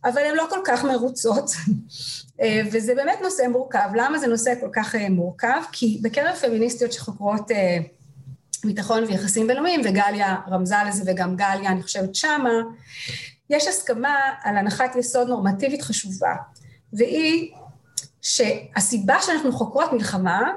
אבל 0.03 0.21
הן 0.21 0.35
לא 0.35 0.45
כל 0.49 0.59
כך 0.65 0.83
מרוצות. 0.83 1.51
וזה 2.71 2.95
באמת 2.95 3.19
נושא 3.21 3.43
מורכב. 3.47 3.89
למה 3.95 4.19
זה 4.19 4.27
נושא 4.27 4.53
כל 4.59 4.69
כך 4.73 4.95
מורכב? 5.09 5.61
כי 5.71 5.99
בקרב 6.01 6.35
פמיניסטיות 6.35 6.93
שחוקרות 6.93 7.51
ביטחון 8.63 9.03
ויחסים 9.03 9.47
בינלאומיים, 9.47 9.81
וגליה 9.83 10.35
רמזה 10.51 10.75
לזה 10.87 11.11
וגם 11.11 11.35
גליה, 11.35 11.71
אני 11.71 11.83
חושבת 11.83 12.15
שמה, 12.15 12.51
יש 13.51 13.67
הסכמה 13.67 14.17
על 14.43 14.57
הנחת 14.57 14.95
יסוד 14.95 15.27
נורמטיבית 15.27 15.81
חשובה, 15.81 16.35
והיא 16.93 17.51
שהסיבה 18.21 19.15
שאנחנו 19.21 19.51
חוקרות 19.51 19.93
מלחמה 19.93 20.51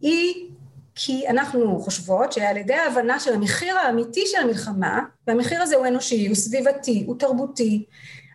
היא 0.00 0.50
כי 0.94 1.28
אנחנו 1.28 1.80
חושבות 1.80 2.32
שעל 2.32 2.56
ידי 2.56 2.74
ההבנה 2.74 3.20
של 3.20 3.34
המחיר 3.34 3.78
האמיתי 3.78 4.22
של 4.26 4.38
המלחמה, 4.38 5.00
והמחיר 5.26 5.62
הזה 5.62 5.76
הוא 5.76 5.86
אנושי, 5.86 6.26
הוא 6.26 6.34
סביבתי, 6.34 7.04
הוא 7.06 7.18
תרבותי, 7.18 7.84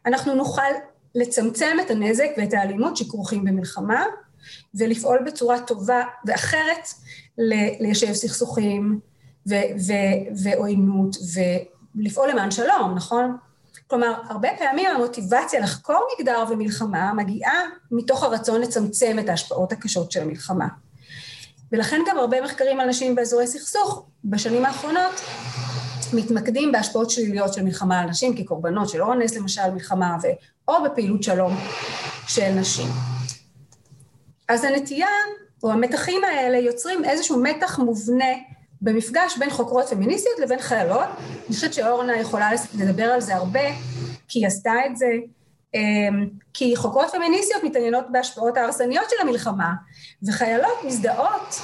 אנחנו 0.06 0.36
נוכל 0.36 0.72
לצמצם 1.16 1.78
את 1.86 1.92
הנזק 1.92 2.30
ואת 2.38 2.54
האלימות 2.54 2.98
שכרוכים 2.98 3.46
במלחמה, 3.46 4.06
ולפעול 4.76 5.20
בצורה 5.26 5.60
טובה 5.60 6.04
ואחרת 6.26 6.88
ליישב 7.80 8.14
סכסוכים 8.14 9.00
ועוינות, 10.44 11.16
ולפעול 11.96 12.30
למען 12.30 12.52
שלום, 12.52 12.96
נכון? 12.96 13.38
כלומר, 13.92 14.14
הרבה 14.30 14.50
פעמים 14.58 14.90
המוטיבציה 14.90 15.60
לחקור 15.60 16.08
מגדר 16.20 16.44
ומלחמה 16.50 17.14
מגיעה 17.14 17.62
מתוך 17.92 18.24
הרצון 18.24 18.62
לצמצם 18.62 19.20
את 19.20 19.30
ההשפעות 19.30 19.72
הקשות 19.72 20.12
של 20.12 20.22
המלחמה. 20.22 20.68
ולכן 21.72 22.02
גם 22.08 22.18
הרבה 22.18 22.42
מחקרים 22.42 22.80
על 22.80 22.90
נשים 22.90 23.16
באזורי 23.16 23.48
סכסוך 23.48 24.06
בשנים 24.26 24.66
האחרונות 24.66 25.22
מתמקדים 26.14 26.72
בהשפעות 26.72 27.10
שליליות 27.10 27.54
של 27.54 27.64
מלחמה 27.64 28.00
על 28.00 28.10
נשים 28.10 28.38
כקורבנות 28.38 28.90
של 28.90 29.02
אונס 29.02 29.36
למשל, 29.36 29.70
מלחמה, 29.74 30.18
ו... 30.24 30.28
או 30.68 30.74
בפעילות 30.84 31.24
שלום 31.24 31.58
של 32.28 32.50
נשים. 32.52 32.88
אז 34.50 34.64
הנטייה 34.64 35.08
או 35.64 35.72
המתחים 35.72 36.24
האלה 36.24 36.58
יוצרים 36.58 37.06
איזשהו 37.06 37.44
מתח 37.44 37.80
מובנה 37.80 38.34
במפגש 38.82 39.38
בין 39.40 39.50
חוקרות 39.50 39.90
פמיניסטיות 39.90 40.40
לבין 40.40 40.60
חיילות, 40.60 41.08
אני 41.48 41.56
חושבת 41.56 41.74
שאורנה 41.74 42.18
יכולה 42.18 42.50
לדבר 42.80 43.04
על 43.04 43.22
זה 43.22 43.36
הרבה, 43.36 43.70
כי 44.28 44.40
היא 44.40 44.48
עשתה 44.48 44.74
את 44.86 44.98
זה, 44.98 45.08
אמ, 45.74 46.30
כי 46.54 46.76
חוקרות 46.76 47.12
פמיניסטיות 47.12 47.64
מתעניינות 47.64 48.06
בהשפעות 48.12 48.58
ההרסניות 48.58 49.06
של 49.10 49.16
המלחמה, 49.22 49.74
וחיילות 50.28 50.84
מזדהות 50.86 51.56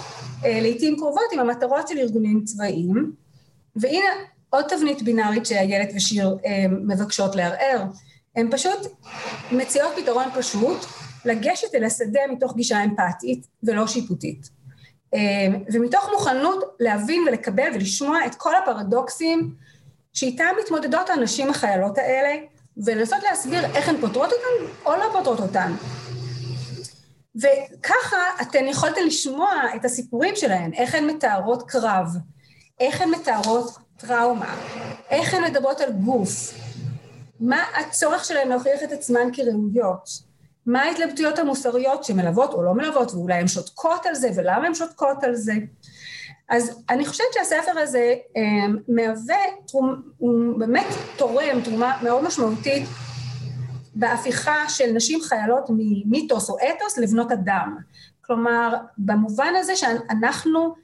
אה, 0.46 0.60
לעיתים 0.62 0.96
קרובות 0.98 1.26
עם 1.34 1.40
המטרות 1.40 1.88
של 1.88 1.98
ארגונים 1.98 2.44
צבאיים, 2.44 3.12
והנה 3.76 4.06
עוד 4.50 4.66
תבנית 4.68 5.02
בינארית 5.02 5.46
שאיילת 5.46 5.90
ושיר 5.96 6.38
אמ, 6.46 6.88
מבקשות 6.88 7.36
לערער, 7.36 7.84
הן 8.36 8.48
פשוט 8.52 8.80
מציעות 9.52 9.92
פתרון 9.96 10.26
פשוט, 10.36 10.78
לגשת 11.26 11.76
אל 11.76 11.84
השדה 11.84 12.20
מתוך 12.32 12.56
גישה 12.56 12.84
אמפתית 12.84 13.48
ולא 13.64 13.88
שיפוטית. 13.88 14.57
אמ, 15.14 15.64
ומתוך 15.74 16.10
מוכנות 16.14 16.76
להבין 16.80 17.24
ולקבל 17.28 17.70
ולשמוע 17.74 18.26
את 18.26 18.36
כל 18.36 18.56
הפרדוקסים 18.56 19.56
שאיתם 20.14 20.46
מתמודדות 20.64 21.10
הנשים 21.10 21.50
החיילות 21.50 21.98
האלה, 21.98 22.36
ולנסות 22.78 23.24
להסביר 23.24 23.66
איך 23.66 23.90
הן 23.90 23.96
פותרות 24.02 24.30
אותן 24.34 24.74
או 24.86 24.92
לא 24.96 25.10
פותרות 25.14 25.40
אותן. 25.40 25.72
וככה 27.36 28.18
אתן 28.42 28.68
יכולתן 28.68 29.04
לשמוע 29.06 29.52
את 29.76 29.86
הסיפורים 29.86 30.36
שלהן, 30.36 30.74
איך 30.74 30.96
הן 30.96 31.06
מתארות 31.06 31.64
קרב, 31.70 32.08
איך 32.80 33.02
הן 33.02 33.10
מתארות 33.10 33.78
טראומה, 33.98 34.56
איך 35.10 35.34
הן 35.34 35.44
מדברות 35.44 35.82
על 35.82 35.92
גוף, 35.92 36.54
מה 37.40 37.64
הצורך 37.76 38.26
שלהן 38.26 38.48
להוכיח 38.48 38.84
את 38.84 38.92
עצמן 38.92 39.30
כראויות. 39.34 40.27
מה 40.68 40.82
ההתלבטויות 40.82 41.40
המוסריות 41.40 42.04
שמלוות 42.04 42.54
או 42.54 42.64
לא 42.64 42.74
מלוות, 42.74 43.14
ואולי 43.14 43.34
הן 43.34 43.48
שותקות 43.48 44.06
על 44.06 44.16
זה, 44.16 44.30
ולמה 44.36 44.68
הן 44.68 44.76
שותקות 44.76 45.24
על 45.24 45.36
זה. 45.36 45.54
אז 46.50 46.84
אני 46.90 47.06
חושבת 47.06 47.28
שהספר 47.34 47.80
הזה 47.80 48.16
אה, 48.38 48.42
מהווה, 48.88 49.36
תרום, 49.68 50.02
הוא 50.18 50.60
באמת 50.60 50.86
תורם 51.18 51.62
תרומה 51.64 51.98
מאוד 52.04 52.24
משמעותית 52.24 52.88
בהפיכה 53.96 54.70
של 54.70 54.92
נשים 54.94 55.22
חיילות 55.22 55.64
ממיתוס 55.70 56.50
או 56.50 56.56
אתוס 56.58 56.98
לבנות 56.98 57.32
אדם. 57.32 57.78
כלומר, 58.22 58.74
במובן 58.98 59.54
הזה 59.60 59.76
שאנחנו 59.76 60.76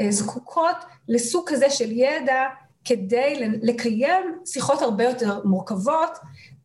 אה, 0.00 0.06
זקוקות 0.10 0.76
לסוג 1.08 1.48
כזה 1.48 1.70
של 1.70 1.92
ידע 1.92 2.44
כדי 2.84 3.58
לקיים 3.62 4.38
שיחות 4.46 4.82
הרבה 4.82 5.04
יותר 5.04 5.40
מורכבות 5.44 6.18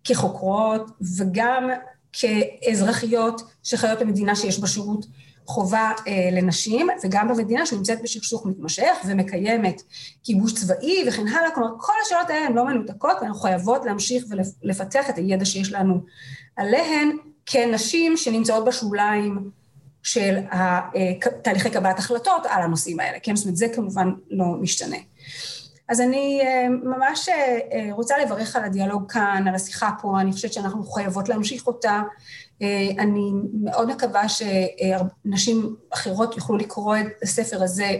כחוקרות 0.04 0.92
וגם 1.18 1.70
כאזרחיות 2.14 3.42
שחיות 3.64 4.00
במדינה 4.00 4.36
שיש 4.36 4.60
בה 4.60 4.68
שירות 4.68 5.06
חובה 5.46 5.92
אה, 6.08 6.30
לנשים, 6.32 6.88
וגם 7.04 7.28
במדינה 7.28 7.66
שנמצאת 7.66 8.02
בשכשוך 8.04 8.46
מתמשך 8.46 8.98
ומקיימת 9.08 9.82
כיבוש 10.24 10.54
צבאי 10.54 11.06
וכן 11.08 11.28
הלאה, 11.28 11.52
כלומר 11.52 11.70
כל 11.80 11.94
השאלות 12.06 12.30
האלה 12.30 12.46
הן 12.46 12.54
לא 12.54 12.66
מנותקות 12.66 13.18
ואנחנו 13.22 13.42
חייבות 13.42 13.86
להמשיך 13.86 14.26
ולפתח 14.64 15.10
את 15.10 15.18
הידע 15.18 15.46
שיש 15.46 15.72
לנו 15.72 16.02
עליהן 16.56 17.18
כנשים 17.46 18.18
שנמצאות 18.18 18.66
בשוליים 18.66 19.50
של 20.04 20.38
אה, 20.54 20.82
תהליכי 21.44 21.70
קבלת 21.70 22.00
החלטות 22.00 22.46
על 22.50 22.62
הנושאים 22.62 23.00
האלה, 23.00 23.18
כן? 23.24 23.36
זאת 23.36 23.46
אומרת 23.46 23.58
זה 23.58 23.68
כמובן 23.76 24.12
לא 24.30 24.46
משתנה. 24.46 24.98
אז 25.90 26.02
אני 26.02 26.42
אה, 26.42 26.70
ממש 26.70 27.30
אה, 27.30 27.60
אה, 27.72 27.90
רוצה 27.92 28.16
לברך 28.18 28.56
על 28.56 28.64
הדיאלוג 28.64 29.12
כאן, 29.12 29.46
על 29.48 29.56
השיחה 29.56 29.90
פה, 30.02 30.20
אני 30.22 30.32
חושבת 30.32 30.54
שאנחנו 30.54 30.84
חייבות 30.84 31.30
להמשיך 31.30 31.68
אותה. 31.68 32.02
אני 33.00 33.32
מאוד 33.64 33.90
מקווה 33.90 34.24
שנשים 34.30 35.76
אחרות 35.94 36.38
יוכלו 36.38 36.58
לקרוא 36.58 36.98
את 36.98 37.24
הספר 37.24 37.64
הזה 37.64 37.98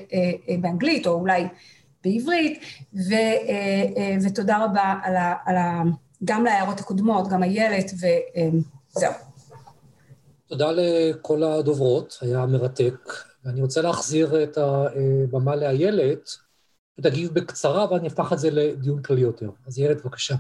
באנגלית, 0.62 1.08
או 1.08 1.12
אולי 1.12 1.48
בעברית, 2.04 2.60
ו, 2.94 3.14
ותודה 4.24 4.66
רבה 4.66 4.94
על 5.04 5.16
ה, 5.16 5.34
על 5.46 5.56
ה, 5.56 5.82
גם 6.24 6.46
להערות 6.46 6.80
הקודמות, 6.80 7.28
גם 7.28 7.44
איילת, 7.44 7.92
וזהו. 7.94 9.12
תודה 10.48 10.72
לכל 10.72 11.44
הדוברות, 11.44 12.18
היה 12.22 12.46
מרתק. 12.46 13.14
ואני 13.46 13.62
רוצה 13.62 13.82
להחזיר 13.82 14.44
את 14.44 14.58
הבמה 14.58 15.56
לאיילת. 15.56 16.43
ותגיב 16.98 17.34
בקצרה, 17.34 17.92
ואני 17.92 18.08
אפתח 18.08 18.34
את 18.34 18.38
זה 18.38 18.50
לדיון 18.52 19.02
כללי 19.02 19.22
יותר. 19.22 19.50
אז 19.68 19.80
יערת, 19.80 20.02
בבקשה. 20.02 20.36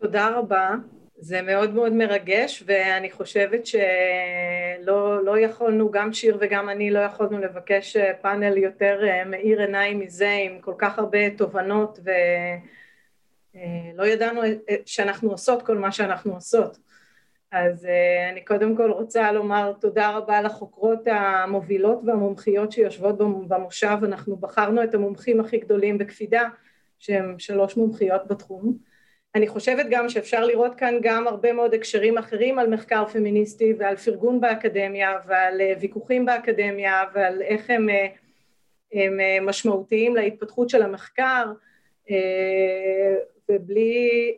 תודה 0.00 0.28
רבה. 0.28 0.74
זה 1.20 1.42
מאוד 1.42 1.74
מאוד 1.74 1.92
מרגש, 1.92 2.62
ואני 2.66 3.10
חושבת 3.10 3.66
שלא 3.66 5.24
לא 5.24 5.38
יכולנו, 5.38 5.90
גם 5.90 6.12
שיר 6.12 6.38
וגם 6.40 6.68
אני 6.68 6.90
לא 6.90 6.98
יכולנו 6.98 7.38
לבקש 7.38 7.96
פאנל 8.22 8.56
יותר 8.56 9.00
אה, 9.08 9.24
מאיר 9.24 9.60
עיניים 9.60 10.00
מזה, 10.00 10.30
עם 10.30 10.60
כל 10.60 10.74
כך 10.78 10.98
הרבה 10.98 11.30
תובנות, 11.36 11.98
ולא 12.04 14.02
אה, 14.02 14.08
ידענו 14.08 14.42
אה, 14.42 14.54
שאנחנו 14.86 15.30
עושות 15.30 15.62
כל 15.62 15.78
מה 15.78 15.92
שאנחנו 15.92 16.34
עושות. 16.34 16.78
אז 17.52 17.84
uh, 17.84 18.32
אני 18.32 18.44
קודם 18.44 18.76
כל 18.76 18.90
רוצה 18.90 19.32
לומר 19.32 19.72
תודה 19.80 20.10
רבה 20.10 20.42
לחוקרות 20.42 20.98
המובילות 21.06 22.00
והמומחיות 22.06 22.72
שיושבות 22.72 23.18
במושב, 23.48 23.96
אנחנו 24.02 24.36
בחרנו 24.36 24.84
את 24.84 24.94
המומחים 24.94 25.40
הכי 25.40 25.58
גדולים 25.58 25.98
בקפידה, 25.98 26.48
שהם 26.98 27.38
שלוש 27.38 27.76
מומחיות 27.76 28.26
בתחום. 28.26 28.76
אני 29.34 29.48
חושבת 29.48 29.86
גם 29.90 30.08
שאפשר 30.08 30.44
לראות 30.44 30.74
כאן 30.74 30.94
גם 31.02 31.26
הרבה 31.26 31.52
מאוד 31.52 31.74
הקשרים 31.74 32.18
אחרים 32.18 32.58
על 32.58 32.68
מחקר 32.68 33.06
פמיניסטי 33.06 33.74
ועל 33.78 33.96
פרגון 33.96 34.40
באקדמיה 34.40 35.18
ועל 35.26 35.60
uh, 35.60 35.80
ויכוחים 35.80 36.26
באקדמיה 36.26 37.04
ועל 37.14 37.42
איך 37.42 37.70
הם 37.70 37.88
uh, 37.88 37.92
הם 38.92 39.46
משמעותיים 39.46 40.16
להתפתחות 40.16 40.68
של 40.68 40.82
המחקר, 40.82 41.52
ובלי 43.48 44.36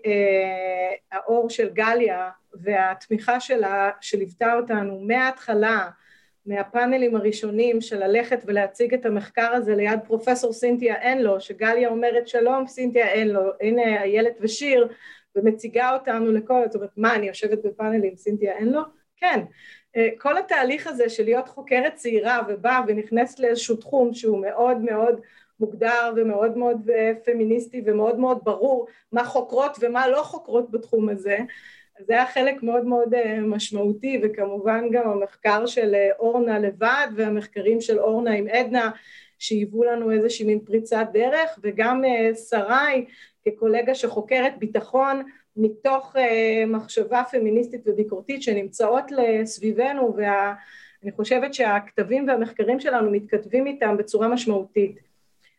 האור 1.12 1.50
של 1.50 1.68
גליה 1.68 2.30
והתמיכה 2.54 3.40
שלה 3.40 3.90
שליוותה 4.00 4.54
אותנו 4.54 5.00
מההתחלה, 5.00 5.88
מהפאנלים 6.46 7.16
הראשונים 7.16 7.80
של 7.80 8.06
ללכת 8.06 8.42
ולהציג 8.46 8.94
את 8.94 9.06
המחקר 9.06 9.52
הזה 9.52 9.74
ליד 9.74 10.00
פרופסור 10.06 10.52
סינתיה 10.52 11.12
אנלו, 11.12 11.40
שגליה 11.40 11.88
אומרת 11.88 12.28
שלום 12.28 12.66
סינתיה 12.66 13.22
אנלו, 13.22 13.40
הנה 13.60 14.02
איילת 14.02 14.36
ושיר, 14.40 14.88
ומציגה 15.36 15.92
אותנו 15.94 16.32
לכל, 16.32 16.62
זאת 16.66 16.74
אומרת, 16.74 16.90
מה, 16.96 17.14
אני 17.14 17.28
יושבת 17.28 17.58
בפאנלים, 17.64 18.16
סינתיה 18.16 18.58
אנלו? 18.58 18.80
כן. 19.16 19.40
כל 20.18 20.38
התהליך 20.38 20.86
הזה 20.86 21.08
של 21.08 21.24
להיות 21.24 21.48
חוקרת 21.48 21.94
צעירה 21.94 22.40
ובאה 22.48 22.80
ונכנסת 22.86 23.40
לאיזשהו 23.40 23.76
תחום 23.76 24.14
שהוא 24.14 24.40
מאוד 24.40 24.78
מאוד 24.78 25.20
מוגדר 25.60 26.12
ומאוד 26.16 26.56
מאוד 26.56 26.90
פמיניסטי 27.24 27.82
ומאוד 27.86 28.18
מאוד 28.18 28.38
ברור 28.42 28.86
מה 29.12 29.24
חוקרות 29.24 29.76
ומה 29.80 30.08
לא 30.08 30.22
חוקרות 30.22 30.70
בתחום 30.70 31.08
הזה, 31.08 31.38
זה 32.06 32.12
היה 32.12 32.26
חלק 32.26 32.62
מאוד 32.62 32.84
מאוד 32.84 33.14
משמעותי, 33.40 34.20
וכמובן 34.22 34.90
גם 34.90 35.10
המחקר 35.10 35.66
של 35.66 35.94
אורנה 36.18 36.58
לבד, 36.58 37.06
והמחקרים 37.16 37.80
של 37.80 37.98
אורנה 37.98 38.32
עם 38.32 38.48
עדנה, 38.48 38.90
שהיוו 39.38 39.84
לנו 39.84 40.10
איזושהי 40.10 40.46
מין 40.46 40.60
פריצת 40.60 41.06
דרך, 41.12 41.58
וגם 41.62 42.02
שרי, 42.48 43.04
כקולגה 43.44 43.94
שחוקרת 43.94 44.58
ביטחון, 44.58 45.22
מתוך 45.56 46.16
מחשבה 46.66 47.22
פמיניסטית 47.30 47.80
וביקורתית 47.86 48.42
שנמצאות 48.42 49.04
סביבנו, 49.44 50.16
ואני 50.16 51.12
חושבת 51.12 51.54
שהכתבים 51.54 52.28
והמחקרים 52.28 52.80
שלנו 52.80 53.10
מתכתבים 53.10 53.66
איתם 53.66 53.96
בצורה 53.96 54.28
משמעותית. 54.28 54.98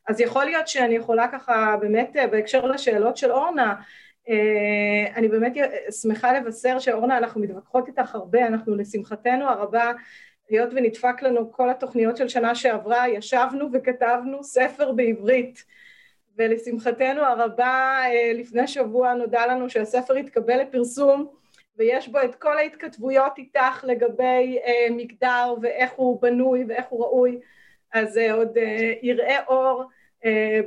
אז 0.08 0.22
יכול 0.22 0.46
להיות 0.46 0.68
שאני 0.68 0.96
יכולה 0.96 1.28
ככה, 1.28 1.76
באמת 1.82 2.16
בהקשר 2.32 2.66
לשאלות 2.66 3.18
של 3.18 3.32
אורנה, 3.32 3.76
אני 5.16 5.28
באמת 5.28 5.54
שמחה 6.02 6.34
לבשר 6.34 6.80
שאורנה, 6.80 7.18
אנחנו 7.18 7.42
מתווכחות 7.42 7.88
איתך 7.88 8.16
הרבה, 8.16 8.48
אנחנו 8.48 8.76
לשמחתנו 8.76 9.46
הרבה, 9.46 9.92
היות 10.50 10.70
ונדפק 10.76 11.22
לנו 11.22 11.52
כל 11.52 11.70
התוכניות 11.70 12.18
של 12.18 12.28
שנה 12.28 12.56
שעברה, 12.56 13.10
ישבנו 13.10 13.70
וכתבנו 13.74 14.44
ספר 14.44 14.92
בעברית, 14.92 15.64
ולשמחתנו 16.38 17.22
הרבה 17.22 18.00
לפני 18.34 18.68
שבוע 18.68 19.14
נודע 19.14 19.48
לנו 19.48 19.70
שהספר 19.70 20.14
התקבל 20.14 20.62
לפרסום, 20.62 21.28
ויש 21.78 22.08
בו 22.08 22.20
את 22.24 22.36
כל 22.36 22.58
ההתכתבויות 22.58 23.38
איתך 23.38 23.84
לגבי 23.88 24.60
מגדר 24.92 25.54
ואיך 25.62 25.92
הוא 25.96 26.22
בנוי 26.22 26.66
ואיך 26.68 26.86
הוא 26.90 27.04
ראוי, 27.04 27.40
אז 27.94 28.18
עוד 28.18 28.58
יראה 29.02 29.44
אור 29.48 29.84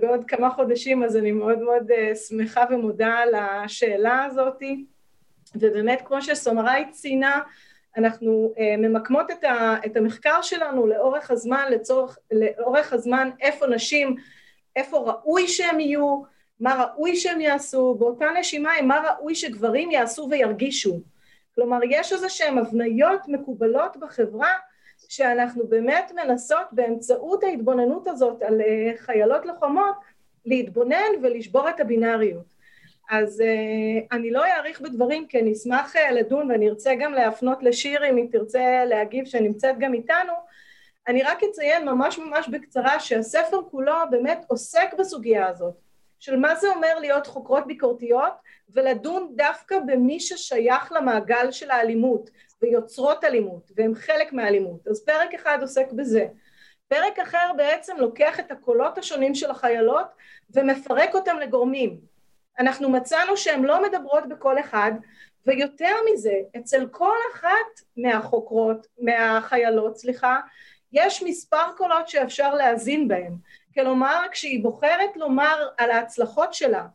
בעוד 0.00 0.24
כמה 0.24 0.50
חודשים, 0.50 1.04
אז 1.04 1.16
אני 1.16 1.32
מאוד 1.32 1.58
מאוד 1.58 1.90
שמחה 2.28 2.64
ומודה 2.70 3.08
על 3.08 3.34
השאלה 3.34 4.24
הזאת, 4.24 4.62
ובאמת 5.56 6.02
כמו 6.04 6.22
שסומראי 6.22 6.84
ציינה, 6.90 7.40
אנחנו 7.96 8.54
ממקמות 8.78 9.26
את 9.86 9.96
המחקר 9.96 10.42
שלנו 10.42 10.86
לאורך 10.86 11.30
הזמן, 11.30 11.64
לצורך, 11.70 12.18
לאורך 12.32 12.92
הזמן 12.92 13.30
איפה 13.40 13.66
נשים, 13.66 14.16
איפה 14.76 14.96
ראוי 14.96 15.48
שהם 15.48 15.80
יהיו, 15.80 16.22
מה 16.60 16.84
ראוי 16.84 17.16
שהם 17.16 17.40
יעשו, 17.40 17.94
באותה 17.98 18.26
נשימה 18.40 18.72
עם 18.72 18.88
מה 18.88 19.02
ראוי 19.08 19.34
שגברים 19.34 19.90
יעשו 19.90 20.28
וירגישו. 20.30 21.00
כלומר, 21.54 21.78
יש 21.90 22.12
איזה 22.12 22.28
שהן 22.28 22.58
הבניות 22.58 23.20
מקובלות 23.28 23.96
בחברה, 23.96 24.50
שאנחנו 25.16 25.66
באמת 25.66 26.12
מנסות 26.14 26.66
באמצעות 26.72 27.44
ההתבוננות 27.44 28.06
הזאת 28.06 28.42
על 28.42 28.60
חיילות 28.96 29.46
לוחמות, 29.46 29.96
להתבונן 30.46 31.12
ולשבור 31.22 31.68
את 31.68 31.80
הבינאריות. 31.80 32.54
אז 33.10 33.42
אני 34.12 34.30
לא 34.30 34.42
אאריך 34.46 34.80
בדברים 34.80 35.26
כי 35.26 35.40
אני 35.40 35.52
אשמח 35.52 35.94
לדון 36.12 36.50
ואני 36.50 36.68
ארצה 36.68 36.94
גם 36.94 37.12
להפנות 37.12 37.62
לשיר 37.62 38.10
אם 38.10 38.16
היא 38.16 38.28
תרצה 38.32 38.84
להגיב 38.84 39.24
שנמצאת 39.24 39.78
גם 39.78 39.94
איתנו, 39.94 40.32
אני 41.08 41.22
רק 41.22 41.42
אציין 41.42 41.88
ממש 41.88 42.18
ממש 42.18 42.48
בקצרה 42.48 43.00
שהספר 43.00 43.60
כולו 43.70 43.94
באמת 44.10 44.44
עוסק 44.48 44.94
בסוגיה 44.98 45.48
הזאת, 45.48 45.74
של 46.20 46.36
מה 46.36 46.54
זה 46.54 46.68
אומר 46.68 46.98
להיות 46.98 47.26
חוקרות 47.26 47.66
ביקורתיות 47.66 48.32
ולדון 48.68 49.32
דווקא 49.36 49.78
במי 49.86 50.20
ששייך 50.20 50.92
למעגל 50.92 51.50
של 51.50 51.70
האלימות 51.70 52.30
ויוצרות 52.62 53.24
אלימות, 53.24 53.70
והם 53.76 53.94
חלק 53.94 54.32
מהאלימות. 54.32 54.88
אז 54.88 55.04
פרק 55.04 55.34
אחד 55.34 55.58
עוסק 55.60 55.92
בזה. 55.92 56.26
פרק 56.88 57.18
אחר 57.18 57.52
בעצם 57.56 57.96
לוקח 57.96 58.40
את 58.40 58.50
הקולות 58.50 58.98
השונים 58.98 59.34
של 59.34 59.50
החיילות 59.50 60.06
ומפרק 60.50 61.14
אותם 61.14 61.38
לגורמים. 61.38 62.00
אנחנו 62.58 62.90
מצאנו 62.90 63.36
שהן 63.36 63.62
לא 63.62 63.82
מדברות 63.82 64.28
בקול 64.28 64.60
אחד, 64.60 64.92
ויותר 65.46 65.94
מזה, 66.12 66.34
אצל 66.56 66.86
כל 66.90 67.16
אחת 67.34 67.80
מהחוקרות, 67.96 68.86
מהחיילות, 68.98 69.96
סליחה, 69.96 70.40
יש 70.92 71.22
מספר 71.22 71.72
קולות 71.76 72.08
שאפשר 72.08 72.54
להאזין 72.54 73.08
בהם. 73.08 73.36
כלומר, 73.74 74.22
כשהיא 74.30 74.62
בוחרת 74.62 75.16
לומר 75.16 75.68
על 75.78 75.90
ההצלחות 75.90 76.54
שלה, 76.54 76.86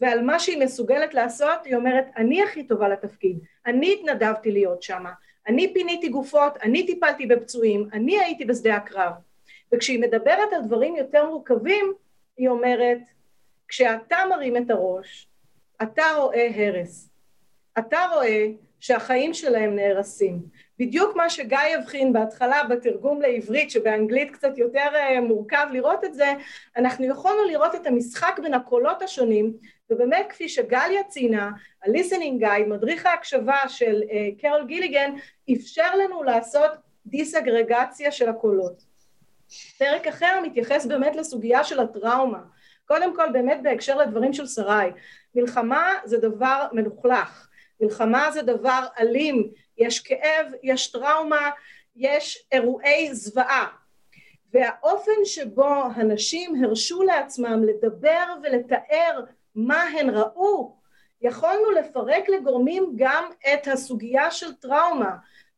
ועל 0.00 0.22
מה 0.22 0.38
שהיא 0.38 0.64
מסוגלת 0.64 1.14
לעשות, 1.14 1.64
היא 1.64 1.76
אומרת, 1.76 2.04
אני 2.16 2.42
הכי 2.42 2.66
טובה 2.66 2.88
לתפקיד, 2.88 3.38
אני 3.68 3.92
התנדבתי 3.92 4.50
להיות 4.50 4.82
שם, 4.82 5.04
אני 5.46 5.74
פיניתי 5.74 6.08
גופות, 6.08 6.56
אני 6.62 6.86
טיפלתי 6.86 7.26
בפצועים, 7.26 7.88
אני 7.92 8.20
הייתי 8.20 8.44
בשדה 8.44 8.76
הקרב. 8.76 9.12
וכשהיא 9.72 10.00
מדברת 10.00 10.52
על 10.52 10.62
דברים 10.64 10.96
יותר 10.96 11.26
מורכבים, 11.26 11.92
היא 12.36 12.48
אומרת, 12.48 12.98
כשאתה 13.68 14.16
מרים 14.30 14.56
את 14.56 14.70
הראש, 14.70 15.28
אתה 15.82 16.02
רואה 16.16 16.48
הרס. 16.54 17.10
אתה 17.78 17.98
רואה 18.14 18.46
שהחיים 18.80 19.34
שלהם 19.34 19.76
נהרסים. 19.76 20.42
בדיוק 20.78 21.16
מה 21.16 21.30
שגיא 21.30 21.58
הבחין 21.78 22.12
בהתחלה 22.12 22.64
בתרגום 22.64 23.22
לעברית, 23.22 23.70
שבאנגלית 23.70 24.30
קצת 24.30 24.58
יותר 24.58 24.88
מורכב 25.22 25.66
לראות 25.72 26.04
את 26.04 26.14
זה, 26.14 26.32
אנחנו 26.76 27.06
יכולנו 27.06 27.44
לראות 27.44 27.74
את 27.74 27.86
המשחק 27.86 28.38
בין 28.42 28.54
הקולות 28.54 29.02
השונים, 29.02 29.52
ובאמת 29.90 30.26
כפי 30.28 30.48
שגליה 30.48 31.04
ציינה, 31.04 31.50
ה-listening 31.84 32.42
guide, 32.42 32.66
מדריך 32.66 33.06
ההקשבה 33.06 33.68
של 33.68 34.02
קרול 34.40 34.66
גיליגן, 34.66 35.14
אפשר 35.52 35.96
לנו 35.96 36.22
לעשות 36.22 36.70
דיסאגרגציה 37.06 38.12
של 38.12 38.28
הקולות. 38.28 38.82
פרק 39.78 40.06
אחר 40.06 40.40
מתייחס 40.42 40.86
באמת 40.86 41.16
לסוגיה 41.16 41.64
של 41.64 41.80
הטראומה. 41.80 42.40
קודם 42.86 43.16
כל 43.16 43.32
באמת 43.32 43.62
בהקשר 43.62 43.96
לדברים 43.96 44.32
של 44.32 44.46
שרי, 44.46 44.90
מלחמה 45.34 45.94
זה 46.04 46.18
דבר 46.18 46.66
מלוכלך, 46.72 47.48
מלחמה 47.80 48.30
זה 48.30 48.42
דבר 48.42 48.84
אלים, 48.98 49.50
יש 49.78 50.00
כאב, 50.00 50.46
יש 50.62 50.92
טראומה, 50.92 51.50
יש 51.96 52.46
אירועי 52.52 53.14
זוועה. 53.14 53.66
והאופן 54.52 55.24
שבו 55.24 55.82
הנשים 55.94 56.64
הרשו 56.64 57.02
לעצמם 57.02 57.62
לדבר 57.64 58.24
ולתאר 58.42 59.20
מה 59.66 59.82
הן 59.82 60.10
ראו, 60.10 60.76
יכולנו 61.22 61.70
לפרק 61.70 62.28
לגורמים 62.28 62.92
גם 62.96 63.24
את 63.52 63.68
הסוגיה 63.68 64.30
של 64.30 64.54
טראומה. 64.54 65.10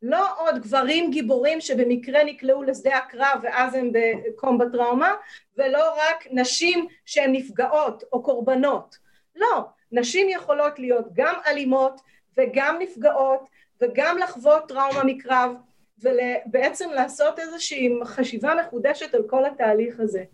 לא 0.02 0.26
עוד 0.38 0.58
גברים 0.58 1.10
גיבורים 1.10 1.60
שבמקרה 1.60 2.24
נקלעו 2.24 2.62
לשדה 2.62 2.96
הקרב 2.96 3.40
ואז 3.42 3.74
הם 3.74 3.90
בקומבט 3.92 4.72
טראומה, 4.72 5.14
ולא 5.56 5.94
רק 5.94 6.26
נשים 6.30 6.86
שהן 7.04 7.32
נפגעות 7.32 8.04
או 8.12 8.22
קורבנות. 8.22 8.98
לא, 9.36 9.64
נשים 9.92 10.28
יכולות 10.28 10.78
להיות 10.78 11.06
גם 11.12 11.34
אלימות 11.46 12.00
וגם 12.36 12.76
נפגעות 12.78 13.48
וגם 13.80 14.18
לחוות 14.18 14.68
טראומה 14.68 15.04
מקרב 15.04 15.54
ובעצם 15.98 16.90
לעשות 16.90 17.38
איזושהי 17.38 17.90
חשיבה 18.04 18.54
מחודשת 18.54 19.14
על 19.14 19.22
כל 19.26 19.44
התהליך 19.44 20.00
הזה. 20.00 20.24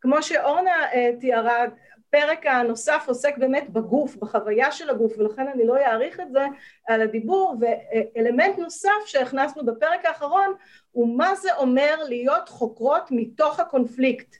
כמו 0.00 0.22
שאורנה 0.22 0.72
תיארה, 1.20 1.64
הפרק 2.14 2.46
הנוסף 2.46 3.04
עוסק 3.06 3.38
באמת 3.38 3.70
בגוף, 3.70 4.16
בחוויה 4.16 4.72
של 4.72 4.90
הגוף, 4.90 5.12
ולכן 5.18 5.48
אני 5.48 5.66
לא 5.66 5.76
אעריך 5.76 6.20
את 6.20 6.32
זה 6.32 6.46
על 6.88 7.02
הדיבור, 7.02 7.56
ואלמנט 7.60 8.58
נוסף 8.58 9.06
שהכנסנו 9.06 9.66
בפרק 9.66 10.04
האחרון 10.04 10.54
הוא 10.92 11.18
מה 11.18 11.34
זה 11.34 11.54
אומר 11.56 11.96
להיות 12.08 12.48
חוקרות 12.48 13.08
מתוך 13.10 13.60
הקונפליקט. 13.60 14.36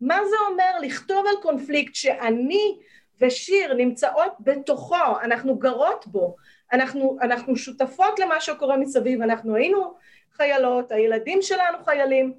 מה 0.00 0.18
זה 0.30 0.36
אומר 0.50 0.78
לכתוב 0.80 1.26
על 1.26 1.42
קונפליקט 1.42 1.94
שאני 1.94 2.78
ושיר 3.20 3.74
נמצאות 3.74 4.32
בתוכו, 4.40 5.20
אנחנו 5.22 5.58
גרות 5.58 6.06
בו, 6.06 6.36
אנחנו, 6.72 7.16
אנחנו 7.22 7.56
שותפות 7.56 8.18
למה 8.18 8.40
שקורה 8.40 8.76
מסביב, 8.76 9.22
אנחנו 9.22 9.54
היינו 9.54 9.94
חיילות, 10.32 10.92
הילדים 10.92 11.42
שלנו 11.42 11.78
חיילים, 11.84 12.32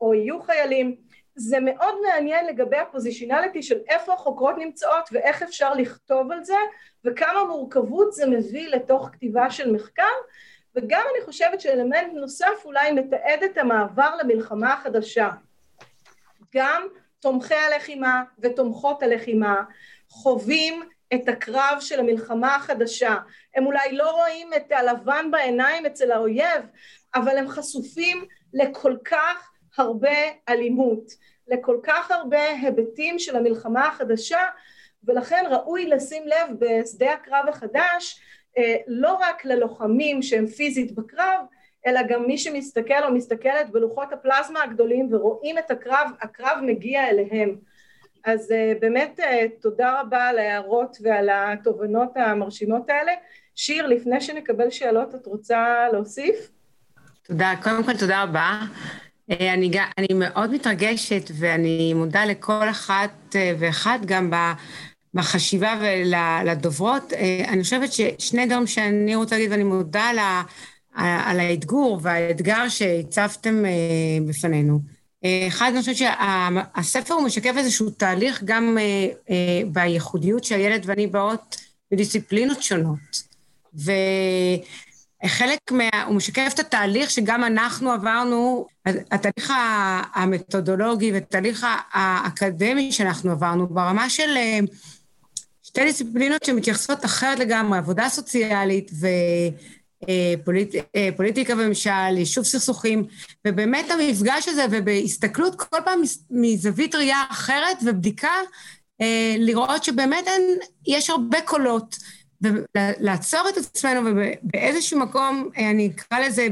או 0.00 0.14
יהיו 0.14 0.42
חיילים, 0.42 0.96
זה 1.34 1.60
מאוד 1.60 1.94
מעניין 2.02 2.46
לגבי 2.46 2.76
הפוזיציונליטי 2.76 3.62
של 3.62 3.78
איפה 3.88 4.14
החוקרות 4.14 4.54
נמצאות 4.58 5.08
ואיך 5.12 5.42
אפשר 5.42 5.74
לכתוב 5.74 6.32
על 6.32 6.44
זה, 6.44 6.56
וכמה 7.04 7.44
מורכבות 7.44 8.12
זה 8.12 8.26
מביא 8.26 8.68
לתוך 8.68 9.08
כתיבה 9.12 9.50
של 9.50 9.72
מחקר, 9.72 10.12
וגם 10.74 11.02
אני 11.14 11.24
חושבת 11.24 11.60
שאלמנט 11.60 12.12
נוסף 12.14 12.62
אולי 12.64 12.92
מתעד 12.92 13.42
את 13.44 13.58
המעבר 13.58 14.10
למלחמה 14.22 14.72
החדשה. 14.72 15.30
גם 16.54 16.82
תומכי 17.20 17.54
הלחימה 17.54 18.22
ותומכות 18.38 19.02
הלחימה 19.02 19.62
חווים 20.08 20.82
את 21.14 21.28
הקרב 21.28 21.76
של 21.80 22.00
המלחמה 22.00 22.56
החדשה. 22.56 23.16
הם 23.56 23.66
אולי 23.66 23.92
לא 23.92 24.10
רואים 24.10 24.50
את 24.56 24.72
הלבן 24.72 25.30
בעיניים 25.30 25.86
אצל 25.86 26.12
האויב, 26.12 26.66
אבל 27.14 27.38
הם 27.38 27.48
חשופים 27.48 28.24
לכל 28.54 28.96
כך 29.04 29.51
הרבה 29.78 30.16
אלימות, 30.48 31.12
לכל 31.48 31.76
כך 31.82 32.10
הרבה 32.10 32.48
היבטים 32.62 33.18
של 33.18 33.36
המלחמה 33.36 33.88
החדשה, 33.88 34.42
ולכן 35.04 35.44
ראוי 35.50 35.88
לשים 35.88 36.22
לב 36.26 36.56
בשדה 36.58 37.12
הקרב 37.12 37.48
החדש 37.48 38.20
אה, 38.58 38.76
לא 38.86 39.18
רק 39.20 39.44
ללוחמים 39.44 40.22
שהם 40.22 40.46
פיזית 40.46 40.94
בקרב, 40.94 41.40
אלא 41.86 42.00
גם 42.08 42.26
מי 42.26 42.38
שמסתכל 42.38 43.04
או 43.04 43.14
מסתכלת 43.14 43.70
בלוחות 43.70 44.12
הפלזמה 44.12 44.62
הגדולים 44.62 45.08
ורואים 45.14 45.58
את 45.58 45.70
הקרב, 45.70 46.10
הקרב 46.20 46.58
מגיע 46.62 47.08
אליהם. 47.08 47.56
אז 48.24 48.50
uh, 48.50 48.80
באמת 48.80 49.20
uh, 49.20 49.62
תודה 49.62 50.00
רבה 50.00 50.24
על 50.24 50.38
ההערות 50.38 50.96
ועל 51.02 51.28
התובנות 51.32 52.16
המרשימות 52.16 52.90
האלה. 52.90 53.12
שיר, 53.54 53.86
לפני 53.86 54.20
שנקבל 54.20 54.70
שאלות, 54.70 55.14
את 55.14 55.26
רוצה 55.26 55.88
להוסיף? 55.92 56.50
תודה. 57.22 57.54
קודם 57.62 57.84
כל, 57.84 57.96
תודה 57.98 58.22
רבה. 58.22 58.60
Uh, 59.30 59.34
אני, 59.40 59.70
אני 59.98 60.06
מאוד 60.14 60.52
מתרגשת 60.52 61.30
ואני 61.34 61.94
מודה 61.94 62.24
לכל 62.24 62.70
אחת 62.70 63.36
ואחד 63.58 63.98
גם 64.04 64.32
בחשיבה 65.14 65.80
ולדוברות. 65.80 67.12
אני 67.48 67.62
חושבת 67.62 67.92
ששני 67.92 68.46
דברים 68.46 68.66
שאני 68.66 69.14
רוצה 69.14 69.36
להגיד, 69.36 69.50
ואני 69.50 69.64
מודה 69.64 70.02
על, 70.02 70.18
על 71.24 71.40
האתגור 71.40 71.98
והאתגר 72.02 72.68
שהצבתם 72.68 73.64
בפנינו. 74.28 74.80
אחד, 75.48 75.70
אני 75.72 75.80
חושבת 75.80 75.96
שהספר 75.96 77.14
הוא 77.14 77.24
משקף 77.24 77.54
איזשהו 77.56 77.90
תהליך 77.90 78.42
גם 78.44 78.78
אה, 78.78 79.08
אה, 79.30 79.62
בייחודיות 79.72 80.44
שהילד 80.44 80.82
ואני 80.86 81.06
באות 81.06 81.56
בדיסציפלינות 81.90 82.62
שונות. 82.62 83.22
וחלק 85.24 85.58
מה... 85.70 85.88
הוא 86.06 86.14
משקף 86.14 86.50
את 86.54 86.58
התהליך 86.58 87.10
שגם 87.10 87.44
אנחנו 87.44 87.92
עברנו, 87.92 88.66
התהליך 88.86 89.52
המתודולוגי 90.14 91.12
והתהליך 91.12 91.66
האקדמי 91.92 92.92
שאנחנו 92.92 93.30
עברנו 93.30 93.66
ברמה 93.66 94.10
של 94.10 94.36
אה, 94.36 94.58
שתי 95.62 95.84
דיסציפלינות 95.84 96.44
שמתייחסות 96.44 97.04
אחרת 97.04 97.38
לגמרי, 97.38 97.78
עבודה 97.78 98.08
סוציאלית 98.08 98.90
ו... 99.00 99.06
אה, 100.08 100.34
פוליט, 100.44 100.74
אה, 100.96 101.08
פוליטיקה 101.16 101.52
וממשל, 101.52 102.16
יישוב 102.16 102.44
סכסוכים, 102.44 103.04
ובאמת 103.46 103.90
המפגש 103.90 104.48
הזה, 104.48 104.66
ובהסתכלות 104.70 105.54
כל 105.54 105.76
פעם 105.84 106.02
מזווית 106.30 106.94
ראייה 106.94 107.22
אחרת 107.30 107.76
ובדיקה, 107.86 108.30
לראות 109.38 109.84
שבאמת 109.84 110.28
אין, 110.28 110.42
יש 110.86 111.10
הרבה 111.10 111.40
קולות, 111.40 111.96
ולעצור 112.42 113.40
את 113.48 113.56
עצמנו 113.56 114.00
ובאיזשהו 114.10 114.98
מקום, 115.00 115.48
אני 115.56 115.90
אקרא 115.96 116.18
לזה 116.18 116.48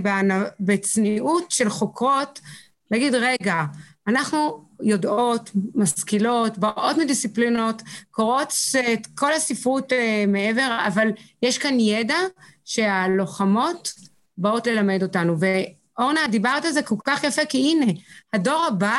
בצניעות 0.61 1.51
של 1.51 1.69
חוקרות, 1.69 2.41
להגיד, 2.91 3.15
רגע, 3.15 3.65
אנחנו 4.07 4.65
יודעות, 4.83 5.51
משכילות, 5.75 6.59
באות 6.59 6.97
מדיסציפלינות, 6.97 7.83
קוראות 8.11 8.53
את 8.93 9.07
כל 9.15 9.33
הספרות 9.33 9.93
מעבר, 10.29 10.79
אבל 10.87 11.09
יש 11.43 11.59
כאן 11.59 11.81
ידע 11.81 12.19
שהלוחמות 12.65 13.93
באות 14.39 14.67
ללמד 14.67 15.03
אותנו. 15.03 15.37
ואורנה, 15.41 16.21
דיברת 16.31 16.65
על 16.65 16.73
זה 16.73 16.83
כל 16.83 16.97
כך 17.05 17.25
יפה, 17.25 17.45
כי 17.45 17.59
הנה, 17.59 17.93
הדור 18.33 18.65
הבא, 18.69 18.99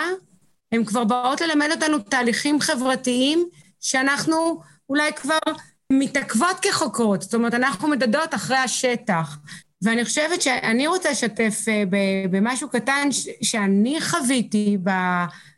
הן 0.71 0.85
כבר 0.85 1.03
באות 1.03 1.41
ללמד 1.41 1.67
אותנו 1.71 1.99
תהליכים 1.99 2.61
חברתיים 2.61 3.45
שאנחנו 3.79 4.61
אולי 4.89 5.13
כבר 5.13 5.53
מתעכבות 5.91 6.57
כחוקרות. 6.61 7.21
זאת 7.21 7.33
אומרת, 7.33 7.53
אנחנו 7.53 7.87
מדדות 7.87 8.33
אחרי 8.33 8.57
השטח. 8.57 9.37
ואני 9.81 10.05
חושבת 10.05 10.41
שאני 10.41 10.87
רוצה 10.87 11.11
לשתף 11.11 11.65
אה, 11.67 11.83
במשהו 12.31 12.69
קטן 12.69 13.07
שאני 13.41 14.01
חוויתי 14.01 14.77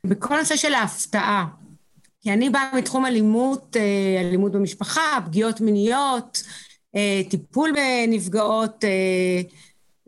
בכל 0.05 0.35
הנושא 0.35 0.55
של 0.55 0.73
ההפתעה. 0.73 1.45
כי 2.21 2.33
אני 2.33 2.49
באה 2.49 2.69
מתחום 2.77 3.05
אלימות, 3.05 3.77
אה, 3.77 4.21
אלימות 4.21 4.51
במשפחה, 4.51 5.19
פגיעות 5.25 5.61
מיניות, 5.61 6.43
אה, 6.95 7.21
טיפול 7.29 7.71
בנפגעות, 7.75 8.83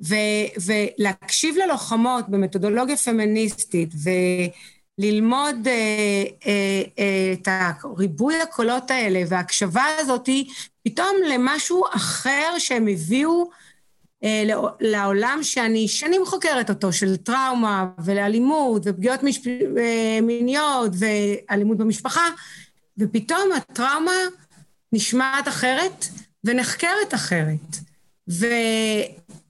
ו- 0.04 0.62
ולהקשיב 0.66 1.56
ללוחמות 1.58 2.30
במתודולוגיה 2.30 2.98
פמיניסטית 2.98 3.94
וללמוד 5.00 5.68
אה, 5.68 6.24
את 7.34 7.48
ריבוי 7.98 8.42
הקולות 8.42 8.92
האלה 8.92 9.22
וההקשבה 9.30 9.84
הזאת 10.00 10.30
פתאום 10.84 11.16
למשהו 11.30 11.84
אחר 11.92 12.54
שהם 12.60 12.88
הביאו 12.88 13.50
לעולם 14.80 15.40
שאני 15.42 15.88
שנים 15.88 16.26
חוקרת 16.26 16.70
אותו, 16.70 16.94
של 16.94 17.18
טראומה 17.18 17.88
ולאלימות 18.06 18.82
ופגיעות 18.86 19.24
מש... 19.24 19.40
מיניות 20.22 20.92
ואלימות 21.00 21.78
במשפחה, 21.78 22.30
ופתאום 22.98 23.52
הטראומה 23.52 24.12
נשמעת 24.94 25.48
אחרת, 25.48 26.06
ונחקרת 26.44 27.14
אחרת. 27.14 27.78
ו, 28.30 28.46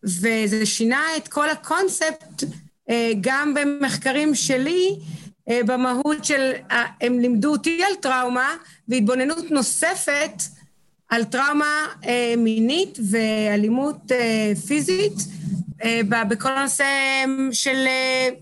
וזה 0.04 0.66
שינה 0.66 1.04
את 1.18 1.28
כל 1.28 1.50
הקונספט 1.50 2.44
אה, 2.90 3.12
גם 3.22 3.54
במחקרים 3.54 4.36
שלי, 4.36 4.90
אה, 4.90 5.25
במהות 5.50 6.26
של, 6.26 6.52
אה, 6.72 6.86
הם 7.02 7.20
לימדו 7.20 7.52
אותי 7.52 7.84
על 7.84 7.96
טראומה, 7.96 8.50
והתבוננות 8.88 9.52
נוספת 9.52 10.42
על 11.10 11.24
טראומה 11.24 11.86
מינית 12.38 12.98
ואלימות 13.12 14.12
פיזית, 14.68 15.14
בכל 16.10 16.58
הנושא 16.58 16.86
של, 17.52 17.88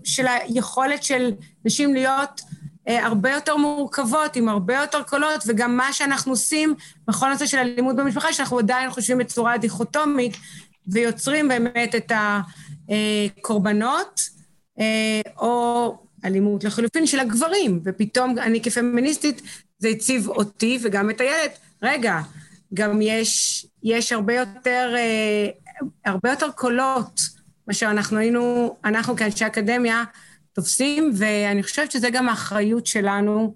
של 0.04 0.26
היכולת 0.26 1.02
של 1.02 1.32
נשים 1.64 1.94
להיות 1.94 2.40
אה, 2.88 3.06
הרבה 3.06 3.30
יותר 3.30 3.56
מורכבות, 3.56 4.36
עם 4.36 4.48
הרבה 4.48 4.74
יותר 4.76 5.02
קולות, 5.02 5.44
וגם 5.46 5.76
מה 5.76 5.92
שאנחנו 5.92 6.32
עושים 6.32 6.74
בכל 7.08 7.28
נושא 7.28 7.46
של 7.46 7.58
אלימות 7.58 7.96
במשפחה, 7.96 8.32
שאנחנו 8.32 8.58
עדיין 8.58 8.90
חושבים 8.90 9.18
בצורה 9.18 9.58
דיכוטומית, 9.58 10.36
ויוצרים 10.86 11.48
באמת 11.48 11.94
את 11.94 12.12
הקורבנות, 12.88 14.20
אה, 14.80 15.20
או 15.38 15.96
אלימות 16.24 16.64
לחלופין 16.64 17.06
של 17.06 17.20
הגברים, 17.20 17.80
ופתאום 17.84 18.38
אני 18.38 18.62
כפמיניסטית, 18.62 19.42
זה 19.78 19.88
הציב 19.88 20.28
אותי 20.28 20.78
וגם 20.82 21.10
את 21.10 21.20
הילד, 21.20 21.50
רגע, 21.82 22.20
גם 22.74 23.02
יש, 23.02 23.66
יש 23.82 24.12
הרבה 24.12 24.34
יותר, 24.34 24.94
אה, 24.96 25.48
הרבה 26.04 26.30
יותר 26.30 26.50
קולות 26.50 27.20
מאשר 27.68 27.90
אנחנו 27.90 28.18
היינו, 28.18 28.76
אנחנו 28.84 29.16
כאנשי 29.16 29.46
אקדמיה, 29.46 30.04
תופסים, 30.52 31.10
ואני 31.14 31.62
חושבת 31.62 31.90
שזה 31.90 32.10
גם 32.10 32.28
האחריות 32.28 32.86
שלנו 32.86 33.54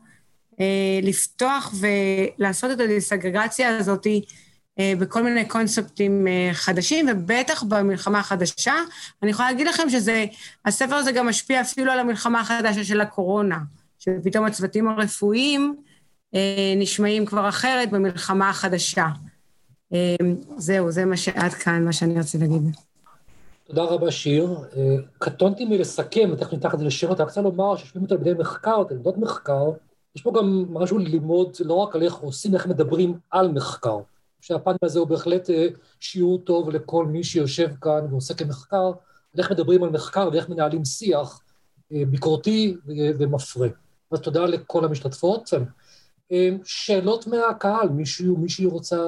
אה, 0.61 1.01
לפתוח 1.03 1.75
ולעשות 1.81 2.71
את 2.71 2.81
הדיסגרגציה 2.81 3.77
הזאת 3.77 4.07
אה, 4.07 4.13
בכל 4.81 5.23
מיני 5.23 5.45
קונספטים 5.45 6.27
אה, 6.27 6.51
חדשים, 6.53 7.07
ובטח 7.13 7.63
במלחמה 7.63 8.19
החדשה. 8.19 8.75
אני 9.23 9.31
יכולה 9.31 9.51
להגיד 9.51 9.67
לכם 9.67 9.91
שזה, 9.91 10.27
הספר 10.65 10.95
הזה 10.95 11.13
גם 11.13 11.29
משפיע 11.29 11.61
אפילו 11.61 11.93
על 11.93 11.99
המלחמה 11.99 12.41
החדשה 12.41 12.85
של 12.85 13.01
הקורונה, 13.01 13.59
שפתאום 13.99 14.45
הצוותים 14.45 14.89
הרפואיים 14.89 15.77
אה, 16.35 16.75
נשמעים 16.77 17.27
כבר 17.27 17.49
אחרת 17.49 17.91
במלחמה 17.91 18.51
החדשה. 18.51 19.07
אה, 19.93 20.17
זהו, 20.57 20.91
זה 20.91 21.05
מה 21.05 21.17
שעד 21.17 21.53
כאן, 21.53 21.85
מה 21.85 21.93
שאני 21.93 22.19
רוצה 22.19 22.39
להגיד. 22.39 22.63
תודה 23.67 23.85
רבה, 23.85 24.11
שיר. 24.11 24.57
אה, 24.77 24.97
קטונתי 25.19 25.65
מלסכם, 25.65 26.37
תכף 26.37 26.53
ניקח 26.53 26.75
את 26.75 26.79
זה 26.79 26.85
לשאלות, 26.85 27.21
אני 27.21 27.25
רוצה 27.25 27.41
לומר 27.41 27.77
שיושבים 27.77 28.07
תלמידי 28.07 28.33
מחקר, 28.39 28.85
תלמידות 28.85 29.19
מחקר, 29.19 29.71
יש 30.17 30.23
פה 30.23 30.33
גם 30.39 30.65
משהו 30.71 30.99
ללמוד 30.99 31.57
לא 31.65 31.75
רק 31.75 31.97
על 31.97 32.03
איך 32.03 32.15
עושים, 32.15 32.55
איך 32.55 32.67
מדברים 32.67 33.15
על 33.31 33.49
מחקר. 33.49 33.99
שהפאנל 34.41 34.77
הזה 34.83 34.99
הוא 34.99 35.09
בהחלט 35.09 35.51
אה, 35.51 35.67
שיעור 36.01 36.39
טוב 36.39 36.71
לכל 36.71 37.07
מי 37.07 37.25
שיושב 37.25 37.69
כאן 37.81 38.07
ועוסק 38.11 38.43
במחקר, 38.43 38.87
על 39.35 39.39
איך 39.39 39.53
מדברים 39.53 39.83
על 39.83 39.91
מחקר 39.91 40.29
ואיך 40.33 40.49
מנהלים 40.49 40.85
שיח 40.85 41.41
אה, 41.93 42.03
ביקורתי 42.09 42.77
ומפרה. 43.19 43.69
אז 44.11 44.21
תודה 44.21 44.45
לכל 44.45 44.85
המשתתפות. 44.85 45.51
שאלות 46.65 47.27
מהקהל, 47.27 47.89
מישהו, 47.89 48.37
מישהי 48.37 48.67
רוצה, 48.67 49.07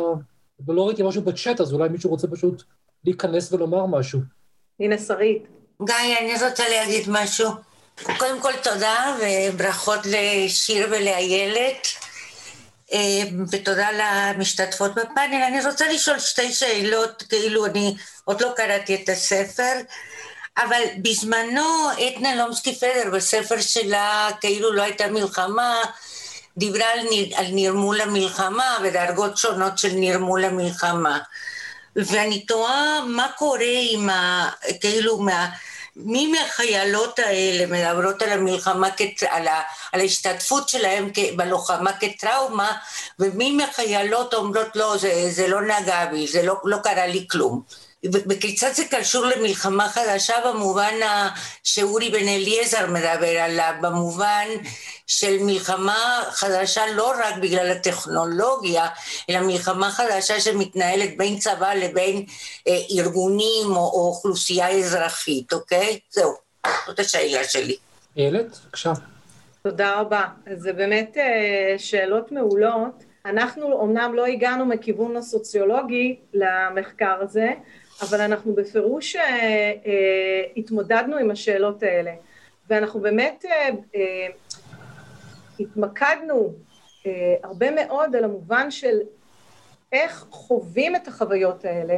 ולא 0.66 0.86
ראיתי 0.86 1.02
משהו 1.02 1.22
בצ'אט, 1.22 1.60
אז 1.60 1.72
אולי 1.72 1.88
מישהו 1.88 2.10
רוצה 2.10 2.28
פשוט 2.28 2.62
להיכנס 3.04 3.52
ולומר 3.52 3.86
משהו. 3.86 4.20
הנה 4.80 4.98
שרית. 4.98 5.42
גיא, 5.84 5.94
אני 6.20 6.32
רוצה 6.48 6.68
להגיד 6.68 7.04
משהו. 7.08 7.50
קודם 8.18 8.40
כל 8.42 8.52
תודה 8.62 9.16
וברכות 9.20 10.00
לשיר 10.04 10.86
ולאיילת, 10.90 11.86
אה, 11.86 12.09
ותודה 13.50 13.88
למשתתפות 13.92 14.94
בפאנל. 14.94 15.42
אני 15.42 15.66
רוצה 15.66 15.88
לשאול 15.92 16.18
שתי 16.18 16.52
שאלות, 16.52 17.22
כאילו 17.28 17.66
אני 17.66 17.94
עוד 18.24 18.40
לא 18.40 18.52
קראתי 18.56 18.94
את 18.94 19.08
הספר. 19.08 19.72
אבל 20.58 20.82
בזמנו 21.02 21.88
עדנה 21.90 22.34
לומסקי 22.34 22.74
פדר 22.74 23.10
בספר 23.12 23.60
שלה 23.60 24.28
כאילו 24.40 24.72
לא 24.72 24.82
הייתה 24.82 25.06
מלחמה 25.06 25.82
דיברה 26.56 26.92
על, 26.92 27.00
נר, 27.10 27.36
על 27.36 27.46
נרמול 27.50 28.00
המלחמה 28.00 28.78
ודרגות 28.82 29.36
שונות 29.36 29.78
של 29.78 29.92
נרמול 29.94 30.44
המלחמה 30.44 31.18
ואני 31.96 32.40
תוהה 32.40 33.00
מה 33.06 33.26
קורה 33.38 33.78
עם 33.90 34.10
ה... 34.10 34.50
כאילו 34.80 35.18
מה... 35.18 35.48
מי 35.96 36.26
מהחיילות 36.26 37.18
האלה 37.18 37.66
מדברות 37.66 38.22
על 38.22 38.28
המלחמה, 38.28 38.88
על, 39.28 39.48
ה, 39.48 39.60
על 39.92 40.00
ההשתתפות 40.00 40.68
שלהם 40.68 41.10
בלוחמה 41.36 41.92
כטראומה, 41.92 42.72
ומי 43.18 43.52
מהחיילות 43.52 44.34
אומרות 44.34 44.76
לא, 44.76 44.96
זה, 44.96 45.28
זה 45.30 45.48
לא 45.48 45.62
נגע 45.62 46.06
בי, 46.06 46.26
זה 46.26 46.42
לא, 46.42 46.54
לא 46.64 46.76
קרה 46.82 47.06
לי 47.06 47.26
כלום. 47.30 47.62
וכיצד 48.04 48.70
זה 48.72 48.82
קשור 48.90 49.26
למלחמה 49.26 49.88
חדשה 49.88 50.34
במובן 50.44 50.94
שאורי 51.64 52.10
בן 52.10 52.28
אליעזר 52.28 52.86
מדבר 52.86 53.38
עליו, 53.40 53.72
במובן 53.80 54.46
של 55.06 55.36
מלחמה 55.40 56.22
חדשה 56.30 56.82
לא 56.94 57.12
רק 57.18 57.34
בגלל 57.42 57.70
הטכנולוגיה, 57.70 58.86
אלא 59.30 59.40
מלחמה 59.40 59.90
חדשה 59.90 60.40
שמתנהלת 60.40 61.16
בין 61.16 61.38
צבא 61.38 61.74
לבין 61.74 62.24
אה, 62.68 62.78
ארגונים 62.98 63.66
או, 63.66 63.76
או 63.76 64.06
אוכלוסייה 64.08 64.68
אזרחית, 64.68 65.52
אוקיי? 65.52 65.98
זהו, 66.10 66.34
זאת 66.86 66.98
השאלה 66.98 67.44
שלי. 67.44 67.76
איילת, 68.16 68.46
בבקשה. 68.64 68.92
תודה 69.62 70.00
רבה. 70.00 70.24
זה 70.56 70.72
באמת 70.72 71.16
אה, 71.16 71.78
שאלות 71.78 72.32
מעולות. 72.32 73.04
אנחנו 73.26 73.84
אמנם 73.84 74.14
לא 74.14 74.26
הגענו 74.26 74.66
מכיוון 74.66 75.16
הסוציולוגי 75.16 76.16
למחקר 76.34 77.18
הזה, 77.20 77.48
אבל 78.02 78.20
אנחנו 78.20 78.54
בפירוש 78.54 79.16
אה, 79.16 79.22
אה, 79.22 80.42
התמודדנו 80.56 81.16
עם 81.16 81.30
השאלות 81.30 81.82
האלה, 81.82 82.12
ואנחנו 82.68 83.00
באמת 83.00 83.44
אה, 83.94 84.26
התמקדנו 85.60 86.54
הרבה 87.42 87.70
מאוד 87.70 88.16
על 88.16 88.24
המובן 88.24 88.70
של 88.70 88.98
איך 89.92 90.26
חווים 90.30 90.96
את 90.96 91.08
החוויות 91.08 91.64
האלה 91.64 91.96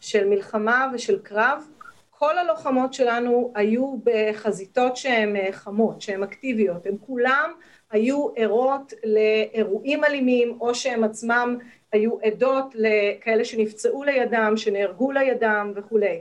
של 0.00 0.26
מלחמה 0.26 0.88
ושל 0.94 1.18
קרב. 1.22 1.64
כל 2.10 2.38
הלוחמות 2.38 2.94
שלנו 2.94 3.52
היו 3.54 3.96
בחזיתות 4.04 4.96
שהן 4.96 5.52
חמות, 5.52 6.02
שהן 6.02 6.22
אקטיביות, 6.22 6.86
הן 6.86 6.96
כולם 7.06 7.50
היו 7.90 8.28
ערות 8.36 8.92
לאירועים 9.04 10.04
אלימים 10.04 10.58
או 10.60 10.74
שהם 10.74 11.04
עצמם 11.04 11.58
היו 11.92 12.18
עדות 12.22 12.74
לכאלה 12.74 13.44
שנפצעו 13.44 14.04
לידם, 14.04 14.54
שנהרגו 14.56 15.12
לידם 15.12 15.72
וכולי. 15.76 16.20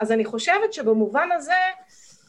אז 0.00 0.12
אני 0.12 0.24
חושבת 0.24 0.72
שבמובן 0.72 1.28
הזה 1.32 1.52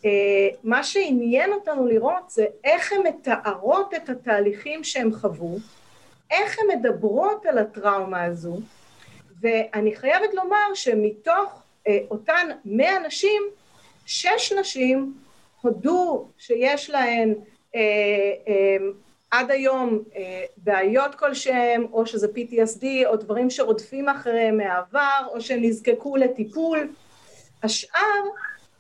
אה, 0.06 0.48
מה 0.64 0.84
שעניין 0.84 1.54
אותנו 1.54 1.88
לראות 1.88 2.30
זה 2.30 2.46
איך 2.64 2.94
הן 2.94 3.08
מתארות 3.08 3.94
את 3.94 4.10
התהליכים 4.10 4.84
שהם 4.84 5.14
חוו, 5.14 5.58
איך 6.32 6.60
הן 6.60 6.78
מדברות 6.78 7.46
על 7.46 7.58
הטראומה 7.58 8.24
הזו, 8.24 8.58
ואני 9.42 9.96
חייבת 9.96 10.34
לומר 10.34 10.74
שמתוך 10.74 11.64
אה, 11.88 11.98
אותן 12.12 12.48
מאה 12.66 13.00
נשים, 13.00 13.42
שש 14.06 14.54
נשים 14.60 15.14
הודו 15.62 16.28
שיש 16.38 16.90
להן 16.90 17.34
אה, 17.76 17.82
עד 19.34 19.52
היום 19.52 20.04
אה, 20.16 20.44
בעיות 20.58 21.16
כלשהם, 21.16 21.86
או 21.94 22.06
שזה 22.06 22.28
PTSD, 22.28 22.86
או 23.06 23.16
דברים 23.16 23.50
שרודפים 23.50 24.10
אחריהם 24.10 24.58
מהעבר, 24.58 25.28
או 25.28 25.42
שהם 25.42 25.64
נזקקו 25.64 26.16
לטיפול. 26.16 26.88
השאר, 27.64 28.24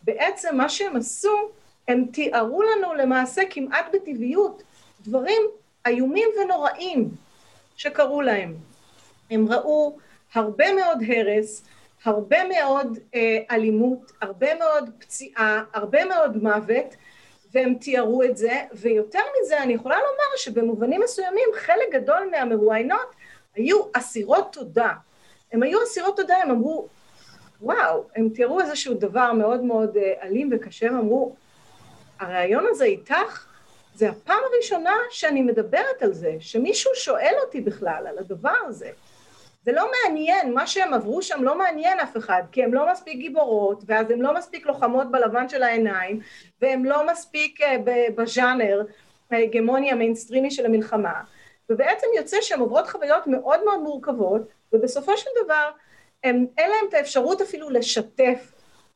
בעצם 0.04 0.58
מה 0.58 0.70
שהם 0.70 0.96
עשו, 0.96 1.50
הם 1.88 2.06
תיארו 2.12 2.62
לנו 2.64 2.94
למעשה 2.94 3.42
כמעט 3.50 3.86
בטבעיות 3.94 4.64
דברים 5.02 5.42
איומים 5.88 6.30
ונוראים 6.42 7.10
שקרו 7.76 8.22
להם. 8.22 8.56
הם 9.32 9.52
ראו 9.52 9.98
הרבה 10.34 10.74
מאוד 10.74 10.98
הרס, 11.08 11.64
הרבה 12.06 12.38
מאוד 12.48 13.00
אה, 13.16 13.38
אלימות, 13.52 14.12
הרבה 14.22 14.56
מאוד 14.56 14.90
פציעה, 15.00 15.64
הרבה 15.74 16.06
מאוד 16.06 16.44
מוות, 16.44 16.96
והם 17.54 17.74
תיארו 17.74 18.24
את 18.24 18.38
זה, 18.38 18.62
ויותר 18.74 19.20
מזה 19.42 19.64
אני 19.64 19.74
יכולה 19.74 19.96
לומר 19.96 20.38
שבמובנים 20.38 21.02
מסוימים 21.02 21.50
חלק 21.56 21.92
גדול 21.92 22.30
מהמרואיינות 22.32 23.16
היו 23.56 23.82
אסירות 23.94 24.54
תודה. 24.54 24.92
הם 25.52 25.64
היו 25.64 25.84
אסירות 25.84 26.18
תודה, 26.18 26.38
הם 26.38 26.52
אמרו, 26.52 26.88
וואו, 27.62 28.04
הם 28.16 28.30
תיארו 28.30 28.62
איזשהו 28.62 28.94
דבר 28.94 29.34
מאוד 29.34 29.64
מאוד 29.64 29.98
אה, 29.98 30.14
אלים 30.24 30.50
וקשה, 30.52 30.88
הם 30.88 30.98
אמרו, 30.98 31.36
הריאיון 32.20 32.66
הזה 32.70 32.86
איתך, 32.86 33.48
זה 33.96 34.10
הפעם 34.10 34.40
הראשונה 34.54 34.96
שאני 35.10 35.42
מדברת 35.42 36.02
על 36.02 36.14
זה, 36.14 36.36
שמישהו 36.40 36.92
שואל 36.96 37.34
אותי 37.46 37.62
בכלל 37.62 38.08
על 38.08 38.18
הדבר 38.18 38.56
הזה. 38.68 38.90
זה 39.66 39.72
לא 39.72 39.92
מעניין, 39.92 40.54
מה 40.54 40.68
שהם 40.68 40.94
עברו 40.94 41.22
שם 41.22 41.44
לא 41.44 41.58
מעניין 41.58 42.00
אף 42.00 42.18
אחד, 42.18 42.44
כי 42.52 42.64
הן 42.64 42.72
לא 42.72 42.92
מספיק 42.92 43.18
גיבורות, 43.18 43.84
ואז 43.86 44.12
הן 44.12 44.20
לא 44.20 44.34
מספיק 44.34 44.66
לוחמות 44.66 45.12
בלבן 45.12 45.50
של 45.50 45.64
העיניים, 45.64 46.20
והן 46.62 46.84
לא 46.84 47.12
מספיק 47.12 47.62
אה, 47.62 47.76
בז'אנר, 48.16 48.82
ההגמוני 49.32 49.92
המיינסטרימי 49.92 50.52
של 50.52 50.66
המלחמה, 50.66 51.14
ובעצם 51.70 52.08
יוצא 52.18 52.38
שהן 52.42 52.60
עוברות 52.60 52.90
חוויות 52.90 53.28
מאוד 53.28 53.64
מאוד 53.66 53.80
מורכבות, 53.80 54.42
ובסופו 54.74 55.18
של 55.18 55.30
דבר 55.46 55.70
הם, 56.24 56.46
אין 56.58 56.70
להם 56.70 56.86
את 56.90 56.94
האפשרות 56.94 57.42
אפילו 57.42 57.70
לשתף 57.70 58.52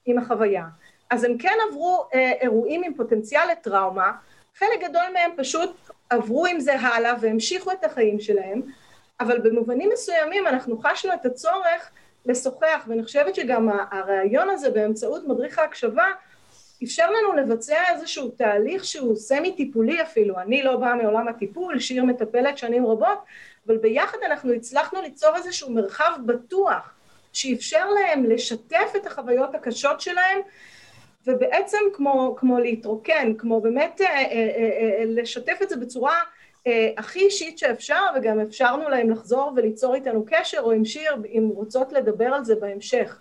עם 0.05 0.17
החוויה. 0.17 0.63
אז 1.09 1.23
הם 1.23 1.37
כן 1.37 1.57
עברו 1.69 2.07
אה, 2.13 2.31
אירועים 2.41 2.83
עם 2.83 2.93
פוטנציאל 2.93 3.51
לטראומה, 3.51 4.11
חלק 4.55 4.89
גדול 4.89 5.05
מהם 5.13 5.31
פשוט 5.37 5.75
עברו 6.09 6.45
עם 6.45 6.59
זה 6.59 6.79
הלאה 6.79 7.13
והמשיכו 7.21 7.71
את 7.71 7.83
החיים 7.83 8.19
שלהם, 8.19 8.61
אבל 9.19 9.39
במובנים 9.39 9.89
מסוימים 9.93 10.47
אנחנו 10.47 10.77
חשנו 10.77 11.13
את 11.13 11.25
הצורך 11.25 11.91
לשוחח, 12.25 12.85
ואני 12.87 13.03
חושבת 13.03 13.35
שגם 13.35 13.69
הרעיון 13.91 14.49
הזה 14.49 14.69
באמצעות 14.69 15.27
מדריך 15.27 15.59
ההקשבה 15.59 16.05
אפשר 16.83 17.11
לנו 17.11 17.33
לבצע 17.33 17.81
איזשהו 17.89 18.29
תהליך 18.29 18.85
שהוא 18.85 19.15
סמי 19.15 19.55
טיפולי 19.55 20.01
אפילו, 20.01 20.39
אני 20.39 20.63
לא 20.63 20.75
באה 20.75 20.95
מעולם 20.95 21.27
הטיפול, 21.27 21.79
שיר 21.79 22.03
מטפלת 22.03 22.57
שנים 22.57 22.85
רבות, 22.85 23.19
אבל 23.67 23.77
ביחד 23.77 24.17
אנחנו 24.25 24.53
הצלחנו 24.53 25.01
ליצור 25.01 25.35
איזשהו 25.35 25.71
מרחב 25.71 26.11
בטוח 26.25 26.93
שאפשר 27.33 27.89
להם 27.89 28.25
לשתף 28.25 28.93
את 28.95 29.07
החוויות 29.07 29.55
הקשות 29.55 30.01
שלהם 30.01 30.39
ובעצם 31.27 31.77
כמו, 31.93 32.35
כמו 32.37 32.59
להתרוקן, 32.59 33.33
כמו 33.37 33.61
באמת 33.61 34.01
אה, 34.01 34.07
אה, 34.07 34.21
אה, 34.21 35.03
לשתף 35.05 35.59
את 35.61 35.69
זה 35.69 35.77
בצורה 35.77 36.13
אה, 36.13 36.36
הכי 36.97 37.19
אישית 37.19 37.57
שאפשר, 37.57 38.05
וגם 38.15 38.39
אפשרנו 38.39 38.89
להם 38.89 39.09
לחזור 39.09 39.51
וליצור 39.55 39.95
איתנו 39.95 40.25
קשר, 40.27 40.59
או 40.59 40.71
עם 40.71 40.85
שיר, 40.85 41.15
אם 41.25 41.49
רוצות 41.55 41.93
לדבר 41.93 42.25
על 42.25 42.43
זה 42.43 42.55
בהמשך. 42.55 43.19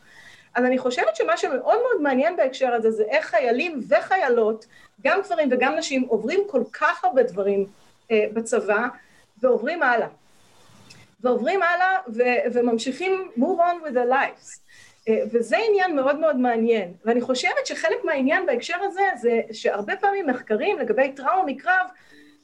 אז 0.55 0.65
אני 0.65 0.79
חושבת 0.79 1.17
שמה 1.17 1.37
שמאוד 1.37 1.79
מאוד 1.83 2.03
מעניין 2.03 2.37
בהקשר 2.37 2.73
הזה, 2.73 2.91
זה 2.91 3.05
איך 3.09 3.27
חיילים 3.27 3.81
וחיילות, 3.89 4.67
גם 5.03 5.21
גברים 5.25 5.49
וגם 5.53 5.75
נשים, 5.75 6.03
עוברים 6.09 6.41
כל 6.47 6.63
כך 6.73 7.05
הרבה 7.05 7.23
דברים 7.23 7.67
אה, 8.11 8.25
בצבא, 8.33 8.87
ועוברים 9.43 9.83
הלאה. 9.83 10.09
ועוברים 11.21 11.63
הלאה 11.63 11.99
ו- 12.15 12.53
וממשיכים 12.53 13.31
move 13.39 13.41
on 13.41 13.87
with 13.87 13.93
their 13.93 14.13
lives. 14.13 14.59
אה, 15.09 15.23
וזה 15.33 15.57
עניין 15.69 15.97
מאוד 15.97 16.19
מאוד 16.19 16.37
מעניין, 16.37 16.93
ואני 17.05 17.21
חושבת 17.21 17.67
שחלק 17.67 18.05
מהעניין 18.05 18.47
בהקשר 18.47 18.77
הזה 18.83 19.03
זה 19.21 19.41
שהרבה 19.53 19.97
פעמים 19.97 20.27
מחקרים 20.27 20.79
לגבי 20.79 21.13
טראומה 21.13 21.43
מקרב 21.47 21.87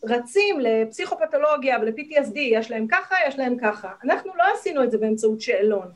רצים 0.05 0.61
לפסיכופתולוגיה 0.61 1.79
ול-PTSD, 1.81 2.39
יש 2.39 2.71
להם 2.71 2.87
ככה, 2.87 3.15
יש 3.29 3.39
להם 3.39 3.57
ככה. 3.63 3.93
אנחנו 4.05 4.33
לא 4.37 4.45
עשינו 4.55 4.85
את 4.85 4.91
זה 4.91 4.99
באמצעות 4.99 5.41
שאלון. 5.41 5.87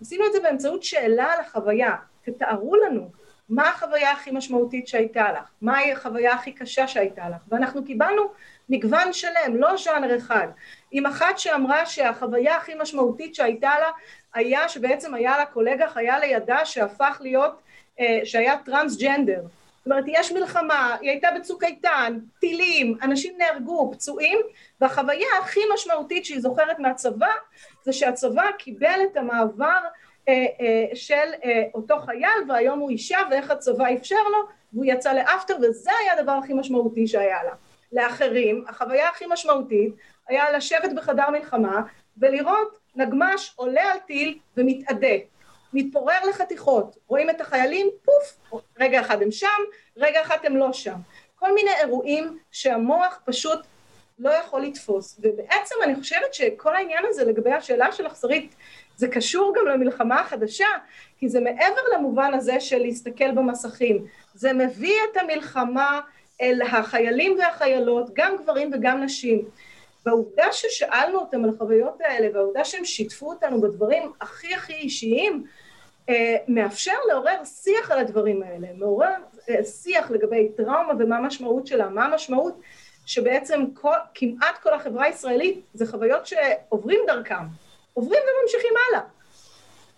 עשינו 0.00 0.26
את 0.26 0.32
זה 0.32 0.40
באמצעות 0.40 0.82
שאלה 0.82 1.32
על 1.32 1.40
החוויה. 1.40 1.96
תתארו 2.24 2.76
לנו 2.76 3.10
מה 3.48 3.68
החוויה 3.68 4.12
הכי 4.12 4.30
משמעותית 4.30 4.88
שהייתה 4.88 5.32
לך, 5.32 5.48
מהי 5.60 5.92
החוויה 5.92 6.32
הכי 6.32 6.52
קשה 6.52 6.88
שהייתה 6.88 7.28
לך, 7.28 7.42
ואנחנו 7.48 7.84
קיבלנו 7.84 8.22
מגוון 8.68 9.12
שלם, 9.12 9.56
לא 9.56 9.76
ז'אנר 9.76 10.16
אחד. 10.16 10.48
עם 10.90 11.06
אחת 11.06 11.38
שאמרה 11.38 11.86
שהחוויה 11.86 12.56
הכי 12.56 12.72
משמעותית 12.78 13.34
שהייתה 13.34 13.70
לה 13.80 13.90
היה 14.34 14.68
שבעצם 14.68 15.14
היה 15.14 15.38
לה 15.38 15.46
קולגה 15.46 15.88
חיה 15.88 16.18
לידה 16.18 16.64
שהפך 16.64 17.18
להיות, 17.20 17.60
אה, 18.00 18.20
שהיה 18.24 18.56
טרנסג'נדר. 18.64 19.40
זאת 19.86 19.90
אומרת, 19.90 20.04
יש 20.08 20.32
מלחמה, 20.32 20.96
היא 21.00 21.10
הייתה 21.10 21.28
בצוק 21.36 21.64
איתן, 21.64 22.18
טילים, 22.40 22.98
אנשים 23.02 23.34
נהרגו, 23.38 23.90
פצועים, 23.92 24.38
והחוויה 24.80 25.26
הכי 25.42 25.60
משמעותית 25.74 26.24
שהיא 26.24 26.40
זוכרת 26.40 26.78
מהצבא, 26.78 27.32
זה 27.84 27.92
שהצבא 27.92 28.50
קיבל 28.58 29.00
את 29.12 29.16
המעבר 29.16 29.78
אה, 30.28 30.46
אה, 30.60 30.86
של 30.94 31.32
אה, 31.44 31.62
אותו 31.74 31.98
חייל, 31.98 32.38
והיום 32.48 32.78
הוא 32.78 32.90
אישה, 32.90 33.18
ואיך 33.30 33.50
הצבא 33.50 33.84
אפשר 33.96 34.22
לו, 34.32 34.38
והוא 34.72 34.84
יצא 34.84 35.12
לאפטר, 35.12 35.56
וזה 35.62 35.90
היה 36.02 36.18
הדבר 36.18 36.32
הכי 36.32 36.54
משמעותי 36.54 37.06
שהיה 37.06 37.44
לה. 37.44 37.54
לאחרים, 37.92 38.64
החוויה 38.68 39.08
הכי 39.08 39.24
משמעותית 39.28 39.94
היה 40.28 40.52
לשבת 40.52 40.92
בחדר 40.96 41.30
מלחמה 41.30 41.82
ולראות 42.18 42.78
נגמש 42.96 43.52
עולה 43.56 43.92
על 43.92 43.98
טיל 44.06 44.38
ומתאדה. 44.56 45.16
מתפורר 45.72 46.24
לחתיכות, 46.28 46.96
רואים 47.06 47.30
את 47.30 47.40
החיילים, 47.40 47.90
פוף, 48.04 48.60
רגע 48.78 49.00
אחד 49.00 49.22
הם 49.22 49.30
שם, 49.30 49.46
רגע 49.96 50.22
אחד 50.22 50.36
הם 50.42 50.56
לא 50.56 50.72
שם. 50.72 50.96
כל 51.34 51.54
מיני 51.54 51.70
אירועים 51.80 52.38
שהמוח 52.52 53.20
פשוט 53.24 53.58
לא 54.18 54.30
יכול 54.30 54.62
לתפוס. 54.62 55.20
ובעצם 55.22 55.74
אני 55.84 55.94
חושבת 55.94 56.34
שכל 56.34 56.76
העניין 56.76 57.04
הזה 57.08 57.24
לגבי 57.24 57.52
השאלה 57.52 57.92
של 57.92 58.06
אכזרית, 58.06 58.54
זה 58.96 59.08
קשור 59.08 59.54
גם 59.56 59.66
למלחמה 59.66 60.20
החדשה, 60.20 60.66
כי 61.18 61.28
זה 61.28 61.40
מעבר 61.40 61.80
למובן 61.94 62.34
הזה 62.34 62.60
של 62.60 62.78
להסתכל 62.78 63.30
במסכים. 63.30 64.06
זה 64.34 64.52
מביא 64.52 64.94
את 65.12 65.16
המלחמה 65.16 66.00
אל 66.40 66.62
החיילים 66.62 67.36
והחיילות, 67.38 68.10
גם 68.14 68.36
גברים 68.36 68.70
וגם 68.74 69.02
נשים. 69.02 69.44
והעובדה 70.06 70.52
ששאלנו 70.52 71.18
אותם 71.18 71.44
על 71.44 71.50
החוויות 71.50 72.00
האלה, 72.00 72.28
והעובדה 72.34 72.64
שהם 72.64 72.84
שיתפו 72.84 73.30
אותנו 73.30 73.60
בדברים 73.60 74.12
הכי 74.20 74.54
הכי 74.54 74.72
אישיים, 74.74 75.44
אה, 76.08 76.36
מאפשר 76.48 76.92
לעורר 77.08 77.44
שיח 77.44 77.90
על 77.90 77.98
הדברים 77.98 78.42
האלה, 78.42 78.68
מעורר 78.74 79.14
אה, 79.48 79.64
שיח 79.64 80.10
לגבי 80.10 80.48
טראומה 80.56 80.92
ומה 80.98 81.16
המשמעות 81.16 81.66
שלה, 81.66 81.88
מה 81.88 82.04
המשמעות 82.04 82.60
שבעצם 83.06 83.64
כל, 83.74 83.94
כמעט 84.14 84.58
כל 84.62 84.74
החברה 84.74 85.04
הישראלית 85.04 85.60
זה 85.74 85.86
חוויות 85.86 86.26
שעוברים 86.26 87.00
דרכם, 87.06 87.44
עוברים 87.94 88.20
וממשיכים 88.22 88.72
הלאה. 88.88 89.00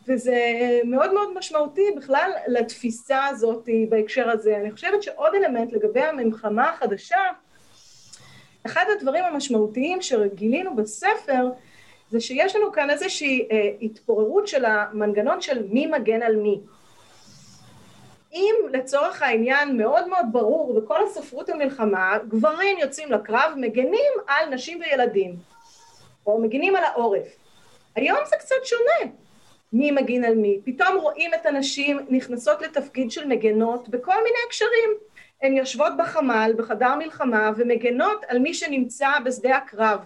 וזה 0.09 0.37
מאוד 0.85 1.13
מאוד 1.13 1.39
משמעותי 1.39 1.91
בכלל 1.97 2.31
לתפיסה 2.47 3.27
הזאת 3.27 3.69
בהקשר 3.89 4.31
הזה. 4.31 4.57
אני 4.57 4.71
חושבת 4.71 5.03
שעוד 5.03 5.35
אלמנט 5.35 5.73
לגבי 5.73 6.01
המלחמה 6.01 6.71
החדשה, 6.71 7.19
אחד 8.69 8.85
הדברים 8.97 9.25
המשמעותיים 9.25 10.03
שגילינו 10.03 10.77
בספר 10.77 11.49
זה 12.11 12.21
שיש 12.21 12.57
לנו 12.57 12.73
כאן 12.73 12.91
איזושהי 12.91 13.49
אה, 13.51 13.71
התפוררות 13.83 14.47
של 14.49 14.65
המנגנון 14.65 15.41
של 15.41 15.67
מי 15.71 15.87
מגן 15.87 16.23
על 16.23 16.37
מי. 16.37 16.61
אם 18.33 18.55
לצורך 18.73 19.23
העניין 19.23 19.77
מאוד 19.77 20.09
מאוד 20.09 20.27
ברור 20.33 20.81
בכל 20.81 21.05
הספרות 21.05 21.49
המלחמה, 21.49 22.19
גברים 22.29 22.79
יוצאים 22.79 23.13
לקרב, 23.13 23.53
מגנים 23.57 24.13
על 24.27 24.49
נשים 24.51 24.81
וילדים, 24.81 25.37
או 26.27 26.41
מגנים 26.41 26.77
על 26.77 26.85
העורף. 26.85 27.29
היום 27.95 28.19
זה 28.27 28.37
קצת 28.37 28.65
שונה. 28.65 29.13
מי 29.73 29.91
מגין 29.91 30.25
על 30.25 30.35
מי. 30.35 30.61
פתאום 30.65 30.97
רואים 30.97 31.35
את 31.35 31.47
הנשים 31.47 31.99
נכנסות 32.09 32.63
לתפקיד 32.63 33.11
של 33.11 33.27
מגנות 33.27 33.89
בכל 33.89 34.15
מיני 34.15 34.39
הקשרים. 34.47 35.08
הן 35.43 35.57
יושבות 35.57 35.93
בחמ"ל, 35.99 36.53
בחדר 36.57 36.95
מלחמה, 36.95 37.51
ומגנות 37.57 38.25
על 38.29 38.39
מי 38.39 38.55
שנמצא 38.55 39.09
בשדה 39.25 39.57
הקרב. 39.57 40.01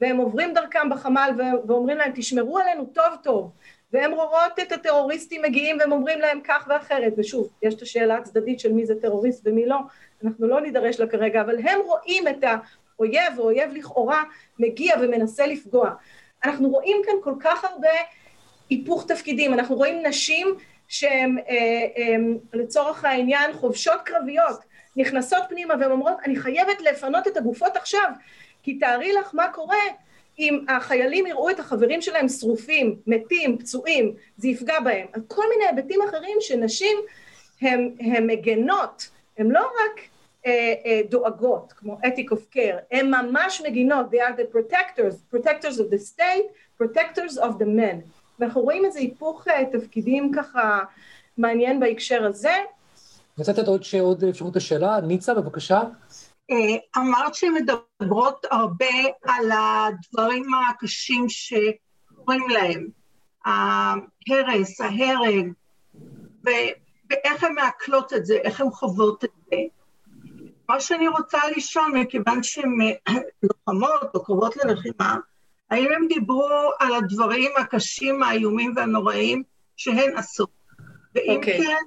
והם 0.00 0.16
עוברים 0.16 0.54
דרכם 0.54 0.90
בחמ"ל 0.90 1.30
ואומרים 1.68 1.98
להם, 1.98 2.12
תשמרו 2.14 2.58
עלינו 2.58 2.86
טוב 2.86 3.14
טוב. 3.22 3.50
והן 3.92 4.12
רואות 4.12 4.58
את 4.62 4.72
הטרוריסטים 4.72 5.42
מגיעים 5.42 5.76
והם 5.78 5.92
אומרים 5.92 6.20
להם 6.20 6.40
כך 6.44 6.66
ואחרת, 6.68 7.12
ושוב, 7.16 7.48
יש 7.62 7.74
את 7.74 7.82
השאלה 7.82 8.16
הצדדית 8.16 8.60
של 8.60 8.72
מי 8.72 8.86
זה 8.86 8.94
טרוריסט 9.00 9.42
ומי 9.46 9.66
לא, 9.66 9.76
אנחנו 10.24 10.46
לא 10.48 10.60
נידרש 10.60 11.00
לה 11.00 11.06
כרגע, 11.06 11.40
אבל 11.40 11.58
הם 11.58 11.80
רואים 11.86 12.28
את 12.28 12.44
האויב, 12.44 13.38
או 13.38 13.44
אויב 13.44 13.72
לכאורה, 13.74 14.22
מגיע 14.58 14.94
ומנסה 15.00 15.46
לפגוע. 15.46 15.90
אנחנו 16.44 16.68
רואים 16.68 16.96
כאן 17.04 17.14
כל 17.22 17.34
כך 17.40 17.64
הרבה 17.64 17.88
היפוך 18.70 19.06
תפקידים, 19.06 19.54
אנחנו 19.54 19.76
רואים 19.76 20.06
נשים 20.06 20.54
שהן 20.92 21.38
אה, 21.38 21.54
אה, 21.96 22.16
לצורך 22.52 23.04
העניין 23.04 23.52
חובשות 23.52 24.00
קרביות, 24.04 24.60
נכנסות 24.96 25.42
פנימה 25.48 25.74
והן 25.80 25.90
אומרות, 25.90 26.16
אני 26.24 26.36
חייבת 26.36 26.80
לפנות 26.80 27.26
את 27.26 27.36
הגופות 27.36 27.76
עכשיו, 27.76 28.10
כי 28.62 28.78
תארי 28.78 29.12
לך 29.12 29.34
מה 29.34 29.52
קורה 29.52 29.84
אם 30.38 30.64
החיילים 30.68 31.26
יראו 31.26 31.50
את 31.50 31.60
החברים 31.60 32.00
שלהם 32.00 32.28
שרופים, 32.28 32.96
מתים, 33.06 33.58
פצועים, 33.58 34.14
זה 34.36 34.48
יפגע 34.48 34.80
בהם. 34.80 35.06
כל 35.26 35.44
מיני 35.50 35.64
היבטים 35.70 36.00
אחרים 36.02 36.36
שנשים 36.40 36.98
הן 37.60 38.26
מגנות, 38.26 39.10
הן 39.38 39.50
לא 39.50 39.60
רק 39.60 40.00
אה, 40.46 40.74
אה, 40.86 41.00
דואגות, 41.08 41.72
כמו 41.72 41.98
ethic 42.04 42.32
of 42.32 42.54
care, 42.56 42.78
הן 42.90 43.10
ממש 43.10 43.62
מגינות, 43.64 44.06
they 44.06 44.16
are 44.16 44.36
the 44.36 44.56
protectors, 44.56 45.34
protectors 45.34 45.78
of 45.78 45.90
the 45.94 45.98
state, 45.98 46.46
protectors 46.82 47.38
of 47.38 47.58
the 47.58 47.66
men. 47.66 48.21
ואנחנו 48.42 48.60
רואים 48.60 48.84
איזה 48.84 48.98
היפוך 48.98 49.48
אה, 49.48 49.64
תפקידים 49.72 50.32
ככה 50.32 50.80
מעניין 51.38 51.80
בהקשר 51.80 52.26
הזה. 52.26 52.54
אני 52.54 53.38
רוצה 53.38 53.52
לתת 53.52 53.68
עוד, 53.68 53.82
עוד 54.00 54.24
אפשרות 54.24 54.56
לשאלה. 54.56 55.00
ניצה, 55.00 55.34
בבקשה. 55.34 55.80
אה, 56.50 56.56
אמרת 56.96 57.34
שהן 57.34 57.52
מדברות 57.54 58.46
הרבה 58.50 58.86
על 59.24 59.50
הדברים 59.52 60.46
הקשים 60.54 61.26
שקורים 61.28 62.48
להם, 62.48 62.88
ההרס, 63.44 64.80
ההרג, 64.80 65.52
ואיך 66.44 67.44
הן 67.44 67.54
מעכלות 67.54 68.12
את 68.12 68.26
זה, 68.26 68.34
איך 68.34 68.60
הן 68.60 68.70
חוות 68.70 69.24
את 69.24 69.30
זה. 69.50 69.56
מה 70.68 70.80
שאני 70.80 71.08
רוצה 71.08 71.38
לשאול, 71.56 71.92
מכיוון 71.94 72.42
שהן 72.42 72.78
אה, 73.08 73.14
לוחמות 73.42 74.14
או 74.14 74.24
קרובות 74.24 74.56
ללחימה, 74.56 75.16
האם 75.72 75.88
הם 75.96 76.06
דיברו 76.08 76.70
על 76.80 76.94
הדברים 76.94 77.50
הקשים, 77.58 78.22
האיומים 78.22 78.72
והנוראים 78.76 79.42
שהן 79.76 80.16
עשו? 80.16 80.46
ואם 81.14 81.22
okay. 81.28 81.36
אוקיי. 81.36 81.58
כן, 81.58 81.84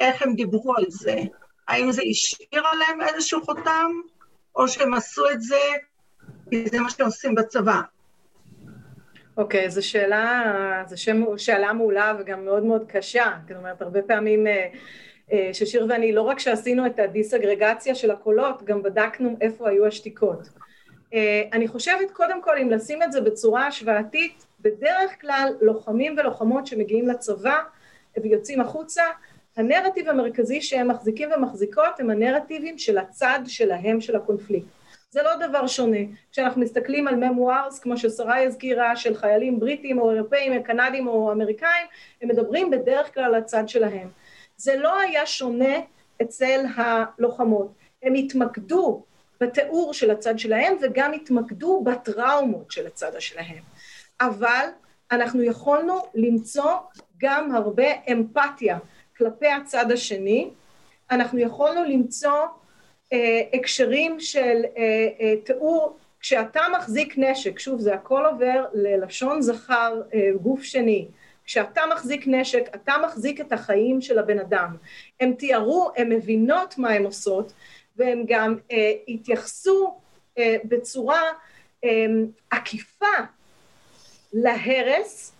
איך 0.00 0.22
הם 0.22 0.34
דיברו 0.34 0.76
על 0.76 0.84
זה? 0.88 1.16
האם 1.68 1.92
זה 1.92 2.02
השאיר 2.10 2.62
עליהם 2.66 3.00
איזשהו 3.02 3.44
חותם, 3.44 3.90
או 4.56 4.68
שהם 4.68 4.94
עשו 4.94 5.30
את 5.30 5.42
זה 5.42 5.60
כי 6.50 6.68
זה 6.68 6.80
מה 6.80 6.90
שעושים 6.90 7.34
בצבא? 7.34 7.80
אוקיי, 9.36 9.66
okay, 9.66 9.68
זו 9.68 9.88
שאלה, 9.88 10.84
זו 10.86 10.96
שאלה 11.36 11.72
מעולה 11.72 12.14
וגם 12.18 12.44
מאוד 12.44 12.64
מאוד 12.64 12.84
קשה. 12.88 13.32
זאת 13.48 13.56
אומרת, 13.56 13.82
הרבה 13.82 14.02
פעמים 14.02 14.46
אה, 14.46 14.68
אה, 15.32 15.50
ששיר 15.52 15.86
ואני, 15.88 16.12
לא 16.12 16.22
רק 16.22 16.38
שעשינו 16.38 16.86
את 16.86 16.98
הדיסאגרגציה 16.98 17.94
של 17.94 18.10
הקולות, 18.10 18.62
גם 18.62 18.82
בדקנו 18.82 19.36
איפה 19.40 19.68
היו 19.68 19.86
השתיקות. 19.86 20.48
אה, 21.14 21.42
אני 21.52 21.68
חושבת 21.68 22.10
קודם 22.10 22.42
כל 22.42 22.58
אם 22.58 22.70
לשים 22.70 23.02
את 23.02 23.12
זה 23.12 23.20
בצורה 23.20 23.66
השוואתית, 23.66 24.46
בדרך 24.60 25.20
כלל 25.20 25.48
לוחמים 25.60 26.16
ולוחמות 26.18 26.66
שמגיעים 26.66 27.08
לצבא 27.08 27.56
ויוצאים 28.22 28.60
החוצה, 28.60 29.02
הנרטיב 29.56 30.08
המרכזי 30.08 30.60
שהם 30.60 30.88
מחזיקים 30.88 31.28
ומחזיקות 31.36 32.00
הם 32.00 32.10
הנרטיבים 32.10 32.78
של 32.78 32.98
הצד 32.98 33.40
שלהם 33.46 34.00
של 34.00 34.16
הקונפליקט. 34.16 34.66
זה 35.10 35.22
לא 35.22 35.48
דבר 35.48 35.66
שונה. 35.66 35.98
כשאנחנו 36.32 36.60
מסתכלים 36.60 37.08
על 37.08 37.16
ממוארס, 37.16 37.78
כמו 37.78 37.96
ששרה 37.96 38.42
הזכירה, 38.42 38.96
של 38.96 39.14
חיילים 39.14 39.60
בריטים 39.60 39.98
או 39.98 40.10
אירופאים, 40.10 40.62
קנדים 40.62 41.08
או 41.08 41.32
אמריקאים, 41.32 41.86
הם 42.22 42.28
מדברים 42.28 42.70
בדרך 42.70 43.14
כלל 43.14 43.24
על 43.24 43.34
הצד 43.34 43.68
שלהם. 43.68 44.08
זה 44.56 44.76
לא 44.76 45.00
היה 45.00 45.26
שונה 45.26 45.74
אצל 46.22 46.60
הלוחמות. 46.76 47.72
הם 48.02 48.14
התמקדו 48.14 49.02
בתיאור 49.42 49.94
של 49.94 50.10
הצד 50.10 50.38
שלהם 50.38 50.76
וגם 50.82 51.12
התמקדו 51.12 51.84
בטראומות 51.84 52.70
של 52.70 52.86
הצד 52.86 53.12
שלהם. 53.18 53.62
אבל 54.20 54.66
אנחנו 55.10 55.42
יכולנו 55.42 55.98
למצוא 56.14 56.72
גם 57.18 57.54
הרבה 57.54 57.86
אמפתיה 58.12 58.78
כלפי 59.16 59.48
הצד 59.48 59.92
השני, 59.92 60.50
אנחנו 61.10 61.38
יכולנו 61.38 61.84
למצוא 61.84 62.46
אה, 63.12 63.42
הקשרים 63.52 64.20
של 64.20 64.62
אה, 64.76 65.08
אה, 65.20 65.34
תיאור, 65.44 65.96
כשאתה 66.20 66.60
מחזיק 66.76 67.14
נשק, 67.18 67.58
שוב 67.58 67.80
זה 67.80 67.94
הכל 67.94 68.26
עובר 68.26 68.64
ללשון 68.72 69.42
זכר 69.42 70.02
אה, 70.14 70.30
גוף 70.42 70.62
שני, 70.62 71.08
כשאתה 71.44 71.80
מחזיק 71.92 72.24
נשק, 72.26 72.70
אתה 72.74 72.94
מחזיק 73.04 73.40
את 73.40 73.52
החיים 73.52 74.00
של 74.00 74.18
הבן 74.18 74.38
אדם. 74.38 74.76
הם 75.20 75.32
תיארו, 75.32 75.90
הן 75.96 76.12
מבינות 76.12 76.78
מה 76.78 76.90
הן 76.90 77.04
עושות, 77.04 77.52
והם 78.02 78.24
גם 78.26 78.56
אה, 78.72 78.92
התייחסו 79.08 79.94
אה, 80.38 80.56
בצורה 80.64 81.22
אה, 81.84 82.06
עקיפה 82.50 83.06
להרס 84.32 85.32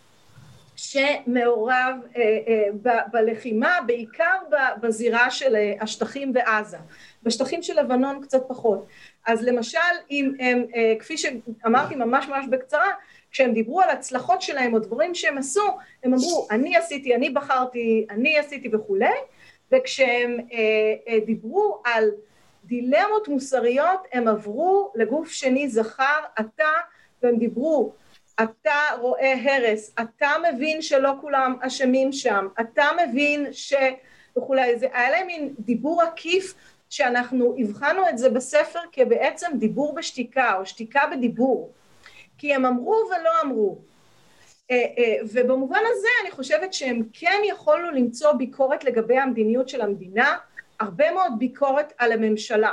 שמעורב 0.77 1.95
אה, 2.17 2.23
אה, 2.23 2.65
ב- 2.83 3.11
בלחימה, 3.13 3.79
בעיקר 3.87 4.39
ב- 4.51 4.87
בזירה 4.87 5.31
של 5.31 5.57
אה, 5.57 5.75
השטחים 5.81 6.33
ועזה. 6.35 6.77
בשטחים 7.23 7.63
של 7.63 7.81
לבנון 7.81 8.23
קצת 8.23 8.43
פחות. 8.49 8.87
אז 9.27 9.43
למשל, 9.43 9.79
אם 10.11 10.33
הם, 10.39 10.65
אה, 10.77 10.95
כפי 10.99 11.19
שאמרתי 11.19 11.95
ממש 11.95 12.29
ממש 12.29 12.47
בקצרה, 12.51 12.89
כשהם 13.31 13.53
דיברו 13.53 13.81
על 13.81 13.91
הצלחות 13.91 14.43
שלהם 14.43 14.75
או 14.75 14.79
דברים 14.79 15.15
שהם 15.15 15.39
עשו, 15.39 15.79
הם 16.05 16.15
אמרו, 16.15 16.47
אני 16.51 16.77
עשיתי, 16.77 17.15
אני 17.15 17.31
בחרתי, 17.31 18.07
אני 18.11 18.39
עשיתי 18.39 18.69
וכולי, 18.73 19.15
וכשהם 19.73 20.39
אה, 20.53 20.59
אה, 21.09 21.19
דיברו 21.27 21.83
על 21.85 22.11
דילמות 22.73 23.28
מוסריות 23.28 24.01
הם 24.12 24.28
עברו 24.28 24.93
לגוף 24.94 25.31
שני 25.31 25.69
זכר, 25.69 26.20
אתה, 26.40 26.69
והם 27.23 27.36
דיברו, 27.36 27.93
אתה 28.43 28.78
רואה 29.01 29.35
הרס, 29.44 29.94
אתה 30.01 30.31
מבין 30.49 30.82
שלא 30.82 31.12
כולם 31.20 31.57
אשמים 31.61 32.12
שם, 32.12 32.49
אתה 32.61 32.85
מבין 33.03 33.47
ש... 33.53 33.74
וכולי, 34.39 34.78
זה 34.78 34.86
היה 34.93 35.11
להם 35.11 35.27
מין 35.27 35.55
דיבור 35.59 36.03
עקיף 36.03 36.55
שאנחנו 36.90 37.55
הבחנו 37.59 38.09
את 38.09 38.19
זה 38.19 38.31
בספר 38.31 38.81
כבעצם 38.93 39.51
דיבור 39.59 39.94
בשתיקה 39.94 40.57
או 40.57 40.66
שתיקה 40.66 41.01
בדיבור, 41.12 41.70
כי 42.39 42.55
הם 42.55 42.66
אמרו 42.66 42.97
ולא 43.11 43.31
אמרו. 43.43 43.78
ובמובן 45.32 45.81
הזה 45.93 46.09
אני 46.23 46.31
חושבת 46.31 46.73
שהם 46.74 47.03
כן 47.12 47.40
יכולנו 47.44 47.90
למצוא 47.90 48.32
ביקורת 48.32 48.85
לגבי 48.85 49.19
המדיניות 49.19 49.69
של 49.69 49.81
המדינה, 49.81 50.36
הרבה 50.83 51.13
מאוד 51.13 51.33
ביקורת 51.39 51.93
על 51.99 52.13
הממשלה. 52.13 52.73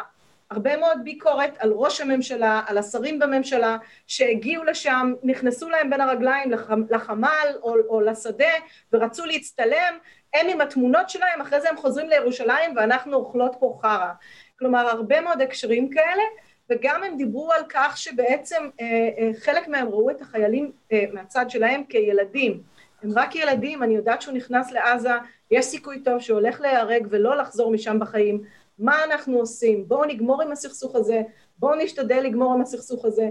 הרבה 0.52 0.78
מאוד 0.78 0.98
ביקורת 1.04 1.58
על 1.60 1.72
ראש 1.72 2.02
הממשלה, 2.02 2.62
על 2.68 2.78
השרים 2.78 3.20
בממשלה 3.20 3.78
שהגיעו 4.08 4.64
לשם, 4.64 5.14
נכנסו 5.24 5.70
להם 5.70 5.90
בין 5.90 6.02
הרגליים 6.02 6.52
לחמ"ל 6.90 7.48
או, 7.64 7.76
או 7.90 8.02
לשדה 8.02 8.54
ורצו 8.94 9.26
להצטלם, 9.26 9.98
הם 10.34 10.48
עם 10.50 10.62
התמונות 10.62 11.10
שלהם, 11.10 11.42
אחרי 11.42 11.62
זה 11.62 11.70
הם 11.70 11.78
חוזרים 11.78 12.10
לירושלים 12.10 12.76
ואנחנו 12.76 13.16
אוכלות 13.18 13.56
פה 13.60 13.80
חרא. 13.82 14.12
כלומר 14.60 14.88
הרבה 14.88 15.22
מאוד 15.22 15.42
הקשרים 15.42 15.90
כאלה 15.90 16.24
וגם 16.70 17.04
הם 17.04 17.18
דיברו 17.18 17.52
על 17.52 17.64
כך 17.70 17.98
שבעצם 17.98 18.70
אה, 18.82 18.86
אה, 19.18 19.32
חלק 19.40 19.68
מהם 19.68 19.88
ראו 19.88 20.10
את 20.10 20.22
החיילים 20.22 20.72
אה, 20.92 21.04
מהצד 21.14 21.46
שלהם 21.50 21.84
כילדים. 21.84 22.62
הם 23.04 23.10
רק 23.16 23.36
ילדים, 23.36 23.84
אני 23.84 23.96
יודעת 23.96 24.22
שהוא 24.22 24.34
נכנס 24.34 24.72
לעזה, 24.72 25.10
יש 25.52 25.66
סיכוי 25.66 26.04
טוב 26.04 26.20
שהוא 26.20 26.40
הולך 26.40 26.62
להיהרג 26.62 27.08
ולא 27.10 27.38
לחזור 27.38 27.72
משם 27.72 28.00
בחיים. 28.00 28.44
מה 28.80 29.04
אנחנו 29.04 29.38
עושים? 29.38 29.88
בואו 29.88 30.06
נגמור 30.06 30.42
עם 30.42 30.52
הסכסוך 30.52 30.96
הזה, 30.96 31.22
בואו 31.58 31.76
נשתדל 31.76 32.20
לגמור 32.20 32.54
עם 32.54 32.62
הסכסוך 32.62 33.06
הזה. 33.06 33.30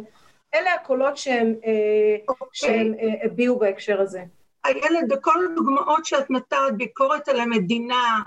אלה 0.55 0.75
הקולות 0.75 1.17
שהם, 1.17 1.55
okay. 1.61 2.29
אוקיי. 2.29 2.49
שהם 2.53 2.95
הביעו 3.23 3.59
בהקשר 3.59 4.01
הזה. 4.01 4.23
איילת, 4.65 5.09
בכל 5.09 5.45
הדוגמאות 5.45 6.05
שאת 6.05 6.31
נתת, 6.31 6.57
ביקורת 6.77 7.29
על 7.29 7.41
המדינה, 7.41 8.19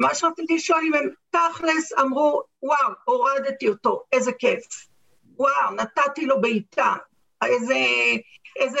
מה 0.00 0.14
שרציתי 0.14 0.54
לשאול 0.54 0.80
אם 0.86 0.94
הם 0.94 1.10
תכלס 1.30 1.92
אמרו, 2.00 2.42
וואו, 2.62 2.92
הורדתי 3.04 3.68
אותו, 3.68 4.02
איזה 4.12 4.32
כיף. 4.32 4.64
וואו, 5.36 5.74
נתתי 5.76 6.26
לו 6.26 6.40
בעיטה. 6.40 6.94
איזה, 7.44 7.74
איזה, 8.56 8.78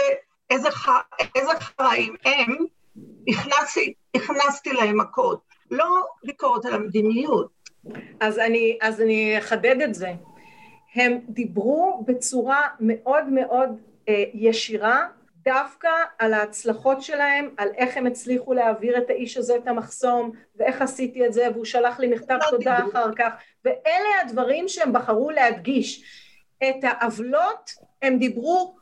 איזה, 0.50 0.70
ח, 0.70 0.88
איזה 1.34 1.52
חיים 1.60 2.14
הם, 2.24 2.56
הכנסתי, 3.28 3.94
הכנסתי 4.14 4.72
להם 4.72 5.00
מכות. 5.00 5.40
לא 5.70 5.86
ביקורת 6.24 6.64
על 6.64 6.74
המדיניות. 6.74 7.48
אז 8.20 8.38
אני, 8.38 8.78
אז 8.82 9.00
אני 9.00 9.38
אחדד 9.38 9.80
את 9.80 9.94
זה. 9.94 10.12
הם 10.94 11.18
דיברו 11.28 12.04
בצורה 12.06 12.68
מאוד 12.80 13.24
מאוד 13.28 13.68
אה, 14.08 14.24
ישירה 14.34 15.06
דווקא 15.44 15.88
על 16.18 16.34
ההצלחות 16.34 17.02
שלהם, 17.02 17.48
על 17.56 17.68
איך 17.76 17.96
הם 17.96 18.06
הצליחו 18.06 18.54
להעביר 18.54 18.98
את 18.98 19.10
האיש 19.10 19.36
הזה 19.36 19.56
את 19.56 19.68
המחסום, 19.68 20.30
ואיך 20.56 20.82
עשיתי 20.82 21.26
את 21.26 21.32
זה, 21.32 21.48
והוא 21.54 21.64
שלח 21.64 22.00
לי 22.00 22.06
מכתב 22.06 22.38
תודה 22.50 22.78
אחר 22.78 23.14
כך, 23.16 23.32
ואלה 23.64 24.20
הדברים 24.24 24.68
שהם 24.68 24.92
בחרו 24.92 25.30
להדגיש. 25.30 26.04
את 26.68 26.76
העוולות 26.82 27.70
הם 28.02 28.18
דיברו 28.18 28.76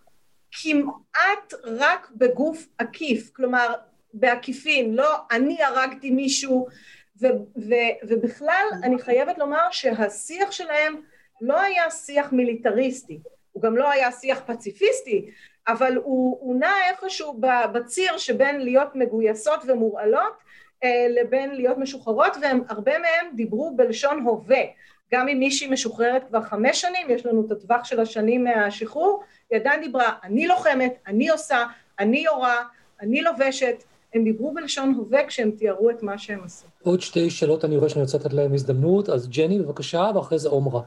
כמעט 0.53 1.55
רק 1.65 2.11
בגוף 2.17 2.67
עקיף, 2.79 3.31
כלומר 3.33 3.75
בעקיפין, 4.15 4.95
לא 4.95 5.17
אני 5.31 5.63
הרגתי 5.63 6.11
מישהו, 6.11 6.67
ו, 7.21 7.27
ו, 7.57 7.75
ובכלל 8.09 8.67
אני 8.83 8.99
חייבת 8.99 9.39
לומר 9.39 9.71
שהשיח 9.71 10.51
שלהם 10.51 10.97
לא 11.41 11.61
היה 11.61 11.91
שיח 11.91 12.33
מיליטריסטי, 12.33 13.19
הוא 13.53 13.63
גם 13.63 13.77
לא 13.77 13.91
היה 13.91 14.13
שיח 14.13 14.41
פציפיסטי, 14.47 15.31
אבל 15.69 15.97
הוא, 15.97 16.39
הוא 16.41 16.61
נע 16.61 16.75
איפשהו 16.91 17.41
בציר 17.73 18.19
שבין 18.19 18.61
להיות 18.61 18.95
מגויסות 18.95 19.61
ומורעלות 19.67 20.33
אה, 20.85 21.07
לבין 21.09 21.55
להיות 21.55 21.79
משוחררות, 21.79 22.37
והרבה 22.41 22.99
מהם 22.99 23.27
דיברו 23.35 23.77
בלשון 23.77 24.21
הווה. 24.21 24.63
גם 25.13 25.29
אם 25.29 25.39
מישהי 25.39 25.69
משוחררת 25.69 26.23
כבר 26.29 26.43
חמש 26.43 26.81
שנים, 26.81 27.07
יש 27.11 27.27
לנו 27.27 27.47
את 27.47 27.53
הטווח 27.53 27.85
של 27.85 28.01
השנים 28.01 28.45
מהשחרור, 28.45 29.23
היא 29.51 29.61
עדיין 29.61 29.81
דיברה, 29.81 30.13
אני 30.25 30.47
לוחמת, 30.47 30.95
אני 31.07 31.29
עושה, 31.29 31.65
אני 31.99 32.19
יורה, 32.19 32.57
אני 33.01 33.23
לובשת, 33.23 33.85
הם 34.15 34.25
דיברו 34.25 34.55
בלשון 34.55 34.95
הווה 34.95 35.27
כשהם 35.27 35.51
תיארו 35.51 35.91
את 35.91 36.03
מה 36.03 36.19
שהם 36.19 36.45
עשו. 36.45 36.67
עוד 36.83 37.01
שתי 37.01 37.31
שאלות 37.31 37.65
אני 37.65 37.77
רואה 37.77 37.89
שאני 37.89 38.03
רוצה 38.03 38.19
לתת 38.19 38.33
להם 38.33 38.55
הזדמנות, 38.55 39.09
אז 39.09 39.29
ג'ני 39.29 39.59
בבקשה, 39.59 40.11
ואחרי 40.15 40.39
זה 40.39 40.49
עומרה. 40.49 40.83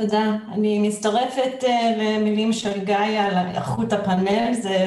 תודה. 0.00 0.36
אני 0.52 0.78
מצטרפת 0.78 1.64
uh, 1.64 1.66
למילים 1.96 2.52
של 2.52 2.84
גיא 2.84 2.96
על 2.96 3.46
איכות 3.54 3.92
הפאנל, 3.92 4.52
זה 4.52 4.86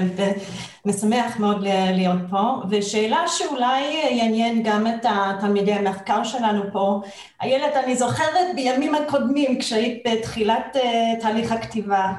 משמח 0.86 1.40
מאוד 1.40 1.62
להיות 1.94 2.20
פה. 2.30 2.56
ושאלה 2.70 3.24
שאולי 3.28 3.82
יעניין 4.12 4.64
גם 4.64 4.88
את 4.88 5.06
תלמידי 5.40 5.74
המחקר 5.74 6.24
שלנו 6.24 6.64
פה, 6.72 7.02
איילת, 7.42 7.76
אני 7.76 7.96
זוכרת 7.96 8.56
בימים 8.56 8.96
הקודמים, 8.96 9.60
כשהיית 9.60 10.04
בתחילת 10.08 10.76
uh, 10.76 11.22
תהליך 11.22 11.52
הכתיבה, 11.52 12.14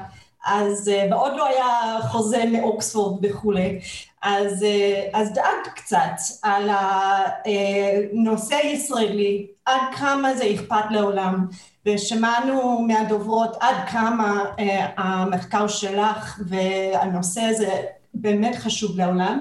אז 0.45 0.87
uh, 0.87 1.13
ועוד 1.13 1.33
לא 1.35 1.47
היה 1.47 1.97
חוזה 2.01 2.43
מאוקספורד 2.51 3.25
וכולי, 3.25 3.79
אז, 4.21 4.65
אז 5.13 5.33
דאגת 5.33 5.67
קצת 5.75 6.15
על 6.43 6.69
הנושא 6.69 8.55
הישראלי, 8.55 9.47
עד 9.65 9.81
כמה 9.97 10.33
זה 10.33 10.43
אכפת 10.53 10.91
לעולם. 10.91 11.47
ושמענו 11.85 12.81
מהדוברות 12.87 13.57
עד 13.59 13.75
כמה 13.91 14.43
אה, 14.59 14.87
המחקר 14.97 15.67
שלך 15.67 16.39
והנושא 16.47 17.41
הזה 17.41 17.81
באמת 18.13 18.55
חשוב 18.55 18.97
לעולם. 18.97 19.39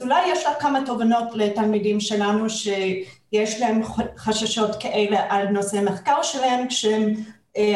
אולי 0.00 0.22
יש 0.32 0.46
לך 0.46 0.52
כמה 0.60 0.86
תובנות 0.86 1.28
לתלמידים 1.34 2.00
שלנו 2.00 2.50
שיש 2.50 3.60
להם 3.60 3.80
חששות 4.16 4.70
כאלה 4.80 5.20
על 5.28 5.48
נושא 5.48 5.78
המחקר 5.78 6.22
שלהם 6.22 6.68
כשהם 6.68 7.08
אה, 7.08 7.14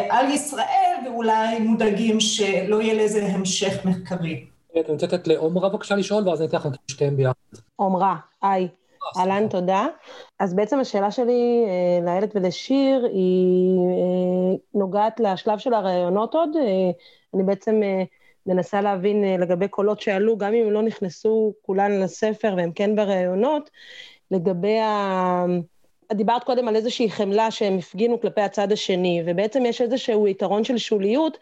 על 0.09 0.31
ישראל 0.31 0.97
ואולי 1.07 1.59
מודאגים 1.59 2.21
שלא 2.21 2.83
יהיה 2.83 3.05
לזה 3.05 3.27
המשך 3.27 3.85
מחקרי. 3.85 4.47
אני 4.75 4.83
רוצה 4.89 5.07
לתת 5.07 5.29
לעומרה 5.29 5.69
בבקשה 5.69 5.95
לשאול 5.95 6.29
ואז 6.29 6.41
אני 6.41 6.49
אתן 6.49 6.57
לכם 6.57 6.69
את 6.69 6.79
שתיהם 6.89 7.17
ביחד. 7.17 7.33
עומרה, 7.77 8.17
היי. 8.43 8.69
אהלן, 9.17 9.49
תודה. 9.49 9.87
אז 10.39 10.55
בעצם 10.55 10.79
השאלה 10.79 11.11
שלי 11.11 11.65
אה, 11.67 12.05
לאיילת 12.05 12.37
ולשיר 12.37 13.05
היא 13.13 13.79
אה, 13.79 14.57
נוגעת 14.75 15.21
לשלב 15.21 15.59
של 15.59 15.75
הראיונות 15.75 16.35
עוד. 16.35 16.57
אה, 16.57 16.91
אני 17.35 17.43
בעצם 17.43 17.81
מנסה 18.47 18.81
להבין 18.81 19.41
לגבי 19.41 19.69
קולות 19.69 20.01
שעלו, 20.01 20.39
גם 20.39 20.55
אם 20.55 20.67
הם 20.67 20.73
לא 20.73 20.83
נכנסו 20.83 21.55
כולן 21.63 22.01
לספר 22.01 22.55
והם 22.57 22.73
כן 22.73 22.97
בראיונות, 22.97 23.71
לגבי 24.31 24.79
ה... 24.79 25.45
דיברת 26.13 26.45
קודם 26.45 26.69
על 26.69 26.77
איזושהי 26.77 27.11
חמלה 27.11 27.51
שהם 27.51 27.79
הפגינו 27.79 28.21
כלפי 28.21 28.41
הצד 28.41 28.73
השני, 28.73 29.23
ובעצם 29.27 29.67
יש 29.67 29.81
איזשהו 29.81 30.29
יתרון 30.29 30.65
של 30.65 30.79
שוליות 30.79 31.39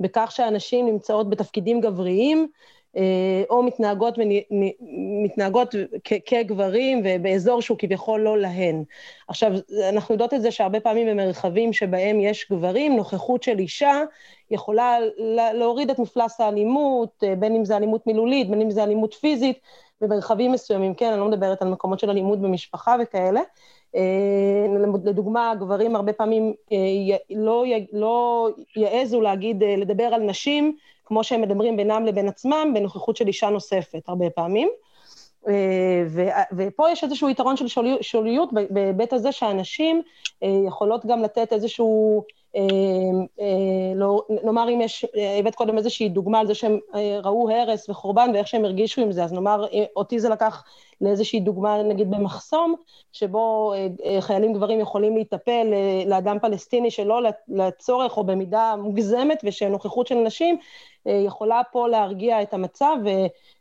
בכך 0.00 0.32
שאנשים 0.34 0.86
נמצאות 0.86 1.30
בתפקידים 1.30 1.80
גבריים, 1.80 2.48
אה, 2.96 3.42
או 3.50 3.62
מתנהגות, 3.62 4.18
מתנהגות 5.24 5.74
כגברים 6.24 7.02
ובאזור 7.04 7.62
שהוא 7.62 7.78
כביכול 7.78 8.20
לא 8.20 8.38
להן. 8.38 8.84
עכשיו, 9.28 9.52
אנחנו 9.88 10.14
יודעות 10.14 10.34
את 10.34 10.42
זה 10.42 10.50
שהרבה 10.50 10.80
פעמים 10.80 11.06
במרחבים 11.06 11.72
שבהם 11.72 12.20
יש 12.20 12.46
גברים, 12.50 12.96
נוכחות 12.96 13.42
של 13.42 13.58
אישה 13.58 14.02
יכולה 14.50 14.96
להוריד 15.54 15.90
את 15.90 15.98
מפלס 15.98 16.40
האלימות, 16.40 17.24
אה, 17.24 17.34
בין 17.36 17.56
אם 17.56 17.64
זה 17.64 17.76
אלימות 17.76 18.06
מילולית, 18.06 18.50
בין 18.50 18.60
אם 18.60 18.70
זה 18.70 18.82
אלימות 18.82 19.14
פיזית, 19.14 19.58
במרחבים 20.00 20.52
מסוימים, 20.52 20.94
כן, 20.94 21.12
אני 21.12 21.20
לא 21.20 21.28
מדברת 21.28 21.62
על 21.62 21.68
מקומות 21.68 21.98
של 21.98 22.10
אלימות 22.10 22.40
במשפחה 22.40 22.96
וכאלה. 23.02 23.40
אה, 23.96 24.66
לדוגמה, 25.04 25.54
גברים 25.58 25.96
הרבה 25.96 26.12
פעמים 26.12 26.52
לא, 27.30 27.64
לא 27.92 28.48
יעזו 28.76 29.20
להגיד, 29.20 29.62
לדבר 29.78 30.04
על 30.04 30.22
נשים 30.22 30.76
כמו 31.04 31.24
שהם 31.24 31.42
מדברים 31.42 31.76
בינם 31.76 32.06
לבין 32.06 32.28
עצמם, 32.28 32.70
בנוכחות 32.74 33.16
של 33.16 33.26
אישה 33.26 33.50
נוספת 33.50 34.08
הרבה 34.08 34.30
פעמים. 34.30 34.68
אה, 35.48 36.04
ופה 36.56 36.90
יש 36.90 37.04
איזשהו 37.04 37.28
יתרון 37.28 37.56
של 37.56 37.66
שוליות 38.00 38.50
בהיבט 38.70 39.12
הזה 39.12 39.32
שהנשים 39.32 40.02
אה, 40.42 40.48
יכולות 40.66 41.06
גם 41.06 41.22
לתת 41.22 41.52
איזשהו, 41.52 42.18
אה, 42.20 42.24
נאמר 44.44 44.68
אם 44.68 44.80
יש, 44.80 45.06
הבאת 45.40 45.54
קודם 45.54 45.78
איזושהי 45.78 46.08
דוגמה 46.08 46.40
על 46.40 46.46
זה 46.46 46.54
שהם 46.54 46.78
ראו 47.22 47.50
הרס 47.50 47.88
וחורבן 47.88 48.30
ואיך 48.34 48.48
שהם 48.48 48.64
הרגישו 48.64 49.00
עם 49.00 49.12
זה, 49.12 49.24
אז 49.24 49.32
נאמר, 49.32 49.66
אותי 49.96 50.20
זה 50.20 50.28
לקח 50.28 50.64
לאיזושהי 51.00 51.40
דוגמה, 51.40 51.82
נגיד 51.82 52.10
במחסום, 52.10 52.74
שבו 53.12 53.74
חיילים 54.20 54.52
גברים 54.52 54.80
יכולים 54.80 55.14
להיטפל 55.14 55.66
לאדם 56.06 56.38
פלסטיני 56.38 56.90
שלא 56.90 57.20
לצורך 57.48 58.16
או 58.16 58.24
במידה 58.24 58.74
מוגזמת, 58.78 59.40
ושנוכחות 59.44 60.06
של 60.06 60.14
נשים 60.14 60.56
יכולה 61.06 61.62
פה 61.72 61.88
להרגיע 61.88 62.42
את 62.42 62.54
המצב 62.54 62.96
ו, 63.04 63.08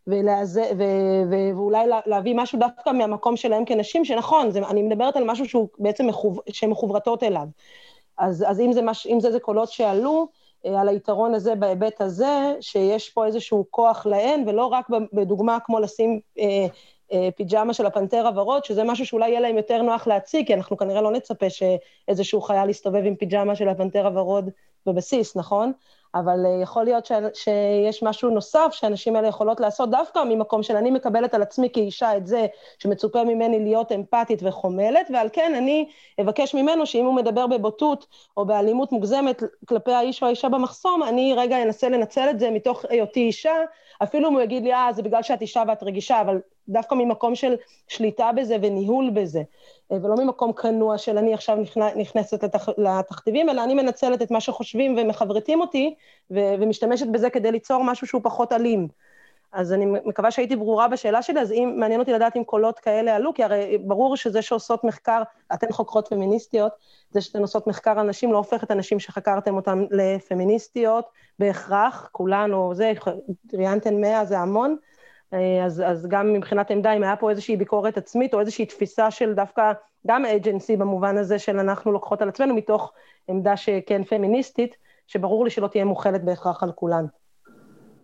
ולעזה, 0.07 0.63
ו, 0.77 0.83
ו, 1.31 1.57
ואולי 1.57 1.85
להביא 2.05 2.35
משהו 2.35 2.59
דווקא 2.59 2.89
מהמקום 2.89 3.37
שלהם 3.37 3.65
כנשים, 3.65 4.05
שנכון, 4.05 4.51
זה, 4.51 4.59
אני 4.59 4.81
מדברת 4.81 5.17
על 5.17 5.23
משהו 5.23 5.45
שהוא 5.45 5.67
בעצם 5.79 6.07
מחוב, 6.07 6.39
שהן 6.49 6.69
מחוברתות 6.69 7.23
אליו. 7.23 7.47
אז, 8.23 8.45
אז 8.47 8.59
אם, 8.59 8.73
זה 8.73 8.81
מש, 8.81 9.07
אם 9.07 9.19
זה 9.19 9.31
זה 9.31 9.39
קולות 9.39 9.69
שעלו, 9.71 10.27
אה, 10.65 10.81
על 10.81 10.89
היתרון 10.89 11.33
הזה 11.33 11.55
בהיבט 11.55 12.01
הזה, 12.01 12.55
שיש 12.61 13.09
פה 13.09 13.25
איזשהו 13.25 13.65
כוח 13.69 14.05
להן, 14.05 14.43
ולא 14.47 14.65
רק 14.65 14.87
בדוגמה 15.13 15.57
כמו 15.65 15.79
לשים 15.79 16.19
אה, 16.39 16.67
אה, 17.13 17.29
פיג'מה 17.35 17.73
של 17.73 17.85
הפנתר 17.85 18.27
הוורוד, 18.27 18.65
שזה 18.65 18.83
משהו 18.83 19.05
שאולי 19.05 19.29
יהיה 19.29 19.39
להם 19.39 19.57
יותר 19.57 19.81
נוח 19.81 20.07
להציג, 20.07 20.47
כי 20.47 20.53
אנחנו 20.53 20.77
כנראה 20.77 21.01
לא 21.01 21.11
נצפה 21.11 21.45
שאיזשהו 21.49 22.41
חייל 22.41 22.69
יסתובב 22.69 23.01
עם 23.05 23.15
פיג'מה 23.15 23.55
של 23.55 23.69
הפנתר 23.69 24.07
הוורוד 24.07 24.49
בבסיס, 24.85 25.35
נכון? 25.35 25.71
אבל 26.15 26.45
uh, 26.45 26.63
יכול 26.63 26.83
להיות 26.83 27.05
ש, 27.05 27.11
שיש 27.33 28.03
משהו 28.03 28.29
נוסף 28.29 28.69
שהנשים 28.71 29.15
האלה 29.15 29.27
יכולות 29.27 29.59
לעשות 29.59 29.89
דווקא 29.89 30.23
ממקום 30.23 30.63
של 30.63 30.75
אני 30.75 30.91
מקבלת 30.91 31.33
על 31.33 31.41
עצמי 31.41 31.69
כאישה 31.73 32.17
את 32.17 32.27
זה 32.27 32.45
שמצופה 32.79 33.23
ממני 33.23 33.59
להיות 33.59 33.91
אמפתית 33.91 34.39
וחומלת, 34.43 35.07
ועל 35.13 35.29
כן 35.33 35.53
אני 35.55 35.87
אבקש 36.21 36.55
ממנו 36.55 36.85
שאם 36.85 37.05
הוא 37.05 37.13
מדבר 37.13 37.47
בבוטות 37.47 38.07
או 38.37 38.45
באלימות 38.45 38.91
מוגזמת 38.91 39.43
כלפי 39.67 39.91
האיש 39.91 40.23
או 40.23 40.27
האישה 40.27 40.49
במחסום, 40.49 41.03
אני 41.03 41.33
רגע 41.37 41.63
אנסה 41.63 41.89
לנצל 41.89 42.29
את 42.29 42.39
זה 42.39 42.51
מתוך 42.51 42.85
היותי 42.89 43.19
אישה, 43.19 43.53
אפילו 44.03 44.29
אם 44.29 44.33
הוא 44.33 44.41
יגיד 44.41 44.63
לי, 44.63 44.73
אה, 44.73 44.89
זה 44.93 45.01
בגלל 45.01 45.23
שאת 45.23 45.41
אישה 45.41 45.63
ואת 45.67 45.83
רגישה, 45.83 46.21
אבל 46.21 46.39
דווקא 46.69 46.95
ממקום 46.95 47.35
של 47.35 47.55
שליטה 47.87 48.31
בזה 48.31 48.57
וניהול 48.61 49.09
בזה, 49.09 49.39
אה, 49.39 49.43
ולא 50.01 50.15
ממקום 50.15 50.53
כנוע 50.53 50.97
של 50.97 51.17
אני 51.17 51.33
עכשיו 51.33 51.57
נכנסת 51.95 52.43
לתח, 52.43 52.69
לתכתיבים, 52.77 53.49
אלא 53.49 53.63
אני 53.63 53.73
מנצלת 53.73 54.21
את 54.21 54.31
מה 54.31 54.41
שחושבים 54.41 54.95
ומחברתים 54.97 55.61
אותי, 55.61 55.95
ו, 56.31 56.35
ומשתמשת 56.59 57.07
בזה 57.07 57.29
כדי 57.29 57.51
ליצור 57.51 57.83
משהו 57.83 58.07
שהוא 58.07 58.21
פחות 58.23 58.53
אלים. 58.53 58.87
אז 59.53 59.73
אני 59.73 59.85
מקווה 59.85 60.31
שהייתי 60.31 60.55
ברורה 60.55 60.87
בשאלה 60.87 61.21
שלי, 61.21 61.41
אז 61.41 61.51
אם, 61.51 61.73
מעניין 61.77 61.99
אותי 61.99 62.13
לדעת 62.13 62.37
אם 62.37 62.43
קולות 62.43 62.79
כאלה 62.79 63.15
עלו, 63.15 63.33
כי 63.33 63.43
הרי 63.43 63.77
ברור 63.77 64.17
שזה 64.17 64.41
שעושות 64.41 64.83
מחקר, 64.83 65.23
אתן 65.53 65.71
חוקרות 65.71 66.07
פמיניסטיות, 66.07 66.71
זה 67.11 67.21
שאתן 67.21 67.41
עושות 67.41 67.67
מחקר 67.67 67.99
על 67.99 68.07
נשים 68.07 68.33
לא 68.33 68.37
הופך 68.37 68.63
את 68.63 68.71
הנשים 68.71 68.99
שחקרתם 68.99 69.55
אותן 69.55 69.85
לפמיניסטיות 69.91 71.05
בהכרח, 71.39 72.09
כולן 72.11 72.53
או 72.53 72.75
זה, 72.75 72.91
ראיינתן 73.53 74.01
מאה 74.01 74.25
זה 74.25 74.39
המון, 74.39 74.71
אה, 74.71 74.92
אז, 75.65 75.83
אז 75.85 76.07
גם 76.07 76.33
מבחינת 76.33 76.71
עמדה, 76.71 76.93
אם 76.93 77.03
היה 77.03 77.15
פה 77.15 77.29
איזושהי 77.29 77.57
ביקורת 77.57 77.97
עצמית 77.97 78.33
או 78.33 78.39
איזושהי 78.39 78.65
תפיסה 78.65 79.11
של 79.11 79.33
דווקא, 79.33 79.71
גם 80.07 80.25
אג'נסי 80.25 80.77
במובן 80.77 81.17
הזה 81.17 81.39
של 81.39 81.59
אנחנו 81.59 81.91
לוקחות 81.91 82.21
על 82.21 82.29
עצמנו 82.29 82.55
מתוך 82.55 82.93
עמדה 83.27 83.57
שכן 83.57 84.03
פמיניסטית, 84.03 84.75
שברור 85.07 85.43
לי 85.43 85.49
שלא 85.49 85.67
תהיה 85.67 85.85
מוכלת 85.85 86.23
בהכרח 86.23 86.63
על 86.63 86.71
כולן. 86.71 87.05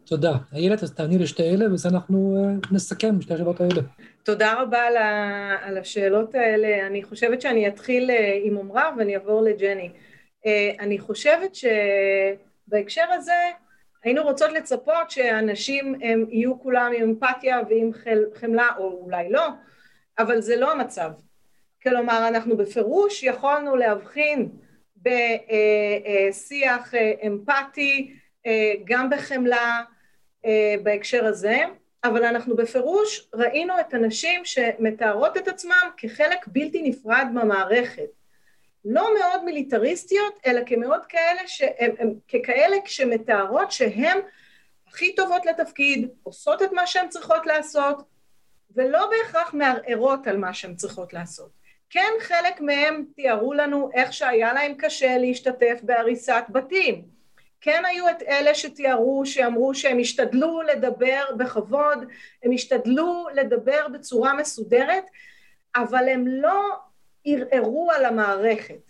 תודה. 0.06 0.34
איילת, 0.54 0.84
אז 0.84 0.94
תעני 0.94 1.18
לשתי 1.18 1.44
אלה, 1.44 1.74
וזה 1.74 1.90
אנחנו 1.90 2.38
uh, 2.64 2.68
נסכם 2.72 3.22
שתי 3.22 3.34
השאלות 3.34 3.62
האלה. 3.62 3.82
תודה 4.24 4.62
רבה 4.62 4.82
על, 4.82 4.98
ה, 4.98 5.56
על 5.62 5.78
השאלות 5.78 6.36
האלה. 6.36 6.88
אני 6.88 7.04
חושבת 7.04 7.42
שאני 7.42 7.68
אתחיל 7.68 8.10
uh, 8.10 8.14
עם 8.44 8.58
עמרה 8.58 8.90
ואני 8.98 9.16
אעבור 9.16 9.42
לג'ני. 9.42 9.90
אני 10.80 11.00
חושבת 11.00 11.56
שבהקשר 11.56 13.06
הזה, 13.12 13.34
היינו 14.04 14.24
רוצות 14.24 14.52
לצפות 14.52 15.12
שאנשים 15.12 15.96
הם 16.02 16.26
יהיו 16.30 16.60
כולם 16.60 16.92
עם 16.98 17.04
אמפתיה 17.04 17.60
ועם 17.70 17.92
חמלה, 18.34 18.68
או 18.78 19.02
אולי 19.04 19.30
לא, 19.30 19.48
אבל 20.20 20.42
זה 20.42 20.56
לא 20.56 20.72
המצב. 20.72 21.12
כלומר, 21.84 22.28
אנחנו 22.28 22.58
בפירוש 22.58 23.24
יכולנו 23.24 23.76
להבחין 23.76 24.50
בשיח 24.98 26.94
אמפתי, 27.28 28.14
גם 28.84 29.10
בחמלה 29.10 29.84
בהקשר 30.84 31.26
הזה, 31.26 31.58
אבל 32.04 32.26
אנחנו 32.26 32.56
בפירוש 32.56 33.30
ראינו 33.34 33.80
את 33.80 33.94
הנשים 33.94 34.46
שמתארות 34.46 35.38
את 35.38 35.48
עצמם 35.48 35.90
כחלק 35.98 36.48
בלתי 36.48 36.82
נפרד 36.82 37.28
מהמערכת. 37.34 38.19
לא 38.86 39.14
מאוד 39.20 39.44
מיליטריסטיות, 39.44 40.40
אלא 40.46 40.62
כמאוד 40.66 41.06
כאלה, 41.06 41.42
שהם, 41.48 41.92
הם, 42.00 42.14
ככאלה 42.28 42.78
שמתארות 42.86 43.72
שהן 43.72 44.18
הכי 44.88 45.16
טובות 45.16 45.46
לתפקיד, 45.46 46.10
עושות 46.24 46.62
את 46.62 46.72
מה 46.72 46.88
שהן 46.88 47.10
צריכות 47.10 47.46
לעשות, 47.46 48.04
ולא 48.76 49.10
בהכרח 49.10 49.54
מערערות 49.54 50.28
על 50.28 50.38
מה 50.38 50.54
שהן 50.54 50.76
צריכות 50.76 51.14
לעשות. 51.14 51.50
כן, 51.90 52.12
חלק 52.20 52.62
מהם 52.62 53.06
תיארו 53.16 53.54
לנו 53.54 53.90
איך 53.94 54.14
שהיה 54.14 54.54
להם 54.54 54.74
קשה 54.78 55.18
להשתתף 55.18 55.80
בהריסת 55.84 56.44
בתים. 56.50 57.20
כן 57.62 57.84
היו 57.86 58.10
את 58.10 58.22
אלה 58.22 58.56
שתיארו, 58.56 59.26
שאמרו 59.26 59.76
שהם 59.76 60.00
השתדלו 60.00 60.62
לדבר 60.62 61.24
בכבוד, 61.38 62.06
הם 62.44 62.52
השתדלו 62.52 63.28
לדבר 63.34 63.88
בצורה 63.88 64.34
מסודרת, 64.34 65.04
אבל 65.76 66.10
הם 66.10 66.28
לא 66.28 66.76
ערערו 67.26 67.92
על 67.92 68.06
המערכת. 68.06 68.90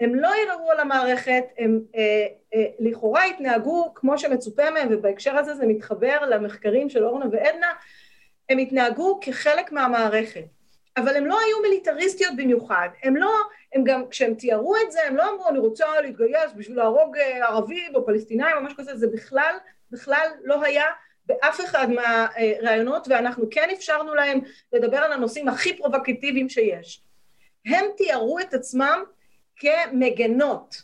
הם 0.00 0.14
לא 0.14 0.30
ערערו 0.42 0.70
על 0.70 0.80
המערכת, 0.80 1.44
הם 1.58 1.80
אה, 1.96 2.26
אה, 2.54 2.66
לכאורה 2.78 3.24
התנהגו 3.24 3.94
כמו 3.94 4.18
שמצופה 4.18 4.70
מהם, 4.70 4.88
ובהקשר 4.90 5.36
הזה 5.36 5.54
זה 5.54 5.66
מתחבר 5.66 6.18
למחקרים 6.26 6.88
של 6.88 7.04
אורנה 7.04 7.26
ועדנה, 7.32 7.72
הם 8.48 8.58
התנהגו 8.58 9.18
כחלק 9.20 9.72
מהמערכת. 9.72 10.44
אבל 10.96 11.16
הם 11.16 11.26
לא 11.26 11.38
היו 11.40 11.60
מיליטריסטיות 11.62 12.36
במיוחד, 12.36 12.88
הם 13.02 13.16
לא, 13.16 13.32
הם 13.72 13.84
גם, 13.84 14.08
כשהם 14.10 14.34
תיארו 14.34 14.76
את 14.76 14.92
זה, 14.92 15.06
הם 15.06 15.16
לא 15.16 15.30
אמרו, 15.30 15.48
אני 15.48 15.58
רוצה 15.58 16.00
להתגייס 16.00 16.52
בשביל 16.56 16.76
להרוג 16.76 17.16
אה, 17.16 17.46
ערבים 17.46 17.94
או 17.94 18.06
פלסטינאים 18.06 18.56
או 18.56 18.62
משהו 18.62 18.78
כזה, 18.78 18.96
זה 18.96 19.06
בכלל, 19.12 19.56
בכלל 19.90 20.26
לא 20.44 20.62
היה 20.64 20.84
באף 21.26 21.60
אחד 21.60 21.88
מהראיונות, 21.90 23.06
ואנחנו 23.10 23.46
כן 23.50 23.68
אפשרנו 23.72 24.14
להם 24.14 24.40
לדבר 24.72 24.96
על 24.96 25.12
הנושאים 25.12 25.48
הכי 25.48 25.76
פרובוקטיביים 25.76 26.48
שיש. 26.48 27.04
הם 27.66 27.84
תיארו 27.96 28.38
את 28.38 28.54
עצמם 28.54 29.04
כמגנות, 29.56 30.82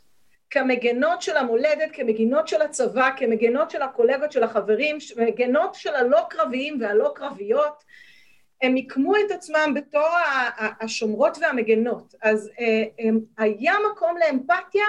כמגנות 0.51 1.23
של 1.23 1.37
המולדת, 1.37 1.91
כמגינות 1.93 2.49
של 2.49 2.63
הצבא, 2.63 3.11
כמגנות 3.17 3.71
של 3.71 3.83
הקולגות, 3.83 4.33
של 4.33 4.43
החברים, 4.43 4.99
מגנות 5.17 5.75
של 5.75 5.95
הלא 5.95 6.21
קרביים 6.31 6.79
והלא 6.81 7.13
קרביות, 7.15 7.85
הם 8.63 8.75
מיקמו 8.75 9.17
את 9.17 9.31
עצמם 9.31 9.75
בתור 9.77 10.09
השומרות 10.81 11.39
והמגנות. 11.41 12.15
אז 12.23 12.51
אה, 12.61 13.11
היה 13.39 13.75
מקום 13.93 14.17
לאמפתיה, 14.17 14.85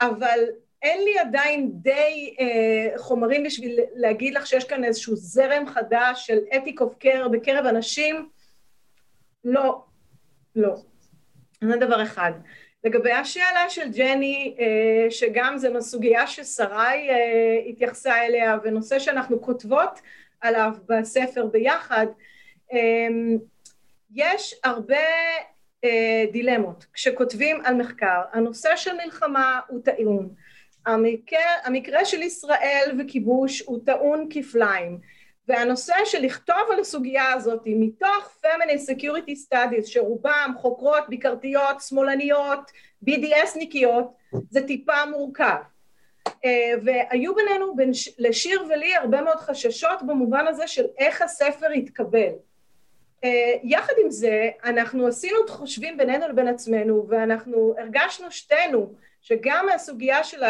אבל 0.00 0.40
אין 0.82 1.04
לי 1.04 1.18
עדיין 1.18 1.70
די 1.72 2.34
אה, 2.40 2.98
חומרים 2.98 3.44
בשביל 3.44 3.80
להגיד 3.94 4.34
לך 4.34 4.46
שיש 4.46 4.64
כאן 4.64 4.84
איזשהו 4.84 5.16
זרם 5.16 5.66
חדש 5.66 6.26
של 6.26 6.38
ethic 6.52 6.80
of 6.80 7.04
care 7.04 7.28
בקרב 7.32 7.66
אנשים. 7.66 8.28
לא, 9.44 9.84
לא. 10.56 10.89
זה 11.64 11.76
דבר 11.76 12.02
אחד. 12.02 12.32
לגבי 12.84 13.12
השאלה 13.12 13.68
של 13.68 13.92
ג'ני, 13.92 14.56
אה, 14.58 15.10
שגם 15.10 15.58
זו 15.58 15.68
סוגיה 15.80 16.26
ששרי 16.26 17.08
התייחסה 17.68 18.26
אליה, 18.26 18.58
ונושא 18.64 18.98
שאנחנו 18.98 19.42
כותבות 19.42 20.00
עליו 20.40 20.72
בספר 20.88 21.46
ביחד, 21.46 22.06
אמ, 22.72 23.38
יש 24.14 24.54
הרבה 24.64 24.96
אה, 25.84 26.24
דילמות 26.32 26.86
כשכותבים 26.92 27.60
על 27.64 27.74
מחקר. 27.74 28.20
הנושא 28.32 28.76
של 28.76 28.90
מלחמה 29.04 29.60
הוא 29.68 29.80
טעון. 29.84 30.28
המקרה, 30.86 31.40
המקרה 31.64 32.04
של 32.04 32.22
ישראל 32.22 32.98
וכיבוש 32.98 33.60
הוא 33.60 33.78
טעון 33.86 34.28
כפליים. 34.30 34.98
והנושא 35.48 35.94
של 36.04 36.22
לכתוב 36.22 36.70
על 36.72 36.80
הסוגיה 36.80 37.32
הזאת 37.32 37.62
מתוך 37.66 38.42
Feminist 38.42 38.90
Security 38.90 39.52
Studies 39.52 39.86
שרובם 39.86 40.54
חוקרות 40.56 41.04
ביקרתיות, 41.08 41.80
שמאלניות, 41.80 42.70
BDS 43.08 43.56
ניקיות, 43.56 44.12
זה 44.50 44.66
טיפה 44.66 45.06
מורכב. 45.10 45.60
אה, 46.44 46.72
והיו 46.84 47.34
בינינו, 47.34 47.76
בין 47.76 47.90
לשיר 48.18 48.64
ולי, 48.68 48.96
הרבה 48.96 49.22
מאוד 49.22 49.36
חששות 49.36 50.02
במובן 50.06 50.46
הזה 50.46 50.66
של 50.66 50.84
איך 50.98 51.22
הספר 51.22 51.72
יתקבל. 51.72 52.30
אה, 53.24 53.54
יחד 53.62 53.92
עם 54.04 54.10
זה, 54.10 54.50
אנחנו 54.64 55.06
עשינו 55.06 55.36
את 55.44 55.50
חושבים 55.50 55.96
בינינו 55.96 56.28
לבין 56.28 56.48
עצמנו, 56.48 57.06
ואנחנו 57.08 57.74
הרגשנו 57.78 58.30
שתינו 58.30 58.94
שגם 59.20 59.66
מהסוגיה 59.66 60.24
של 60.24 60.42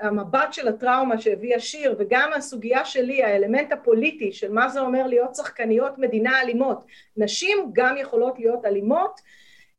המבט 0.00 0.52
של 0.52 0.68
הטראומה 0.68 1.20
שהביא 1.20 1.56
השיר, 1.56 1.96
וגם 1.98 2.30
מהסוגיה 2.30 2.84
שלי, 2.84 3.22
האלמנט 3.22 3.72
הפוליטי 3.72 4.32
של 4.32 4.52
מה 4.52 4.68
זה 4.68 4.80
אומר 4.80 5.06
להיות 5.06 5.34
שחקניות 5.34 5.98
מדינה 5.98 6.40
אלימות, 6.40 6.84
נשים 7.16 7.70
גם 7.72 7.96
יכולות 7.96 8.38
להיות 8.38 8.64
אלימות, 8.64 9.20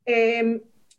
אה, 0.08 0.42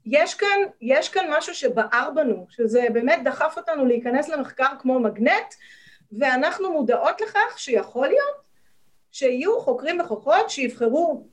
יש 0.06 0.34
כאן, 0.34 0.58
יש 0.80 1.08
כאן 1.08 1.26
משהו 1.30 1.54
שבער 1.54 2.10
בנו, 2.14 2.46
שזה 2.50 2.86
באמת 2.92 3.20
דחף 3.24 3.54
אותנו 3.56 3.86
להיכנס 3.86 4.28
למחקר 4.28 4.72
כמו 4.78 5.00
מגנט, 5.00 5.54
ואנחנו 6.12 6.72
מודעות 6.72 7.20
לכך 7.20 7.58
שיכול 7.58 8.06
להיות 8.06 8.48
שיהיו 9.12 9.60
חוקרים 9.60 10.00
וחוקרות 10.00 10.50
שיבחרו 10.50 11.26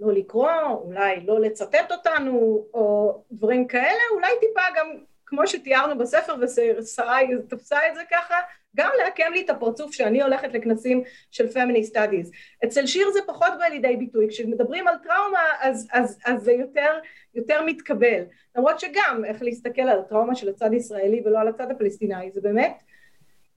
לא 0.00 0.12
לקרוא, 0.12 0.50
אולי 0.60 1.20
לא 1.26 1.40
לצטט 1.40 1.92
אותנו, 1.92 2.66
או 2.74 3.18
דברים 3.32 3.66
כאלה, 3.66 4.02
אולי 4.12 4.30
טיפה 4.40 4.60
גם, 4.76 4.86
כמו 5.26 5.46
שתיארנו 5.46 5.98
בספר, 5.98 6.34
ושרי 6.40 7.28
תפסה 7.48 7.88
את 7.88 7.94
זה 7.94 8.00
ככה, 8.10 8.34
גם 8.76 8.90
לעקם 8.98 9.32
לי 9.32 9.42
את 9.44 9.50
הפרצוף 9.50 9.92
שאני 9.92 10.22
הולכת 10.22 10.52
לכנסים 10.52 11.02
של 11.30 11.46
Feminist 11.48 11.94
Studies. 11.94 12.30
אצל 12.64 12.86
שיר 12.86 13.10
זה 13.10 13.20
פחות 13.26 13.52
בא 13.58 13.64
לידי 13.64 13.96
ביטוי, 13.96 14.28
כשמדברים 14.28 14.88
על 14.88 14.94
טראומה 15.02 15.42
אז, 15.60 15.88
אז, 15.92 16.18
אז 16.24 16.42
זה 16.42 16.52
יותר, 16.52 16.98
יותר 17.34 17.62
מתקבל. 17.64 18.22
למרות 18.56 18.80
שגם, 18.80 19.24
איך 19.24 19.42
להסתכל 19.42 19.82
על 19.82 19.98
הטראומה 19.98 20.34
של 20.34 20.48
הצד 20.48 20.72
הישראלי 20.72 21.22
ולא 21.24 21.38
על 21.40 21.48
הצד 21.48 21.70
הפלסטיני, 21.70 22.30
זה 22.30 22.40
באמת 22.40 22.82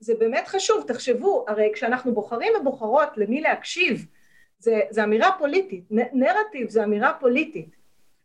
זה 0.01 0.13
באמת 0.15 0.47
חשוב, 0.47 0.83
תחשבו, 0.87 1.45
הרי 1.47 1.71
כשאנחנו 1.73 2.13
בוחרים 2.13 2.53
ובוחרות 2.61 3.17
למי 3.17 3.41
להקשיב, 3.41 4.05
זה, 4.61 4.79
זה 4.89 5.03
אמירה 5.03 5.31
פוליטית, 5.37 5.83
נ, 5.91 5.97
נרטיב 6.13 6.69
זה 6.69 6.83
אמירה 6.83 7.13
פוליטית. 7.13 7.75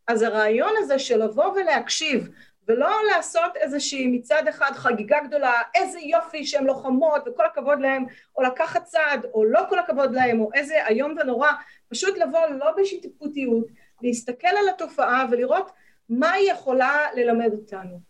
אז 0.06 0.22
הרעיון 0.22 0.72
הזה 0.78 0.98
של 0.98 1.24
לבוא 1.24 1.52
ולהקשיב 1.52 2.28
ולא 2.68 2.90
לעשות 3.10 3.56
איזושהי 3.56 4.06
מצד 4.06 4.48
אחד 4.48 4.70
חגיגה 4.74 5.20
גדולה, 5.20 5.52
איזה 5.74 6.00
יופי 6.00 6.46
שהן 6.46 6.64
לוחמות 6.64 7.22
וכל 7.26 7.46
הכבוד 7.46 7.80
להן, 7.80 8.04
או 8.36 8.42
לקחת 8.42 8.84
צעד, 8.84 9.26
או 9.34 9.44
לא 9.44 9.60
כל 9.68 9.78
הכבוד 9.78 10.14
להן, 10.14 10.40
או 10.40 10.50
איזה 10.54 10.86
איום 10.86 11.14
ונורא, 11.20 11.48
פשוט 11.88 12.18
לבוא 12.18 12.46
לא 12.46 12.70
בשיפוטיות, 12.78 13.66
להסתכל 14.02 14.48
על 14.48 14.68
התופעה 14.68 15.26
ולראות 15.30 15.70
מה 16.08 16.32
היא 16.32 16.52
יכולה 16.52 17.06
ללמד 17.14 17.52
אותנו. 17.52 18.00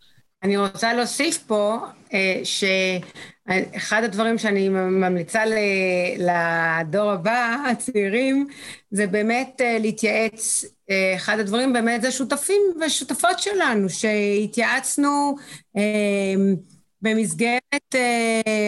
אני 0.42 0.56
רוצה 0.56 0.94
להוסיף 0.94 1.38
פה 1.46 1.78
אה, 2.14 2.40
שאחד 2.44 4.04
הדברים 4.04 4.38
שאני 4.38 4.68
ממליצה 4.68 5.42
לדור 6.18 7.10
הבא, 7.10 7.56
הצעירים, 7.70 8.46
זה 8.90 9.06
באמת 9.06 9.60
אה, 9.60 9.78
להתייעץ, 9.78 10.64
אה, 10.90 11.12
אחד 11.16 11.38
הדברים 11.38 11.72
באמת 11.72 12.02
זה 12.02 12.10
שותפים 12.10 12.62
ושותפות 12.80 13.38
שלנו, 13.38 13.88
שהתייעצנו 13.88 15.36
במסגרת 17.02 17.94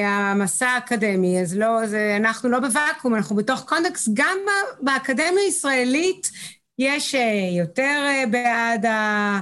המסע 0.04 0.68
האקדמי, 0.68 1.40
אז 1.40 1.56
לא, 1.56 1.86
זה, 1.86 2.16
אנחנו 2.16 2.48
לא 2.48 2.60
בוואקום, 2.60 3.14
אנחנו 3.14 3.36
בתוך 3.36 3.64
קונטקסט, 3.68 4.08
גם 4.14 4.38
באקדמיה 4.80 5.42
הישראלית 5.46 6.30
יש 6.78 7.14
יותר 7.58 8.24
בעד 8.30 8.86
ה... 8.86 9.40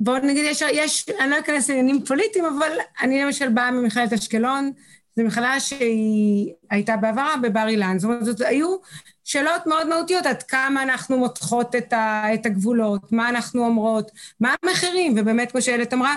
בואו 0.00 0.18
נגיד, 0.18 0.44
יש, 0.44 0.62
יש, 0.72 1.06
אני 1.20 1.30
לא 1.30 1.38
אכנס 1.38 1.68
לעניינים 1.68 2.04
פוליטיים, 2.04 2.44
אבל 2.44 2.70
אני 3.00 3.22
למשל 3.22 3.48
באה 3.48 3.70
ממכללת 3.70 4.12
אשקלון, 4.12 4.72
זו 5.16 5.24
מכללה 5.24 5.60
שהיא 5.60 6.52
הייתה 6.70 6.96
בעברה 6.96 7.34
בבר 7.42 7.68
אילן. 7.68 7.98
זאת 7.98 8.04
אומרת, 8.08 8.24
זאת, 8.24 8.40
היו 8.40 8.76
שאלות 9.24 9.66
מאוד 9.66 9.88
מהותיות, 9.88 10.26
עד 10.26 10.42
כמה 10.42 10.82
אנחנו 10.82 11.18
מותחות 11.18 11.76
את, 11.76 11.92
ה, 11.92 12.34
את 12.34 12.46
הגבולות, 12.46 13.12
מה 13.12 13.28
אנחנו 13.28 13.64
אומרות, 13.64 14.10
מה 14.40 14.54
המחירים, 14.62 15.14
ובאמת, 15.16 15.52
כמו 15.52 15.62
שאיילת 15.62 15.92
אמרה, 15.92 16.16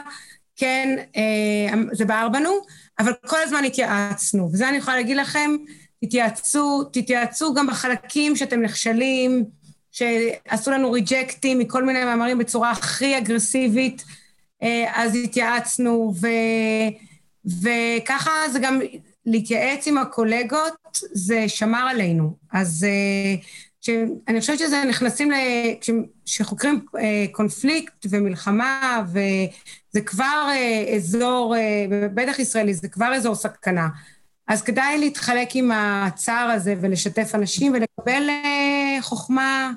כן, 0.56 0.98
אה, 1.16 1.82
זה 1.92 2.06
בער 2.06 2.30
בנו, 2.30 2.52
אבל 3.00 3.14
כל 3.28 3.38
הזמן 3.44 3.64
התייעצנו. 3.64 4.50
וזה 4.54 4.70
אני 4.70 4.78
יכולה 4.78 4.98
להגיד 4.98 5.18
לכם, 5.18 5.52
תתייעצו, 6.06 6.84
תתייעצו 6.84 7.54
גם 7.54 7.68
בחלקים 7.68 8.36
שאתם 8.36 8.62
נכשלים, 8.62 9.46
שעשו 10.00 10.72
לנו 10.72 10.92
ריג'קטים 10.92 11.60
מכל 11.60 11.84
מיני 11.84 12.06
מאמרים 12.06 12.38
בצורה 12.38 12.72
הכי 12.72 13.18
אגרסיבית, 13.18 14.06
אה, 14.64 14.92
אז 14.94 15.16
התייעצנו, 15.16 16.14
ו, 16.22 16.28
וככה 17.46 18.32
זה 18.52 18.60
גם 18.60 18.80
להתייעץ 19.26 19.88
עם 19.88 19.98
הקולגות, 19.98 20.98
זה 21.14 21.50
שמר 21.50 21.88
עלינו. 21.90 22.36
אז 22.54 22.86
אה, 22.90 23.36
אני 24.28 24.40
חושבת 24.40 24.60
שזה 24.60 24.84
נכנסים, 24.90 25.32
כשחוקרים 26.26 26.86
אה, 26.98 27.26
קונפליקט 27.32 28.06
ומלחמה, 28.10 29.04
וזה 29.08 30.02
כבר 30.06 30.50
אזור, 30.96 31.56
בטח 32.14 32.40
ישראלי, 32.40 32.74
זה 32.74 32.88
כבר 32.88 33.16
אזור 33.16 33.36
סכנה. 33.36 33.88
אז 34.48 34.62
כדאי 34.62 34.98
להתחלק 34.98 35.50
עם 35.54 35.72
הצער 35.74 36.50
הזה 36.50 36.76
ולשתף 36.82 37.36
אנשים 37.36 37.74
ולקבל 37.74 38.30
חוכמה 39.02 39.72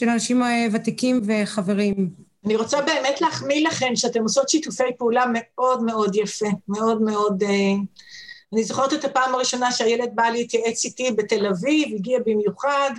של 0.00 0.08
אנשים 0.08 0.42
אה, 0.42 0.66
ותיקים 0.72 1.20
וחברים. 1.26 2.10
אני 2.46 2.56
רוצה 2.56 2.82
באמת 2.82 3.20
להחמיא 3.20 3.66
לכם 3.66 3.96
שאתם 3.96 4.22
עושות 4.22 4.48
שיתופי 4.48 4.84
פעולה 4.98 5.24
מאוד 5.32 5.82
מאוד 5.82 6.16
יפה, 6.16 6.46
מאוד 6.68 7.02
מאוד... 7.02 7.42
אה, 7.42 7.74
אני 8.52 8.64
זוכרת 8.64 8.92
את 8.92 9.04
הפעם 9.04 9.34
הראשונה 9.34 9.72
שהילד 9.72 10.10
בא 10.14 10.22
להתייעץ 10.22 10.84
איתי 10.84 11.12
בתל 11.12 11.46
אביב, 11.46 11.94
הגיע 11.94 12.18
במיוחד, 12.26 12.90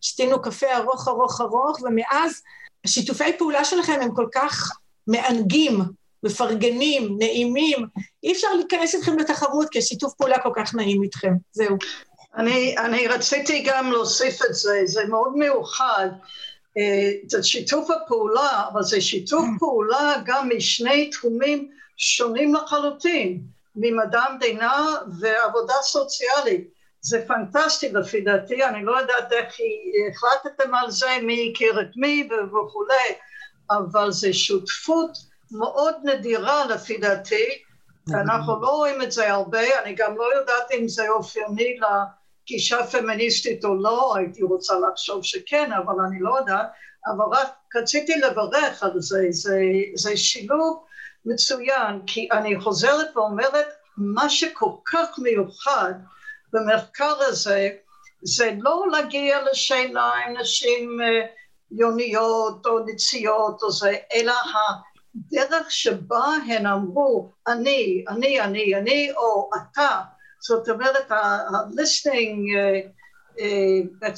שתינו 0.00 0.42
קפה 0.42 0.76
ארוך 0.76 1.08
ארוך 1.08 1.40
ארוך, 1.40 1.78
ומאז 1.82 2.42
השיתופי 2.84 3.32
פעולה 3.38 3.64
שלכם 3.64 3.98
הם 4.02 4.14
כל 4.14 4.26
כך 4.34 4.72
מענגים, 5.06 5.80
מפרגנים, 6.22 7.16
נעימים. 7.18 7.86
אי 8.22 8.32
אפשר 8.32 8.48
להיכנס 8.56 8.94
איתכם 8.94 9.18
לתחרות, 9.18 9.68
כי 9.68 9.78
השיתוף 9.78 10.14
פעולה 10.14 10.38
כל 10.38 10.52
כך 10.56 10.74
נעים 10.74 11.02
איתכם. 11.02 11.32
זהו. 11.52 11.76
אני, 12.36 12.74
אני 12.78 13.08
רציתי 13.08 13.64
גם 13.66 13.92
להוסיף 13.92 14.44
את 14.44 14.54
זה, 14.54 14.80
זה 14.84 15.04
מאוד 15.04 15.36
מיוחד. 15.36 16.08
אה, 16.78 17.12
זה 17.26 17.42
שיתוף 17.42 17.90
הפעולה, 17.90 18.64
אבל 18.72 18.82
זה 18.82 19.00
שיתוף 19.00 19.44
mm. 19.44 19.58
פעולה 19.58 20.14
גם 20.24 20.48
משני 20.56 21.10
תחומים 21.10 21.70
שונים 21.96 22.54
לחלוטין, 22.54 23.40
ממדע 23.76 24.20
המדינה 24.20 24.96
ועבודה 25.20 25.74
סוציאלית. 25.82 26.68
זה 27.00 27.24
פנטסטי 27.26 27.92
לפי 27.92 28.20
דעתי, 28.20 28.64
אני 28.64 28.84
לא 28.84 29.00
יודעת 29.00 29.32
איך 29.32 29.56
החלטתם 30.10 30.74
על 30.74 30.90
זה, 30.90 31.06
מי 31.22 31.50
הכיר 31.52 31.80
את 31.80 31.96
מי 31.96 32.28
וכולי, 32.46 33.14
אבל 33.70 34.12
זה 34.12 34.32
שותפות 34.32 35.18
מאוד 35.50 35.94
נדירה 36.04 36.66
לפי 36.66 36.98
דעתי, 36.98 37.62
ואנחנו 38.08 38.62
לא 38.62 38.68
רואים 38.68 39.02
את 39.02 39.12
זה 39.12 39.32
הרבה, 39.32 39.82
אני 39.82 39.94
גם 39.94 40.16
לא 40.16 40.34
יודעת 40.38 40.70
אם 40.78 40.88
זה 40.88 41.08
אופייני 41.08 41.78
גישה 42.48 42.86
פמיניסטית 42.86 43.64
או 43.64 43.74
לא, 43.74 44.16
הייתי 44.16 44.42
רוצה 44.42 44.74
לחשוב 44.78 45.24
שכן, 45.24 45.72
אבל 45.72 45.94
אני 46.06 46.20
לא 46.20 46.38
יודעת, 46.38 46.66
אבל 47.06 47.24
רק 47.38 47.48
רציתי 47.76 48.16
לברך 48.16 48.82
על 48.82 49.00
זה, 49.00 49.26
זה, 49.30 49.60
זה 49.94 50.16
שילוב 50.16 50.84
מצוין, 51.24 52.00
כי 52.06 52.28
אני 52.32 52.60
חוזרת 52.60 53.16
ואומרת, 53.16 53.66
מה 53.96 54.28
שכל 54.28 54.70
כך 54.84 55.18
מיוחד 55.18 55.92
במחקר 56.52 57.14
הזה, 57.18 57.68
זה 58.22 58.50
לא 58.58 58.84
להגיע 58.92 59.38
לשאלה 59.50 60.12
אם 60.26 60.36
נשים 60.40 61.00
אה, 61.00 61.26
יוניות 61.70 62.66
או 62.66 62.78
נציות 62.86 63.62
או 63.62 63.70
זה, 63.70 63.94
אלא 64.14 64.32
הדרך 65.32 65.70
שבה 65.70 66.26
הן 66.48 66.66
אמרו, 66.66 67.30
אני, 67.46 68.04
אני, 68.08 68.40
אני, 68.40 68.74
אני, 68.74 69.12
או 69.16 69.50
אתה, 69.56 70.00
זאת 70.40 70.68
אומרת, 70.68 71.10
ה-listening, 71.10 72.56
אה, 72.56 72.80
אה, 73.40 73.80
איך 74.02 74.16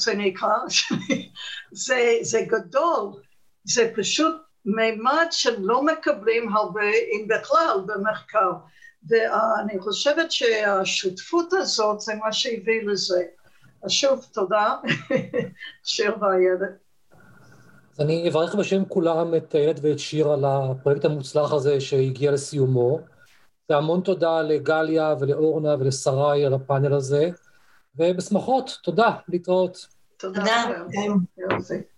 זה? 1.71 2.17
זה 2.21 2.39
גדול, 2.47 3.21
זה 3.63 3.91
פשוט 3.95 4.35
מימד 4.65 5.27
שלא 5.31 5.83
מקבלים 5.83 6.55
הרבה, 6.55 6.89
אם 6.89 7.27
בכלל, 7.27 7.77
במחקר. 7.85 8.51
ואני 9.09 9.79
חושבת 9.79 10.31
שהשותפות 10.31 11.53
הזאת 11.53 11.99
זה 11.99 12.13
מה 12.15 12.33
שהביא 12.33 12.81
לזה. 12.85 13.23
אז 13.83 13.91
שוב, 13.91 14.25
תודה, 14.33 14.75
שיר 15.83 16.15
והילד. 16.21 16.61
אז 17.93 17.99
אני 17.99 18.29
אברך 18.29 18.55
בשם 18.55 18.85
כולם 18.85 19.35
את 19.35 19.55
איילת 19.55 19.79
ואת 19.81 19.99
שיר 19.99 20.27
על 20.27 20.45
הפרויקט 20.45 21.05
המוצלח 21.05 21.53
הזה 21.53 21.81
שהגיע 21.81 22.31
לסיומו. 22.31 22.99
והמון 23.71 24.01
תודה 24.01 24.41
לגליה 24.41 25.15
ולאורנה 25.19 25.75
ולשרי 25.79 26.45
על 26.45 26.53
הפאנל 26.53 26.93
הזה, 26.93 27.29
ובשמחות, 27.95 28.79
תודה, 28.83 29.11
להתראות. 29.27 29.87
תודה. 30.17 30.43
תודה. 31.37 31.91